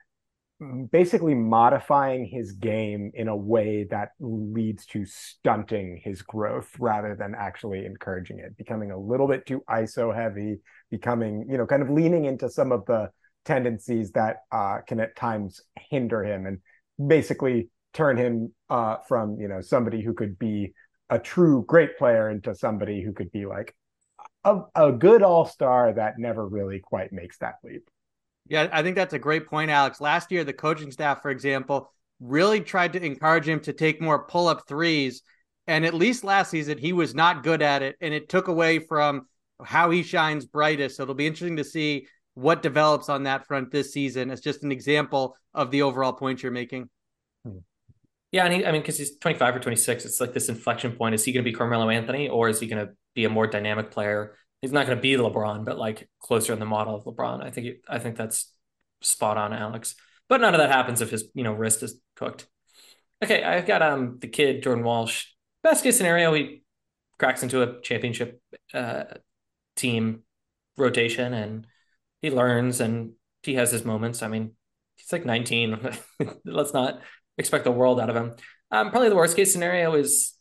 basically 0.91 1.35
modifying 1.35 2.27
his 2.27 2.53
game 2.53 3.11
in 3.15 3.29
a 3.29 3.37
way 3.37 3.85
that 3.91 4.11
leads 4.21 4.87
to 4.87 5.05
stunting 5.05 6.01
his 6.03 6.23
growth 6.23 6.71
rather 6.79 7.17
than 7.17 7.35
actually 7.35 7.85
encouraging 7.85 8.39
it, 8.39 8.57
becoming 8.57 8.91
a 8.91 8.99
little 8.99 9.27
bit 9.27 9.47
too 9.47 9.63
ISO 9.69 10.15
heavy, 10.15 10.61
becoming, 10.91 11.47
you 11.49 11.59
know, 11.59 11.67
kind 11.67 11.83
of 11.83 11.91
leaning 11.91 12.25
into 12.25 12.49
some 12.49 12.71
of 12.73 12.85
the 12.87 13.11
tendencies 13.45 14.13
that 14.13 14.39
uh, 14.53 14.79
can 14.87 15.01
at 15.01 15.17
times 15.17 15.61
hinder 15.91 16.23
him 16.25 16.47
and 16.47 16.59
basically 17.09 17.69
turn 17.93 18.17
him 18.17 18.53
uh, 18.71 18.97
from, 19.09 19.39
you 19.41 19.49
know, 19.49 19.61
somebody 19.61 20.03
who 20.03 20.15
could 20.15 20.39
be 20.39 20.73
a 21.11 21.19
true 21.19 21.65
great 21.67 21.99
player 21.99 22.31
into 22.31 22.55
somebody 22.55 23.03
who 23.03 23.13
could 23.13 23.31
be 23.33 23.45
like 23.45 23.75
a, 24.45 24.61
a 24.75 24.93
good 24.93 25.23
all 25.23 25.47
star 25.47 25.93
that 25.93 26.19
never 26.19 26.47
really 26.47 26.81
quite 26.81 27.13
makes 27.13 27.39
that 27.39 27.57
leap. 27.65 27.89
Yeah, 28.47 28.69
I 28.73 28.83
think 28.83 28.97
that's 28.97 29.15
a 29.15 29.19
great 29.19 29.47
point, 29.47 29.71
Alex. 29.71 30.01
Last 30.01 30.31
year, 30.31 30.45
the 30.45 30.53
coaching 30.53 30.91
staff, 30.91 31.23
for 31.23 31.31
example, 31.31 31.91
really 32.21 32.61
tried 32.61 32.93
to 32.93 33.03
encourage 33.03 33.49
him 33.49 33.61
to 33.61 33.73
take 33.73 34.01
more 34.01 34.27
pull 34.27 34.49
up 34.49 34.69
threes. 34.69 35.23
And 35.67 35.87
at 35.87 35.95
least 35.95 36.25
last 36.25 36.51
season, 36.51 36.77
he 36.77 36.93
was 36.93 37.15
not 37.15 37.43
good 37.43 37.63
at 37.63 37.83
it. 37.83 37.97
And 38.01 38.13
it 38.13 38.29
took 38.29 38.49
away 38.49 38.81
from 38.81 39.27
how 39.63 39.91
he 39.91 40.03
shines 40.03 40.45
brightest. 40.45 40.97
So 40.97 41.05
it'll 41.05 41.15
be 41.15 41.27
interesting 41.27 41.57
to 41.57 41.65
see 41.65 42.07
what 42.35 42.63
develops 42.63 43.09
on 43.09 43.23
that 43.23 43.47
front 43.47 43.71
this 43.71 43.93
season 43.93 44.31
as 44.31 44.41
just 44.41 44.63
an 44.63 44.73
example 44.73 45.37
of 45.55 45.71
the 45.71 45.83
overall 45.83 46.13
point 46.13 46.43
you're 46.43 46.53
making. 46.53 46.91
Hmm. 47.45 47.59
Yeah, 48.35 48.47
and 48.47 48.53
he, 48.53 48.67
I 48.67 48.73
mean, 48.73 48.81
because 48.81 48.99
he's 48.99 49.17
25 49.19 49.55
or 49.55 49.61
26, 49.61 50.05
it's 50.05 50.21
like 50.21 50.33
this 50.33 50.49
inflection 50.49 50.97
point. 50.97 51.15
Is 51.15 51.25
he 51.25 51.31
going 51.31 51.45
to 51.45 51.49
be 51.49 51.55
Carmelo 51.57 51.89
Anthony, 51.89 52.29
or 52.29 52.49
is 52.49 52.59
he 52.59 52.67
going 52.67 52.85
to 52.85 52.93
be 53.15 53.25
a 53.25 53.29
more 53.31 53.47
dynamic 53.47 53.93
player? 53.93 54.37
He's 54.61 54.73
not 54.73 54.87
going 54.87 54.99
to 54.99 55.01
be 55.01 55.13
LeBron, 55.13 55.65
but 55.65 55.79
like 55.79 56.09
closer 56.19 56.53
in 56.53 56.59
the 56.59 56.65
model 56.67 56.97
of 56.97 57.05
LeBron. 57.05 57.45
I 57.45 57.51
think 57.51 57.65
he, 57.65 57.75
I 57.89 58.01
think 58.01 58.17
that's 58.17 58.53
spot 59.03 59.39
on, 59.39 59.53
Alex. 59.53 59.95
But 60.29 60.41
none 60.41 60.53
of 60.53 60.59
that 60.59 60.73
happens 60.73 61.01
if 61.01 61.11
his 61.11 61.27
you 61.35 61.45
know 61.45 61.53
wrist 61.53 61.85
is 61.85 62.01
cooked. 62.17 62.49
Okay, 63.23 63.45
I've 63.45 63.67
got 63.67 63.83
um 63.83 64.19
the 64.21 64.27
kid 64.27 64.65
Jordan 64.65 64.83
Walsh. 64.83 65.27
Best 65.63 65.85
case 65.85 65.97
scenario, 65.97 66.35
he 66.35 66.65
cracks 67.21 67.45
into 67.45 67.63
a 67.63 67.81
championship 67.83 68.43
uh, 68.73 69.05
team 69.77 70.25
rotation 70.77 71.33
and 71.35 71.69
he 72.21 72.31
learns 72.31 72.81
and 72.81 73.13
he 73.45 73.55
has 73.55 73.71
his 73.71 73.85
moments. 73.85 74.25
I 74.25 74.29
mean, 74.29 74.55
he's 74.97 75.13
like 75.13 75.25
19. 75.25 75.79
Let's 76.45 76.75
not 76.75 77.01
expect 77.39 77.65
the 77.65 77.73
world 77.73 78.01
out 78.01 78.11
of 78.11 78.17
him. 78.17 78.35
Um, 78.71 78.91
probably 78.91 79.09
the 79.09 79.17
worst 79.17 79.37
case 79.37 79.53
scenario 79.53 79.95
is, 79.95 80.35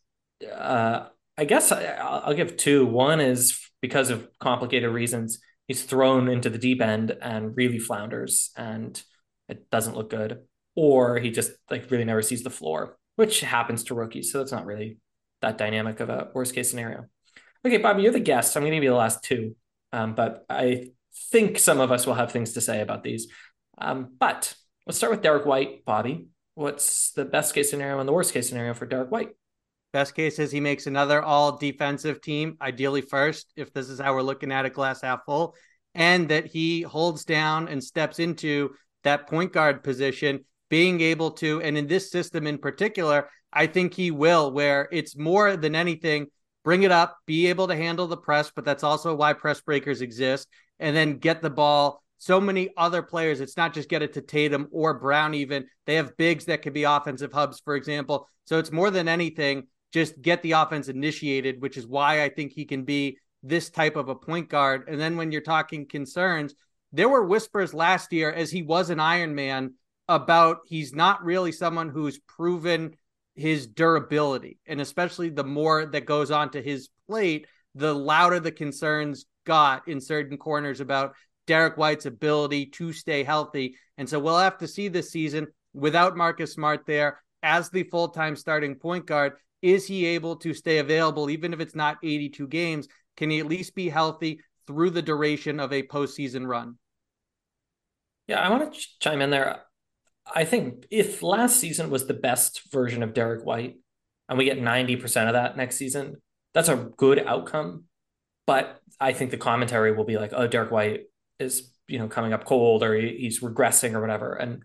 uh, 0.51 1.07
I 1.37 1.45
guess 1.45 1.71
I, 1.71 1.83
I'll 1.85 2.33
give 2.33 2.57
two. 2.57 2.85
One 2.85 3.19
is 3.19 3.59
because 3.81 4.09
of 4.09 4.27
complicated 4.39 4.91
reasons, 4.91 5.39
he's 5.67 5.83
thrown 5.83 6.27
into 6.29 6.49
the 6.49 6.57
deep 6.57 6.81
end 6.81 7.15
and 7.21 7.55
really 7.55 7.79
flounders, 7.79 8.51
and 8.55 9.01
it 9.49 9.69
doesn't 9.69 9.95
look 9.95 10.09
good. 10.09 10.41
Or 10.75 11.17
he 11.19 11.29
just 11.29 11.51
like 11.69 11.91
really 11.91 12.05
never 12.05 12.21
sees 12.21 12.43
the 12.43 12.49
floor, 12.49 12.97
which 13.15 13.41
happens 13.41 13.83
to 13.85 13.93
rookies. 13.93 14.31
So 14.31 14.39
that's 14.39 14.51
not 14.51 14.65
really 14.65 14.97
that 15.41 15.57
dynamic 15.57 15.99
of 15.99 16.09
a 16.09 16.29
worst 16.33 16.55
case 16.55 16.69
scenario. 16.69 17.05
Okay, 17.65 17.77
Bobby, 17.77 18.03
you're 18.03 18.11
the 18.11 18.19
guest. 18.19 18.53
So 18.53 18.59
I'm 18.59 18.63
going 18.63 18.71
to 18.71 18.77
give 18.77 18.83
you 18.85 18.89
the 18.89 18.95
last 18.95 19.23
two, 19.23 19.55
um, 19.91 20.15
but 20.15 20.45
I 20.49 20.87
think 21.31 21.59
some 21.59 21.79
of 21.79 21.91
us 21.91 22.07
will 22.07 22.15
have 22.15 22.31
things 22.31 22.53
to 22.53 22.61
say 22.61 22.81
about 22.81 23.03
these. 23.03 23.27
Um, 23.77 24.13
but 24.19 24.53
let's 24.87 24.97
start 24.97 25.11
with 25.11 25.21
Derrick 25.21 25.45
White, 25.45 25.85
Bobby. 25.85 26.27
What's 26.55 27.11
the 27.11 27.25
best 27.25 27.55
case 27.55 27.71
scenario 27.71 27.99
and 27.99 28.07
the 28.07 28.13
worst 28.13 28.33
case 28.33 28.49
scenario 28.49 28.73
for 28.73 28.85
Derrick 28.85 29.09
White? 29.09 29.29
Best 29.91 30.15
case 30.15 30.37
is 30.37 30.51
he 30.51 30.59
makes 30.59 30.85
another 30.85 31.21
all 31.21 31.57
defensive 31.57 32.21
team, 32.21 32.57
ideally 32.61 33.01
first, 33.01 33.51
if 33.55 33.73
this 33.73 33.89
is 33.89 33.99
how 33.99 34.13
we're 34.13 34.21
looking 34.21 34.51
at 34.51 34.65
it, 34.65 34.73
glass 34.73 35.01
half 35.01 35.25
full, 35.25 35.55
and 35.95 36.29
that 36.29 36.45
he 36.45 36.81
holds 36.81 37.25
down 37.25 37.67
and 37.67 37.83
steps 37.83 38.19
into 38.19 38.71
that 39.03 39.27
point 39.27 39.51
guard 39.51 39.83
position, 39.83 40.45
being 40.69 41.01
able 41.01 41.31
to, 41.31 41.61
and 41.61 41.77
in 41.77 41.87
this 41.87 42.11
system 42.11 42.45
in 42.45 42.57
particular, 42.59 43.29
I 43.51 43.67
think 43.67 43.93
he 43.93 44.11
will, 44.11 44.51
where 44.51 44.89
it's 44.91 45.17
more 45.17 45.57
than 45.57 45.75
anything, 45.75 46.27
bring 46.63 46.83
it 46.83 46.91
up, 46.91 47.17
be 47.25 47.47
able 47.47 47.67
to 47.67 47.75
handle 47.75 48.07
the 48.07 48.17
press, 48.17 48.51
but 48.55 48.65
that's 48.65 48.83
also 48.83 49.15
why 49.15 49.33
press 49.33 49.61
breakers 49.61 50.01
exist, 50.01 50.47
and 50.79 50.95
then 50.95 51.17
get 51.17 51.41
the 51.41 51.49
ball 51.49 52.02
so 52.24 52.39
many 52.39 52.69
other 52.78 53.01
players. 53.01 53.41
It's 53.41 53.57
not 53.57 53.74
just 53.74 53.89
get 53.89 54.01
it 54.01 54.13
to 54.13 54.21
Tatum 54.21 54.69
or 54.71 54.93
Brown, 54.93 55.34
even. 55.34 55.65
They 55.86 55.95
have 55.95 56.15
bigs 56.15 56.45
that 56.45 56.61
could 56.61 56.71
be 56.71 56.86
offensive 56.86 57.34
hubs, 57.34 57.59
for 57.59 57.76
example. 57.76 58.30
So 58.45 58.59
it's 58.59 58.71
more 58.71 58.89
than 58.91 59.09
anything, 59.09 59.67
just 59.91 60.21
get 60.21 60.41
the 60.41 60.53
offense 60.53 60.88
initiated, 60.88 61.61
which 61.61 61.76
is 61.76 61.86
why 61.86 62.24
I 62.24 62.30
think 62.30 62.53
he 62.53 62.63
can 62.63 62.86
be 62.86 63.17
this 63.43 63.69
type 63.69 63.97
of 63.97 64.07
a 64.07 64.15
point 64.15 64.47
guard. 64.47 64.88
And 64.88 64.97
then 64.97 65.17
when 65.17 65.34
you're 65.34 65.41
talking 65.41 65.86
concerns, 65.86 66.55
there 66.93 67.09
were 67.09 67.26
whispers 67.26 67.74
last 67.74 68.13
year 68.13 68.32
as 68.32 68.49
he 68.49 68.63
was 68.63 68.89
an 68.89 69.01
Iron 69.01 69.36
Man 69.36 69.74
about 70.07 70.59
he's 70.65 70.93
not 70.93 71.26
really 71.26 71.51
someone 71.51 71.89
who's 71.89 72.19
proven 72.19 72.95
his 73.36 73.67
durability. 73.67 74.59
And 74.65 74.80
especially 74.80 75.28
the 75.28 75.43
more 75.43 75.88
that 75.88 76.05
goes 76.05 76.32
on 76.32 76.51
to 76.51 76.61
his 76.61 76.88
plate, 77.09 77.47
the 77.76 77.93
louder 77.93 78.39
the 78.39 78.51
concerns 78.51 79.26
got 79.45 79.89
in 79.89 79.99
certain 79.99 80.38
corners 80.38 80.80
about 80.80 81.15
Derrick 81.47 81.77
White's 81.77 82.05
ability 82.05 82.67
to 82.67 82.93
stay 82.93 83.23
healthy. 83.23 83.75
And 83.97 84.07
so 84.07 84.19
we'll 84.19 84.37
have 84.37 84.57
to 84.59 84.67
see 84.67 84.87
this 84.87 85.11
season 85.11 85.47
without 85.73 86.17
Marcus 86.17 86.53
Smart 86.53 86.85
there 86.85 87.21
as 87.41 87.69
the 87.69 87.83
full 87.83 88.09
time 88.09 88.35
starting 88.35 88.75
point 88.75 89.05
guard. 89.05 89.33
Is 89.61 89.87
he 89.87 90.05
able 90.07 90.35
to 90.37 90.53
stay 90.53 90.79
available, 90.79 91.29
even 91.29 91.53
if 91.53 91.59
it's 91.59 91.75
not 91.75 91.97
82 92.03 92.47
games? 92.47 92.87
Can 93.15 93.29
he 93.29 93.39
at 93.39 93.47
least 93.47 93.75
be 93.75 93.89
healthy 93.89 94.39
through 94.67 94.89
the 94.89 95.01
duration 95.01 95.59
of 95.59 95.71
a 95.71 95.83
postseason 95.83 96.47
run? 96.47 96.77
Yeah, 98.27 98.39
I 98.39 98.49
want 98.49 98.73
to 98.73 98.79
ch- 98.79 98.99
chime 98.99 99.21
in 99.21 99.29
there. 99.29 99.61
I 100.33 100.45
think 100.45 100.85
if 100.89 101.21
last 101.21 101.59
season 101.59 101.89
was 101.89 102.07
the 102.07 102.13
best 102.13 102.71
version 102.71 103.03
of 103.03 103.13
Derrick 103.13 103.45
White 103.45 103.75
and 104.29 104.37
we 104.37 104.45
get 104.45 104.59
90% 104.59 105.27
of 105.27 105.33
that 105.33 105.57
next 105.57 105.75
season, 105.75 106.15
that's 106.53 106.69
a 106.69 106.89
good 106.97 107.19
outcome. 107.19 107.85
But 108.45 108.79
I 108.99 109.13
think 109.13 109.31
the 109.31 109.37
commentary 109.37 109.93
will 109.93 110.05
be 110.05 110.17
like, 110.17 110.31
oh, 110.33 110.47
Derrick 110.47 110.71
White 110.71 111.01
is 111.39 111.71
you 111.88 111.99
know 111.99 112.07
coming 112.07 112.34
up 112.34 112.45
cold 112.45 112.84
or 112.84 112.95
he, 112.95 113.17
he's 113.19 113.41
regressing 113.41 113.93
or 113.93 114.01
whatever. 114.01 114.34
And 114.34 114.63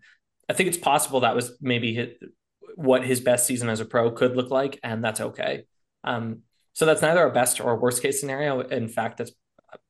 I 0.49 0.53
think 0.53 0.69
it's 0.69 0.79
possible 0.79 1.21
that 1.21 1.35
was 1.35 1.57
maybe 1.61 1.95
his, 1.95 2.09
what 2.75 3.05
his 3.05 3.21
best 3.21 3.47
season 3.47 3.69
as 3.69 3.81
a 3.81 3.85
pro 3.85 4.11
could 4.11 4.37
look 4.37 4.51
like, 4.51 4.79
and 4.83 5.05
that's 5.05 5.21
okay. 5.21 5.65
Um, 6.05 6.43
so 6.73 6.87
that's 6.87 7.03
neither 7.03 7.27
a 7.27 7.33
best 7.33 7.61
or 7.61 7.77
worst 7.79 8.03
case 8.03 8.21
scenario. 8.21 8.61
In 8.61 8.89
fact, 8.89 9.19
that's 9.19 9.33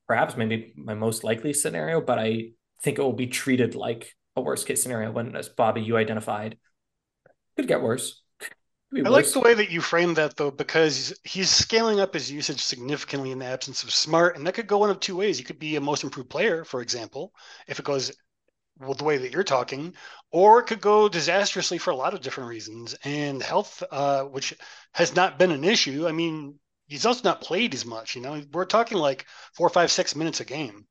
perhaps 0.06 0.36
maybe 0.36 0.72
my 0.76 0.94
most 0.94 1.22
likely 1.22 1.52
scenario, 1.52 2.00
but 2.00 2.18
I 2.18 2.52
think 2.82 2.98
it 2.98 3.02
will 3.02 3.12
be 3.12 3.26
treated 3.26 3.74
like 3.74 4.14
a 4.36 4.40
worst 4.40 4.66
case 4.66 4.82
scenario 4.82 5.10
when, 5.10 5.36
as 5.36 5.48
Bobby, 5.48 5.82
you 5.82 5.96
identified, 5.96 6.56
could 7.56 7.68
get 7.68 7.82
worse. 7.82 8.22
I 9.04 9.10
worse. 9.10 9.26
like 9.26 9.32
the 9.32 9.40
way 9.40 9.54
that 9.54 9.70
you 9.70 9.80
frame 9.80 10.14
that 10.14 10.36
though, 10.36 10.50
because 10.50 11.12
he's 11.24 11.50
scaling 11.50 12.00
up 12.00 12.14
his 12.14 12.30
usage 12.30 12.60
significantly 12.62 13.30
in 13.30 13.38
the 13.38 13.44
absence 13.44 13.82
of 13.82 13.92
smart, 13.92 14.36
and 14.36 14.46
that 14.46 14.54
could 14.54 14.66
go 14.66 14.78
one 14.78 14.90
of 14.90 15.00
two 15.00 15.16
ways. 15.16 15.36
He 15.38 15.44
could 15.44 15.58
be 15.58 15.76
a 15.76 15.80
most 15.80 16.04
improved 16.04 16.30
player, 16.30 16.64
for 16.64 16.80
example, 16.80 17.32
if 17.66 17.78
it 17.78 17.84
goes 17.84 18.12
well 18.78 18.94
the 18.94 19.04
way 19.04 19.18
that 19.18 19.32
you're 19.32 19.44
talking, 19.44 19.94
or 20.30 20.60
it 20.60 20.66
could 20.66 20.80
go 20.80 21.08
disastrously 21.08 21.78
for 21.78 21.90
a 21.90 21.96
lot 21.96 22.14
of 22.14 22.20
different 22.22 22.48
reasons. 22.48 22.94
And 23.04 23.42
health, 23.42 23.82
uh, 23.90 24.22
which 24.24 24.54
has 24.92 25.14
not 25.14 25.38
been 25.38 25.50
an 25.50 25.64
issue. 25.64 26.06
I 26.08 26.12
mean, 26.12 26.58
he's 26.86 27.04
also 27.04 27.22
not 27.24 27.42
played 27.42 27.74
as 27.74 27.84
much. 27.84 28.16
You 28.16 28.22
know, 28.22 28.42
we're 28.52 28.64
talking 28.64 28.98
like 28.98 29.26
four, 29.54 29.68
five, 29.68 29.90
six 29.90 30.16
minutes 30.16 30.40
a 30.40 30.44
game. 30.44 30.86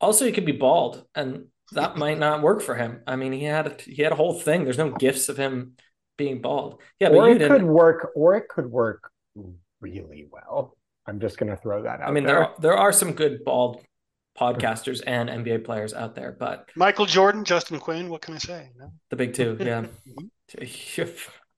Also, 0.00 0.24
he 0.24 0.32
could 0.32 0.46
be 0.46 0.52
bald, 0.52 1.04
and 1.14 1.46
that 1.72 1.96
might 1.96 2.18
not 2.18 2.40
work 2.40 2.62
for 2.62 2.76
him. 2.76 3.02
I 3.06 3.16
mean, 3.16 3.32
he 3.32 3.44
had 3.44 3.66
a, 3.66 3.76
he 3.82 4.02
had 4.02 4.12
a 4.12 4.16
whole 4.16 4.38
thing. 4.38 4.64
There's 4.64 4.78
no 4.78 4.90
gifts 4.90 5.28
of 5.28 5.36
him 5.36 5.76
being 6.18 6.42
bald. 6.42 6.82
Yeah, 7.00 7.08
or 7.08 7.30
it 7.30 7.48
could 7.48 7.62
work, 7.62 8.10
or 8.14 8.36
it 8.36 8.48
could 8.48 8.70
work 8.70 9.10
really 9.80 10.28
well. 10.30 10.76
I'm 11.06 11.20
just 11.20 11.38
going 11.38 11.48
to 11.48 11.56
throw 11.56 11.84
that 11.84 12.02
out. 12.02 12.08
I 12.08 12.10
mean, 12.10 12.24
there. 12.24 12.34
there 12.34 12.44
are, 12.44 12.54
there 12.60 12.76
are 12.76 12.92
some 12.92 13.12
good 13.12 13.42
bald 13.44 13.80
podcasters 14.38 15.02
and 15.06 15.30
NBA 15.30 15.64
players 15.64 15.94
out 15.94 16.14
there, 16.14 16.36
but 16.38 16.68
Michael 16.76 17.06
Jordan, 17.06 17.44
Justin 17.44 17.78
Quinn, 17.78 18.10
what 18.10 18.20
can 18.20 18.34
I 18.34 18.38
say? 18.38 18.70
No? 18.76 18.92
The 19.08 19.16
big 19.16 19.32
two, 19.32 19.56
yeah. 19.58 19.86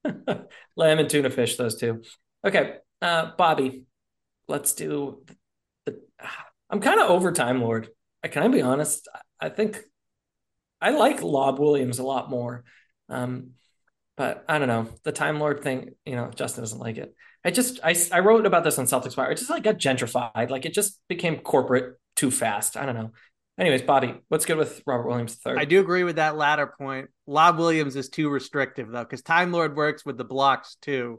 Lamb 0.77 0.99
and 0.99 1.11
tuna 1.11 1.31
fish, 1.31 1.57
those 1.57 1.77
two. 1.77 2.03
Okay, 2.47 2.77
uh, 3.03 3.33
Bobby, 3.37 3.85
let's 4.49 4.73
do. 4.75 5.25
The, 5.87 6.01
I'm 6.71 6.81
kind 6.81 7.01
of 7.01 7.11
over 7.11 7.33
Time 7.33 7.61
Lord. 7.61 7.89
Can 8.23 8.45
I 8.45 8.49
be 8.49 8.63
honest? 8.63 9.09
I 9.41 9.49
think 9.49 9.81
I 10.81 10.91
like 10.91 11.23
Lob 11.23 11.59
Williams 11.59 11.99
a 11.99 12.05
lot 12.05 12.31
more. 12.31 12.65
Um, 13.09 13.51
but 14.21 14.45
I 14.47 14.59
don't 14.59 14.69
know 14.69 14.87
the 15.03 15.13
Time 15.13 15.41
Lord 15.41 15.63
thing. 15.63 15.93
You 16.05 16.15
know, 16.15 16.31
Justin 16.35 16.63
doesn't 16.63 16.79
like 16.79 16.99
it. 16.99 17.15
I 17.43 17.51
just 17.51 17.81
I, 17.83 17.97
I 18.13 18.21
wrote 18.21 18.45
about 18.45 18.65
this 18.65 18.79
on 18.79 18.85
Celtics 18.85 19.17
Wire. 19.17 19.31
It 19.31 19.39
just 19.39 19.49
like 19.49 19.63
got 19.63 19.79
gentrified. 19.79 20.51
Like 20.51 20.67
it 20.67 20.75
just 20.75 21.01
became 21.09 21.39
corporate 21.39 21.99
too 22.17 22.31
fast. 22.31 22.77
I 22.77 22.85
don't 22.85 22.95
know. 22.95 23.13
Anyways, 23.59 23.81
Bobby, 23.81 24.15
what's 24.29 24.45
good 24.45 24.59
with 24.59 24.83
Robert 24.87 25.09
Williams 25.09 25.37
third? 25.37 25.59
I 25.59 25.65
do 25.65 25.81
agree 25.81 26.05
with 26.05 26.17
that 26.17 26.37
latter 26.37 26.67
point. 26.67 27.09
Lob 27.27 27.57
Williams 27.57 27.97
is 27.97 28.11
too 28.11 28.29
restrictive 28.29 28.91
though, 28.91 29.05
because 29.05 29.23
Time 29.23 29.53
Lord 29.53 29.75
works 29.75 30.05
with 30.05 30.19
the 30.19 30.25
blocks 30.25 30.77
too. 30.83 31.19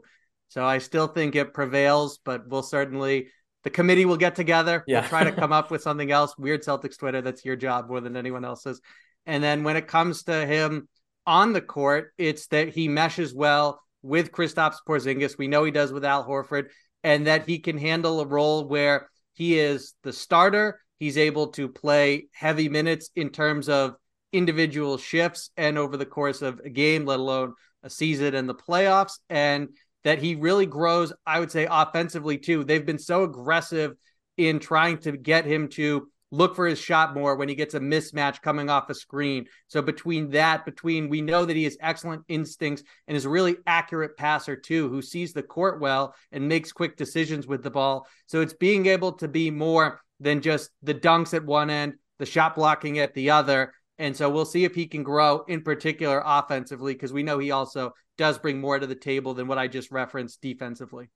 So 0.50 0.64
I 0.64 0.78
still 0.78 1.08
think 1.08 1.34
it 1.34 1.52
prevails, 1.52 2.20
but 2.24 2.46
we'll 2.46 2.62
certainly 2.62 3.30
the 3.64 3.70
committee 3.70 4.04
will 4.04 4.16
get 4.16 4.36
together. 4.36 4.84
Yeah. 4.86 5.00
We'll 5.00 5.08
try 5.08 5.24
to 5.24 5.32
come 5.40 5.52
up 5.52 5.72
with 5.72 5.82
something 5.82 6.12
else. 6.12 6.38
Weird 6.38 6.62
Celtics 6.62 7.00
Twitter. 7.00 7.20
That's 7.20 7.44
your 7.44 7.56
job 7.56 7.88
more 7.88 8.00
than 8.00 8.16
anyone 8.16 8.44
else's. 8.44 8.80
And 9.26 9.42
then 9.42 9.64
when 9.64 9.76
it 9.76 9.88
comes 9.88 10.22
to 10.24 10.46
him 10.46 10.86
on 11.26 11.52
the 11.52 11.60
court, 11.60 12.12
it's 12.18 12.46
that 12.48 12.70
he 12.70 12.88
meshes 12.88 13.34
well 13.34 13.82
with 14.02 14.32
Kristaps 14.32 14.76
Porzingis. 14.86 15.38
We 15.38 15.48
know 15.48 15.64
he 15.64 15.70
does 15.70 15.92
with 15.92 16.04
Al 16.04 16.26
Horford, 16.26 16.66
and 17.04 17.26
that 17.26 17.48
he 17.48 17.58
can 17.58 17.78
handle 17.78 18.20
a 18.20 18.26
role 18.26 18.68
where 18.68 19.08
he 19.34 19.58
is 19.58 19.94
the 20.02 20.12
starter. 20.12 20.80
He's 20.98 21.18
able 21.18 21.48
to 21.48 21.68
play 21.68 22.26
heavy 22.32 22.68
minutes 22.68 23.10
in 23.16 23.30
terms 23.30 23.68
of 23.68 23.94
individual 24.32 24.98
shifts 24.98 25.50
and 25.56 25.78
over 25.78 25.96
the 25.96 26.06
course 26.06 26.42
of 26.42 26.60
a 26.64 26.70
game, 26.70 27.04
let 27.04 27.20
alone 27.20 27.54
a 27.82 27.90
season 27.90 28.34
and 28.34 28.48
the 28.48 28.54
playoffs. 28.54 29.18
And 29.28 29.68
that 30.04 30.20
he 30.20 30.34
really 30.34 30.66
grows, 30.66 31.12
I 31.26 31.40
would 31.40 31.50
say, 31.50 31.66
offensively 31.70 32.38
too. 32.38 32.64
They've 32.64 32.84
been 32.84 32.98
so 32.98 33.24
aggressive 33.24 33.92
in 34.36 34.58
trying 34.58 34.98
to 34.98 35.16
get 35.16 35.44
him 35.44 35.68
to 35.68 36.10
look 36.32 36.56
for 36.56 36.66
his 36.66 36.80
shot 36.80 37.14
more 37.14 37.36
when 37.36 37.48
he 37.48 37.54
gets 37.54 37.74
a 37.74 37.80
mismatch 37.80 38.42
coming 38.42 38.68
off 38.68 38.90
a 38.90 38.94
screen. 38.94 39.46
So 39.68 39.82
between 39.82 40.30
that, 40.30 40.64
between 40.64 41.08
we 41.08 41.20
know 41.20 41.44
that 41.44 41.54
he 41.54 41.64
has 41.64 41.76
excellent 41.80 42.24
instincts 42.26 42.82
and 43.06 43.16
is 43.16 43.26
a 43.26 43.30
really 43.30 43.56
accurate 43.66 44.16
passer 44.16 44.56
too, 44.56 44.88
who 44.88 45.02
sees 45.02 45.32
the 45.32 45.42
court 45.42 45.80
well 45.80 46.14
and 46.32 46.48
makes 46.48 46.72
quick 46.72 46.96
decisions 46.96 47.46
with 47.46 47.62
the 47.62 47.70
ball. 47.70 48.08
So 48.26 48.40
it's 48.40 48.54
being 48.54 48.86
able 48.86 49.12
to 49.18 49.28
be 49.28 49.50
more 49.50 50.00
than 50.18 50.40
just 50.40 50.70
the 50.82 50.94
dunks 50.94 51.34
at 51.34 51.44
one 51.44 51.68
end, 51.68 51.94
the 52.18 52.26
shot 52.26 52.54
blocking 52.54 52.98
at 52.98 53.14
the 53.14 53.30
other. 53.30 53.74
And 53.98 54.16
so 54.16 54.30
we'll 54.30 54.46
see 54.46 54.64
if 54.64 54.74
he 54.74 54.86
can 54.86 55.02
grow 55.02 55.44
in 55.46 55.62
particular 55.62 56.22
offensively, 56.24 56.94
because 56.94 57.12
we 57.12 57.22
know 57.22 57.38
he 57.38 57.50
also 57.50 57.92
does 58.16 58.38
bring 58.38 58.58
more 58.58 58.78
to 58.78 58.86
the 58.86 58.94
table 58.94 59.34
than 59.34 59.48
what 59.48 59.58
I 59.58 59.68
just 59.68 59.90
referenced 59.90 60.40
defensively. 60.40 61.10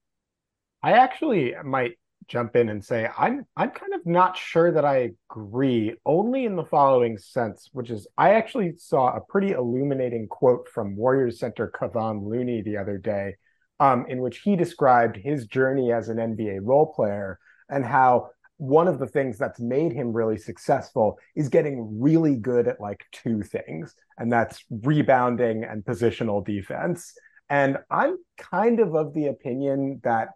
I 0.83 0.93
actually 0.93 1.55
might 1.65 1.99
jump 2.29 2.57
in 2.57 2.69
and 2.69 2.85
say 2.85 3.09
I'm 3.17 3.47
I'm 3.57 3.71
kind 3.71 3.95
of 3.95 4.05
not 4.05 4.37
sure 4.37 4.73
that 4.73 4.85
I 4.85 5.11
agree 5.31 5.95
only 6.05 6.45
in 6.45 6.57
the 6.57 6.65
following 6.65 7.19
sense 7.19 7.69
which 7.73 7.91
is 7.91 8.07
I 8.19 8.35
actually 8.35 8.75
saw 8.79 9.15
a 9.15 9.21
pretty 9.21 9.53
illuminating 9.53 10.27
quote 10.29 10.69
from 10.69 10.97
Warriors 10.97 11.39
center 11.39 11.73
Kevon 11.75 12.29
Looney 12.29 12.63
the 12.63 12.77
other 12.77 12.99
day 12.99 13.37
um, 13.81 14.07
in 14.09 14.21
which 14.21 14.39
he 14.39 14.57
described 14.57 15.17
his 15.17 15.47
journey 15.47 15.93
as 15.93 16.09
an 16.09 16.17
NBA 16.17 16.61
role 16.63 16.93
player 16.95 17.39
and 17.69 17.85
how 17.85 18.31
one 18.59 18.89
of 18.89 18.99
the 18.99 19.07
things 19.07 19.37
that's 19.37 19.61
made 19.61 19.93
him 19.93 20.13
really 20.13 20.39
successful 20.39 21.19
is 21.35 21.49
getting 21.49 22.01
really 22.01 22.37
good 22.37 22.67
at 22.67 22.81
like 22.81 23.05
two 23.13 23.43
things, 23.43 23.95
and 24.19 24.33
that's 24.33 24.65
rebounding 24.71 25.65
and 25.65 25.85
positional 25.85 26.45
defense. 26.45 27.13
And 27.51 27.79
I'm 27.91 28.17
kind 28.39 28.81
of 28.81 28.95
of 28.95 29.13
the 29.13 29.27
opinion 29.27 30.01
that 30.05 30.29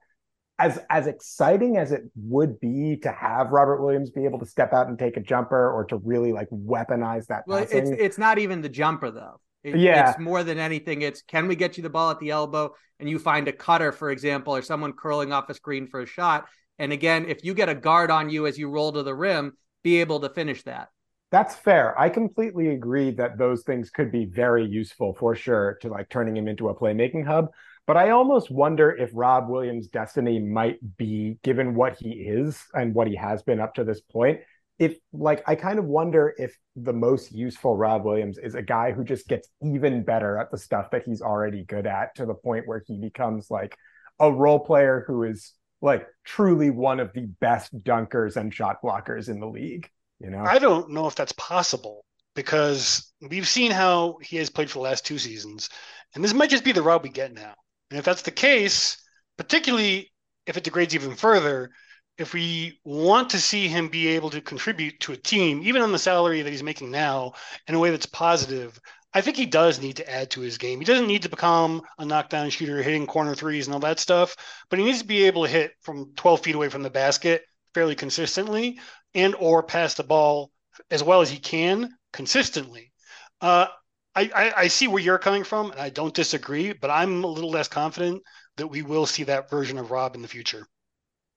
as 0.60 0.78
as 0.90 1.06
exciting 1.06 1.76
as 1.78 1.90
it 1.90 2.02
would 2.14 2.60
be 2.60 2.98
to 3.02 3.10
have 3.10 3.50
Robert 3.50 3.82
Williams 3.82 4.10
be 4.10 4.24
able 4.24 4.38
to 4.38 4.46
step 4.46 4.72
out 4.72 4.88
and 4.88 4.98
take 4.98 5.16
a 5.16 5.20
jumper 5.20 5.70
or 5.72 5.84
to 5.86 5.96
really 5.96 6.32
like 6.32 6.48
weaponize 6.50 7.26
that. 7.26 7.44
Well, 7.46 7.60
passing, 7.60 7.92
it's 7.94 8.02
it's 8.02 8.18
not 8.18 8.38
even 8.38 8.60
the 8.60 8.68
jumper 8.68 9.10
though. 9.10 9.40
It, 9.64 9.76
Yeah. 9.76 10.10
it's 10.10 10.18
more 10.18 10.44
than 10.44 10.58
anything. 10.58 11.02
It's 11.02 11.22
can 11.22 11.48
we 11.48 11.56
get 11.56 11.76
you 11.76 11.82
the 11.82 11.90
ball 11.90 12.10
at 12.10 12.20
the 12.20 12.30
elbow 12.30 12.74
and 12.98 13.08
you 13.08 13.18
find 13.18 13.48
a 13.48 13.52
cutter, 13.52 13.92
for 13.92 14.10
example, 14.10 14.54
or 14.54 14.62
someone 14.62 14.92
curling 14.92 15.32
off 15.32 15.48
a 15.48 15.54
screen 15.54 15.86
for 15.86 16.00
a 16.00 16.06
shot. 16.06 16.46
And 16.78 16.92
again, 16.92 17.26
if 17.28 17.44
you 17.44 17.54
get 17.54 17.68
a 17.68 17.74
guard 17.74 18.10
on 18.10 18.30
you 18.30 18.46
as 18.46 18.58
you 18.58 18.70
roll 18.70 18.92
to 18.92 19.02
the 19.02 19.14
rim, 19.14 19.54
be 19.82 20.00
able 20.00 20.20
to 20.20 20.28
finish 20.28 20.62
that. 20.64 20.88
That's 21.30 21.54
fair. 21.54 21.98
I 21.98 22.08
completely 22.08 22.68
agree 22.68 23.12
that 23.12 23.38
those 23.38 23.62
things 23.62 23.90
could 23.90 24.10
be 24.10 24.24
very 24.24 24.66
useful 24.66 25.14
for 25.14 25.34
sure 25.34 25.78
to 25.82 25.88
like 25.88 26.08
turning 26.08 26.36
him 26.36 26.48
into 26.48 26.68
a 26.68 26.74
playmaking 26.74 27.24
hub. 27.24 27.48
But 27.90 27.96
I 27.96 28.10
almost 28.10 28.52
wonder 28.52 28.92
if 28.92 29.10
Rob 29.12 29.48
Williams' 29.48 29.88
destiny 29.88 30.38
might 30.38 30.78
be, 30.96 31.38
given 31.42 31.74
what 31.74 31.98
he 31.98 32.10
is 32.10 32.62
and 32.72 32.94
what 32.94 33.08
he 33.08 33.16
has 33.16 33.42
been 33.42 33.58
up 33.58 33.74
to 33.74 33.82
this 33.82 34.00
point, 34.00 34.42
if 34.78 34.94
like 35.12 35.42
I 35.48 35.56
kind 35.56 35.76
of 35.80 35.86
wonder 35.86 36.32
if 36.38 36.56
the 36.76 36.92
most 36.92 37.32
useful 37.32 37.76
Rob 37.76 38.04
Williams 38.04 38.38
is 38.38 38.54
a 38.54 38.62
guy 38.62 38.92
who 38.92 39.02
just 39.02 39.26
gets 39.26 39.48
even 39.60 40.04
better 40.04 40.38
at 40.38 40.52
the 40.52 40.56
stuff 40.56 40.92
that 40.92 41.02
he's 41.02 41.20
already 41.20 41.64
good 41.64 41.84
at 41.84 42.14
to 42.14 42.26
the 42.26 42.34
point 42.34 42.68
where 42.68 42.80
he 42.86 42.96
becomes 42.96 43.50
like 43.50 43.76
a 44.20 44.30
role 44.30 44.60
player 44.60 45.02
who 45.08 45.24
is 45.24 45.54
like 45.82 46.06
truly 46.22 46.70
one 46.70 47.00
of 47.00 47.12
the 47.12 47.26
best 47.40 47.76
dunkers 47.82 48.36
and 48.36 48.54
shot 48.54 48.80
blockers 48.84 49.28
in 49.28 49.40
the 49.40 49.48
league. 49.48 49.90
You 50.20 50.30
know, 50.30 50.44
I 50.44 50.60
don't 50.60 50.90
know 50.90 51.08
if 51.08 51.16
that's 51.16 51.32
possible 51.32 52.04
because 52.36 53.12
we've 53.20 53.48
seen 53.48 53.72
how 53.72 54.18
he 54.22 54.36
has 54.36 54.48
played 54.48 54.70
for 54.70 54.78
the 54.78 54.84
last 54.84 55.04
two 55.04 55.18
seasons, 55.18 55.70
and 56.14 56.22
this 56.22 56.34
might 56.34 56.50
just 56.50 56.62
be 56.62 56.70
the 56.70 56.82
route 56.82 57.02
we 57.02 57.08
get 57.08 57.34
now. 57.34 57.56
And 57.90 57.98
if 57.98 58.04
that's 58.04 58.22
the 58.22 58.30
case, 58.30 58.96
particularly 59.36 60.12
if 60.46 60.56
it 60.56 60.64
degrades 60.64 60.94
even 60.94 61.16
further, 61.16 61.70
if 62.18 62.34
we 62.34 62.78
want 62.84 63.30
to 63.30 63.40
see 63.40 63.66
him 63.66 63.88
be 63.88 64.08
able 64.08 64.30
to 64.30 64.40
contribute 64.40 65.00
to 65.00 65.12
a 65.12 65.16
team, 65.16 65.62
even 65.64 65.82
on 65.82 65.92
the 65.92 65.98
salary 65.98 66.42
that 66.42 66.50
he's 66.50 66.62
making 66.62 66.90
now, 66.90 67.32
in 67.66 67.74
a 67.74 67.78
way 67.78 67.90
that's 67.90 68.06
positive, 68.06 68.78
I 69.12 69.22
think 69.22 69.36
he 69.36 69.46
does 69.46 69.80
need 69.80 69.96
to 69.96 70.08
add 70.08 70.30
to 70.32 70.40
his 70.40 70.58
game. 70.58 70.78
He 70.78 70.84
doesn't 70.84 71.06
need 71.06 71.22
to 71.22 71.28
become 71.28 71.82
a 71.98 72.04
knockdown 72.04 72.50
shooter, 72.50 72.82
hitting 72.82 73.06
corner 73.06 73.34
threes 73.34 73.66
and 73.66 73.74
all 73.74 73.80
that 73.80 73.98
stuff, 73.98 74.36
but 74.68 74.78
he 74.78 74.84
needs 74.84 75.00
to 75.00 75.06
be 75.06 75.24
able 75.24 75.44
to 75.44 75.50
hit 75.50 75.72
from 75.80 76.12
12 76.14 76.40
feet 76.42 76.54
away 76.54 76.68
from 76.68 76.82
the 76.82 76.90
basket 76.90 77.42
fairly 77.74 77.94
consistently 77.94 78.78
and 79.14 79.34
or 79.36 79.62
pass 79.62 79.94
the 79.94 80.04
ball 80.04 80.50
as 80.90 81.02
well 81.02 81.22
as 81.22 81.30
he 81.30 81.38
can 81.38 81.90
consistently. 82.12 82.92
Uh, 83.40 83.66
I, 84.14 84.30
I, 84.34 84.52
I 84.62 84.68
see 84.68 84.88
where 84.88 85.02
you're 85.02 85.18
coming 85.18 85.44
from, 85.44 85.70
and 85.70 85.80
I 85.80 85.90
don't 85.90 86.14
disagree, 86.14 86.72
but 86.72 86.90
I'm 86.90 87.24
a 87.24 87.26
little 87.28 87.50
less 87.50 87.68
confident 87.68 88.22
that 88.56 88.66
we 88.66 88.82
will 88.82 89.06
see 89.06 89.24
that 89.24 89.48
version 89.50 89.78
of 89.78 89.90
Rob 89.90 90.14
in 90.14 90.22
the 90.22 90.28
future. 90.28 90.66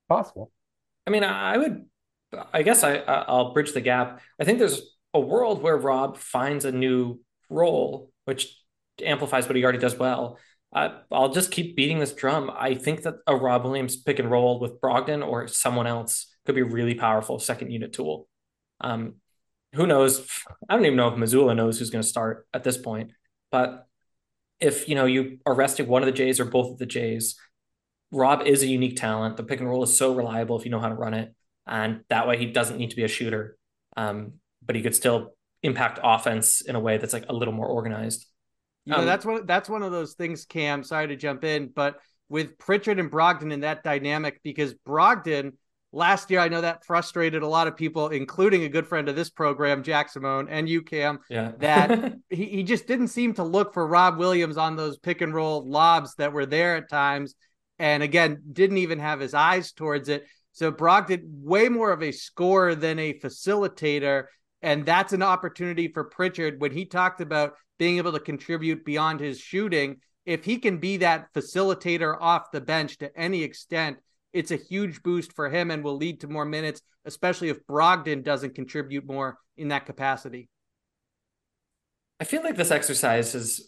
possible. 0.09 0.51
I 1.07 1.11
mean, 1.11 1.23
I 1.23 1.57
would, 1.57 1.85
I 2.53 2.63
guess 2.63 2.83
I 2.83 2.95
I'll 2.95 3.53
bridge 3.53 3.73
the 3.73 3.81
gap. 3.81 4.21
I 4.39 4.43
think 4.43 4.59
there's 4.59 4.81
a 5.13 5.19
world 5.19 5.61
where 5.61 5.77
Rob 5.77 6.17
finds 6.17 6.65
a 6.65 6.71
new 6.71 7.19
role, 7.49 8.11
which 8.25 8.57
amplifies 9.03 9.47
what 9.47 9.55
he 9.55 9.63
already 9.63 9.79
does 9.79 9.97
well. 9.97 10.37
I, 10.73 10.91
I'll 11.11 11.31
just 11.33 11.51
keep 11.51 11.75
beating 11.75 11.99
this 11.99 12.13
drum. 12.13 12.49
I 12.55 12.73
think 12.73 13.03
that 13.03 13.15
a 13.27 13.35
Rob 13.35 13.63
Williams 13.63 13.97
pick 13.97 14.19
and 14.19 14.31
roll 14.31 14.59
with 14.59 14.81
Brogdon 14.81 15.25
or 15.27 15.47
someone 15.47 15.85
else 15.87 16.33
could 16.45 16.55
be 16.55 16.61
a 16.61 16.65
really 16.65 16.95
powerful 16.95 17.37
second 17.37 17.71
unit 17.71 17.93
tool. 17.93 18.27
Um, 18.81 19.15
who 19.73 19.87
knows? 19.87 20.27
I 20.69 20.75
don't 20.75 20.85
even 20.85 20.97
know 20.97 21.07
if 21.09 21.15
Mazzulla 21.15 21.55
knows 21.55 21.79
who's 21.79 21.89
going 21.89 22.01
to 22.01 22.07
start 22.07 22.47
at 22.53 22.63
this 22.63 22.77
point. 22.77 23.11
But 23.51 23.87
if 24.59 24.87
you 24.87 24.95
know 24.95 25.05
you 25.05 25.39
are 25.45 25.53
resting 25.53 25.87
one 25.87 26.01
of 26.01 26.05
the 26.05 26.11
Jays 26.11 26.39
or 26.39 26.45
both 26.45 26.71
of 26.71 26.77
the 26.77 26.85
Jays, 26.85 27.35
Rob 28.11 28.43
is 28.43 28.63
a 28.63 28.67
unique 28.67 28.97
talent. 28.97 29.37
The 29.37 29.43
pick 29.43 29.59
and 29.59 29.69
roll 29.69 29.83
is 29.83 29.97
so 29.97 30.13
reliable 30.13 30.57
if 30.57 30.65
you 30.65 30.71
know 30.71 30.79
how 30.79 30.89
to 30.89 30.95
run 30.95 31.13
it, 31.13 31.33
and 31.67 32.01
that 32.09 32.27
way 32.27 32.37
he 32.37 32.47
doesn't 32.47 32.77
need 32.77 32.91
to 32.91 32.95
be 32.95 33.03
a 33.03 33.07
shooter, 33.07 33.57
um, 33.97 34.33
but 34.65 34.75
he 34.75 34.81
could 34.81 34.95
still 34.95 35.35
impact 35.61 35.99
offense 36.03 36.61
in 36.61 36.75
a 36.75 36.79
way 36.79 36.97
that's 36.97 37.13
like 37.13 37.25
a 37.29 37.33
little 37.33 37.53
more 37.53 37.67
organized. 37.67 38.25
You 38.85 38.93
know, 38.93 38.99
Um, 38.99 39.05
that's 39.05 39.25
one 39.25 39.45
that's 39.45 39.69
one 39.69 39.81
of 39.83 39.91
those 39.91 40.13
things, 40.13 40.45
Cam. 40.45 40.83
Sorry 40.83 41.07
to 41.07 41.15
jump 41.15 41.43
in, 41.43 41.71
but 41.73 41.99
with 42.29 42.57
Pritchard 42.57 42.99
and 42.99 43.11
Brogdon 43.11 43.51
in 43.51 43.61
that 43.61 43.83
dynamic, 43.83 44.41
because 44.43 44.73
Brogdon 44.73 45.53
last 45.93 46.29
year, 46.31 46.39
I 46.39 46.49
know 46.49 46.61
that 46.61 46.83
frustrated 46.83 47.43
a 47.43 47.47
lot 47.47 47.67
of 47.67 47.77
people, 47.77 48.09
including 48.09 48.63
a 48.63 48.69
good 48.69 48.87
friend 48.87 49.07
of 49.07 49.15
this 49.15 49.29
program, 49.29 49.83
Jack 49.83 50.09
Simone, 50.09 50.49
and 50.49 50.67
you, 50.67 50.81
Cam. 50.81 51.19
Yeah, 51.29 51.51
That 51.59 52.15
he, 52.29 52.45
he 52.45 52.63
just 52.63 52.87
didn't 52.87 53.07
seem 53.09 53.33
to 53.35 53.43
look 53.43 53.73
for 53.73 53.87
Rob 53.87 54.17
Williams 54.17 54.57
on 54.57 54.75
those 54.75 54.97
pick 54.97 55.21
and 55.21 55.33
roll 55.33 55.67
lobs 55.69 56.15
that 56.15 56.33
were 56.33 56.47
there 56.47 56.75
at 56.75 56.89
times. 56.89 57.35
And 57.79 58.03
again, 58.03 58.41
didn't 58.51 58.77
even 58.77 58.99
have 58.99 59.19
his 59.19 59.33
eyes 59.33 59.71
towards 59.71 60.09
it. 60.09 60.25
So 60.51 60.71
Brogdon, 60.71 61.21
way 61.25 61.69
more 61.69 61.91
of 61.91 62.03
a 62.03 62.11
scorer 62.11 62.75
than 62.75 62.99
a 62.99 63.13
facilitator. 63.13 64.25
And 64.61 64.85
that's 64.85 65.13
an 65.13 65.23
opportunity 65.23 65.87
for 65.87 66.05
Pritchard 66.05 66.59
when 66.61 66.71
he 66.71 66.85
talked 66.85 67.21
about 67.21 67.53
being 67.79 67.97
able 67.97 68.13
to 68.13 68.19
contribute 68.19 68.85
beyond 68.85 69.19
his 69.19 69.39
shooting. 69.39 69.97
If 70.25 70.45
he 70.45 70.57
can 70.57 70.77
be 70.77 70.97
that 70.97 71.33
facilitator 71.33 72.15
off 72.19 72.51
the 72.51 72.61
bench 72.61 72.99
to 72.99 73.15
any 73.19 73.43
extent, 73.43 73.97
it's 74.33 74.51
a 74.51 74.55
huge 74.55 75.03
boost 75.03 75.33
for 75.33 75.49
him 75.49 75.71
and 75.71 75.83
will 75.83 75.97
lead 75.97 76.21
to 76.21 76.27
more 76.27 76.45
minutes, 76.45 76.81
especially 77.05 77.49
if 77.49 77.65
Brogdon 77.67 78.23
doesn't 78.23 78.55
contribute 78.55 79.05
more 79.05 79.37
in 79.57 79.69
that 79.69 79.85
capacity. 79.85 80.49
I 82.19 82.25
feel 82.25 82.43
like 82.43 82.55
this 82.55 82.71
exercise 82.71 83.33
has 83.33 83.61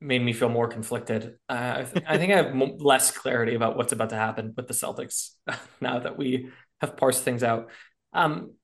made 0.00 0.22
me 0.22 0.32
feel 0.32 0.48
more 0.48 0.68
conflicted. 0.68 1.36
Uh, 1.48 1.74
I, 1.76 1.82
th- 1.84 2.04
I 2.08 2.18
think 2.18 2.32
I 2.32 2.36
have 2.36 2.54
mo- 2.54 2.76
less 2.78 3.10
clarity 3.10 3.54
about 3.54 3.76
what's 3.76 3.92
about 3.92 4.10
to 4.10 4.16
happen 4.16 4.52
with 4.56 4.66
the 4.66 4.74
Celtics 4.74 5.30
now 5.80 6.00
that 6.00 6.18
we 6.18 6.50
have 6.80 6.96
parsed 6.96 7.22
things 7.22 7.42
out. 7.42 7.70
Um, 8.12 8.54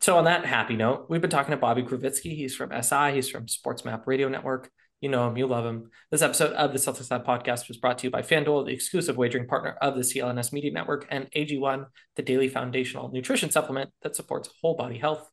so 0.00 0.18
on 0.18 0.24
that 0.24 0.44
happy 0.44 0.76
note, 0.76 1.06
we've 1.08 1.20
been 1.20 1.30
talking 1.30 1.50
to 1.50 1.56
Bobby 1.56 1.82
Krivitsky. 1.82 2.36
He's 2.36 2.54
from 2.54 2.70
SI. 2.82 3.12
He's 3.14 3.28
from 3.28 3.48
Sports 3.48 3.84
Map 3.84 4.06
Radio 4.06 4.28
Network. 4.28 4.70
You 5.00 5.08
know 5.08 5.28
him, 5.28 5.36
you 5.36 5.46
love 5.46 5.64
him. 5.64 5.90
This 6.10 6.22
episode 6.22 6.54
of 6.54 6.72
the 6.72 6.78
Celtics 6.78 7.10
Lab 7.10 7.24
podcast 7.24 7.68
was 7.68 7.76
brought 7.76 7.98
to 7.98 8.08
you 8.08 8.10
by 8.10 8.22
FanDuel, 8.22 8.66
the 8.66 8.72
exclusive 8.72 9.16
wagering 9.16 9.46
partner 9.46 9.76
of 9.80 9.94
the 9.94 10.00
CLNS 10.00 10.52
Media 10.52 10.72
Network, 10.72 11.06
and 11.08 11.30
AG1, 11.36 11.86
the 12.16 12.22
daily 12.22 12.48
foundational 12.48 13.08
nutrition 13.12 13.50
supplement 13.50 13.90
that 14.02 14.16
supports 14.16 14.50
whole 14.60 14.74
body 14.74 14.98
health. 14.98 15.30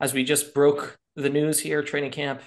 As 0.00 0.12
we 0.12 0.24
just 0.24 0.52
broke 0.52 0.98
the 1.14 1.30
news 1.30 1.60
here, 1.60 1.82
training 1.82 2.10
camp 2.10 2.40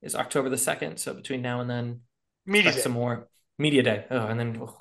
is 0.00 0.14
October 0.14 0.48
the 0.48 0.56
2nd. 0.56 1.00
So 1.00 1.12
between 1.12 1.42
now 1.42 1.60
and 1.60 1.68
then, 1.68 2.02
Media 2.46 2.72
some 2.72 2.92
more 2.92 3.26
media 3.58 3.82
day. 3.82 4.04
Oh, 4.08 4.26
and 4.26 4.38
then 4.38 4.58
oh, 4.62 4.76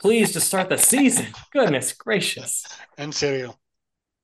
please 0.00 0.32
just 0.32 0.46
start 0.46 0.70
the 0.70 0.78
season. 0.78 1.26
Goodness 1.52 1.92
gracious. 1.92 2.64
and 2.96 3.14
cereal. 3.14 3.58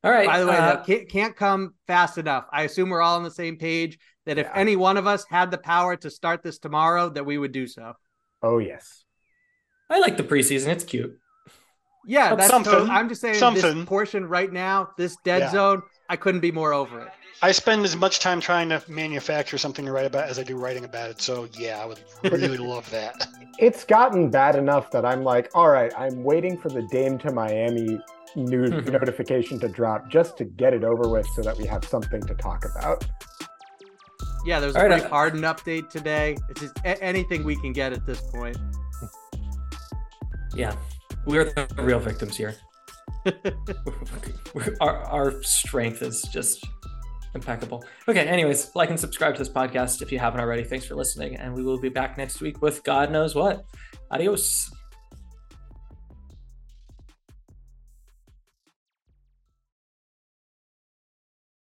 All 0.02 0.10
right. 0.10 0.26
By 0.26 0.40
the 0.40 0.46
way, 0.46 0.56
uh, 0.56 0.60
that 0.60 0.86
can't, 0.86 1.08
can't 1.08 1.36
come 1.36 1.74
fast 1.86 2.16
enough. 2.16 2.46
I 2.50 2.62
assume 2.62 2.88
we're 2.88 3.02
all 3.02 3.16
on 3.16 3.24
the 3.24 3.30
same 3.30 3.58
page 3.58 3.98
that 4.26 4.38
if 4.38 4.46
Yeah. 4.46 4.52
any 4.54 4.76
one 4.76 4.96
of 4.96 5.06
us 5.06 5.24
had 5.28 5.50
the 5.50 5.58
power 5.58 5.96
to 5.96 6.10
start 6.10 6.42
this 6.42 6.58
tomorrow, 6.58 7.08
that 7.10 7.24
we 7.26 7.38
would 7.38 7.52
do 7.52 7.66
so. 7.66 7.94
Oh 8.42 8.58
yes. 8.58 9.04
I 9.90 9.98
like 9.98 10.16
the 10.16 10.22
preseason. 10.22 10.68
It's 10.68 10.84
cute. 10.84 11.18
Yeah, 12.06 12.30
But 12.30 12.36
that's 12.36 12.50
something- 12.50 12.72
tot- 12.72 12.90
I'm 12.90 13.08
just 13.08 13.20
saying 13.20 13.36
something. 13.36 13.78
this 13.78 13.88
portion 13.88 14.26
right 14.28 14.52
now, 14.52 14.90
this 14.98 15.16
dead 15.24 15.40
Yeah. 15.42 15.50
zone, 15.50 15.82
I 16.08 16.16
couldn't 16.16 16.40
be 16.40 16.52
more 16.52 16.72
over 16.74 17.00
it. 17.00 17.08
I 17.42 17.52
spend 17.52 17.84
as 17.84 17.96
much 17.96 18.20
time 18.20 18.40
trying 18.40 18.68
to 18.70 18.82
manufacture 18.88 19.58
something 19.58 19.84
to 19.86 19.92
write 19.92 20.06
about 20.06 20.28
as 20.28 20.38
I 20.38 20.42
do 20.42 20.56
writing 20.56 20.84
about 20.84 21.10
it. 21.10 21.20
So 21.20 21.48
yeah, 21.58 21.80
I 21.82 21.86
would 21.86 22.00
really 22.22 22.58
love 22.74 22.88
that. 22.90 23.26
It's 23.58 23.84
gotten 23.84 24.30
bad 24.30 24.56
enough 24.56 24.90
that 24.92 25.04
I'm 25.04 25.24
like, 25.24 25.50
all 25.54 25.68
right, 25.68 25.92
I'm 25.96 26.22
waiting 26.22 26.58
for 26.58 26.68
the 26.68 26.82
Dame 26.90 27.18
to 27.18 27.32
Miami 27.32 28.00
new 28.36 28.66
mm-hmm. 28.66 28.90
notification 28.90 29.60
to 29.60 29.68
drop 29.68 30.10
just 30.10 30.36
to 30.38 30.44
get 30.44 30.74
it 30.74 30.84
over 30.84 31.08
with 31.08 31.26
so 31.36 31.42
that 31.42 31.56
we 31.56 31.66
have 31.66 31.84
something 31.84 32.20
to 32.22 32.34
talk 32.34 32.64
about. 32.64 33.04
Yeah, 34.45 34.61
there's 34.61 34.76
a 34.76 34.80
right, 34.80 35.03
uh, 35.03 35.09
Harden 35.09 35.42
update 35.42 35.88
today. 35.88 36.36
It's 36.51 36.61
just 36.61 36.78
a- 36.84 37.03
anything 37.03 37.45
we 37.45 37.57
can 37.57 37.72
get 37.72 37.92
at 37.92 38.07
this 38.07 38.20
point. 38.20 38.59
Yeah. 40.55 40.74
We're 41.26 41.45
the 41.45 41.66
real 41.78 41.99
victims 41.99 42.36
here. 42.36 42.55
Our, 44.80 44.99
our 45.05 45.42
strength 45.42 46.03
is 46.03 46.22
just 46.30 46.66
impeccable. 47.34 47.84
Okay, 48.07 48.26
anyways, 48.26 48.70
like 48.74 48.90
and 48.90 49.01
subscribe 49.01 49.34
to 49.34 49.38
this 49.38 49.49
podcast 49.49 50.03
if 50.03 50.12
you 50.12 50.18
haven't 50.18 50.40
already. 50.40 50.62
Thanks 50.62 50.84
for 50.84 50.95
listening, 50.95 51.36
and 51.36 51.55
we 51.55 51.62
will 51.62 51.80
be 51.80 51.88
back 51.88 52.18
next 52.18 52.40
week 52.40 52.61
with 52.61 52.84
God 52.84 53.11
knows 53.11 53.34
what. 53.34 53.64
Adios. 54.11 54.70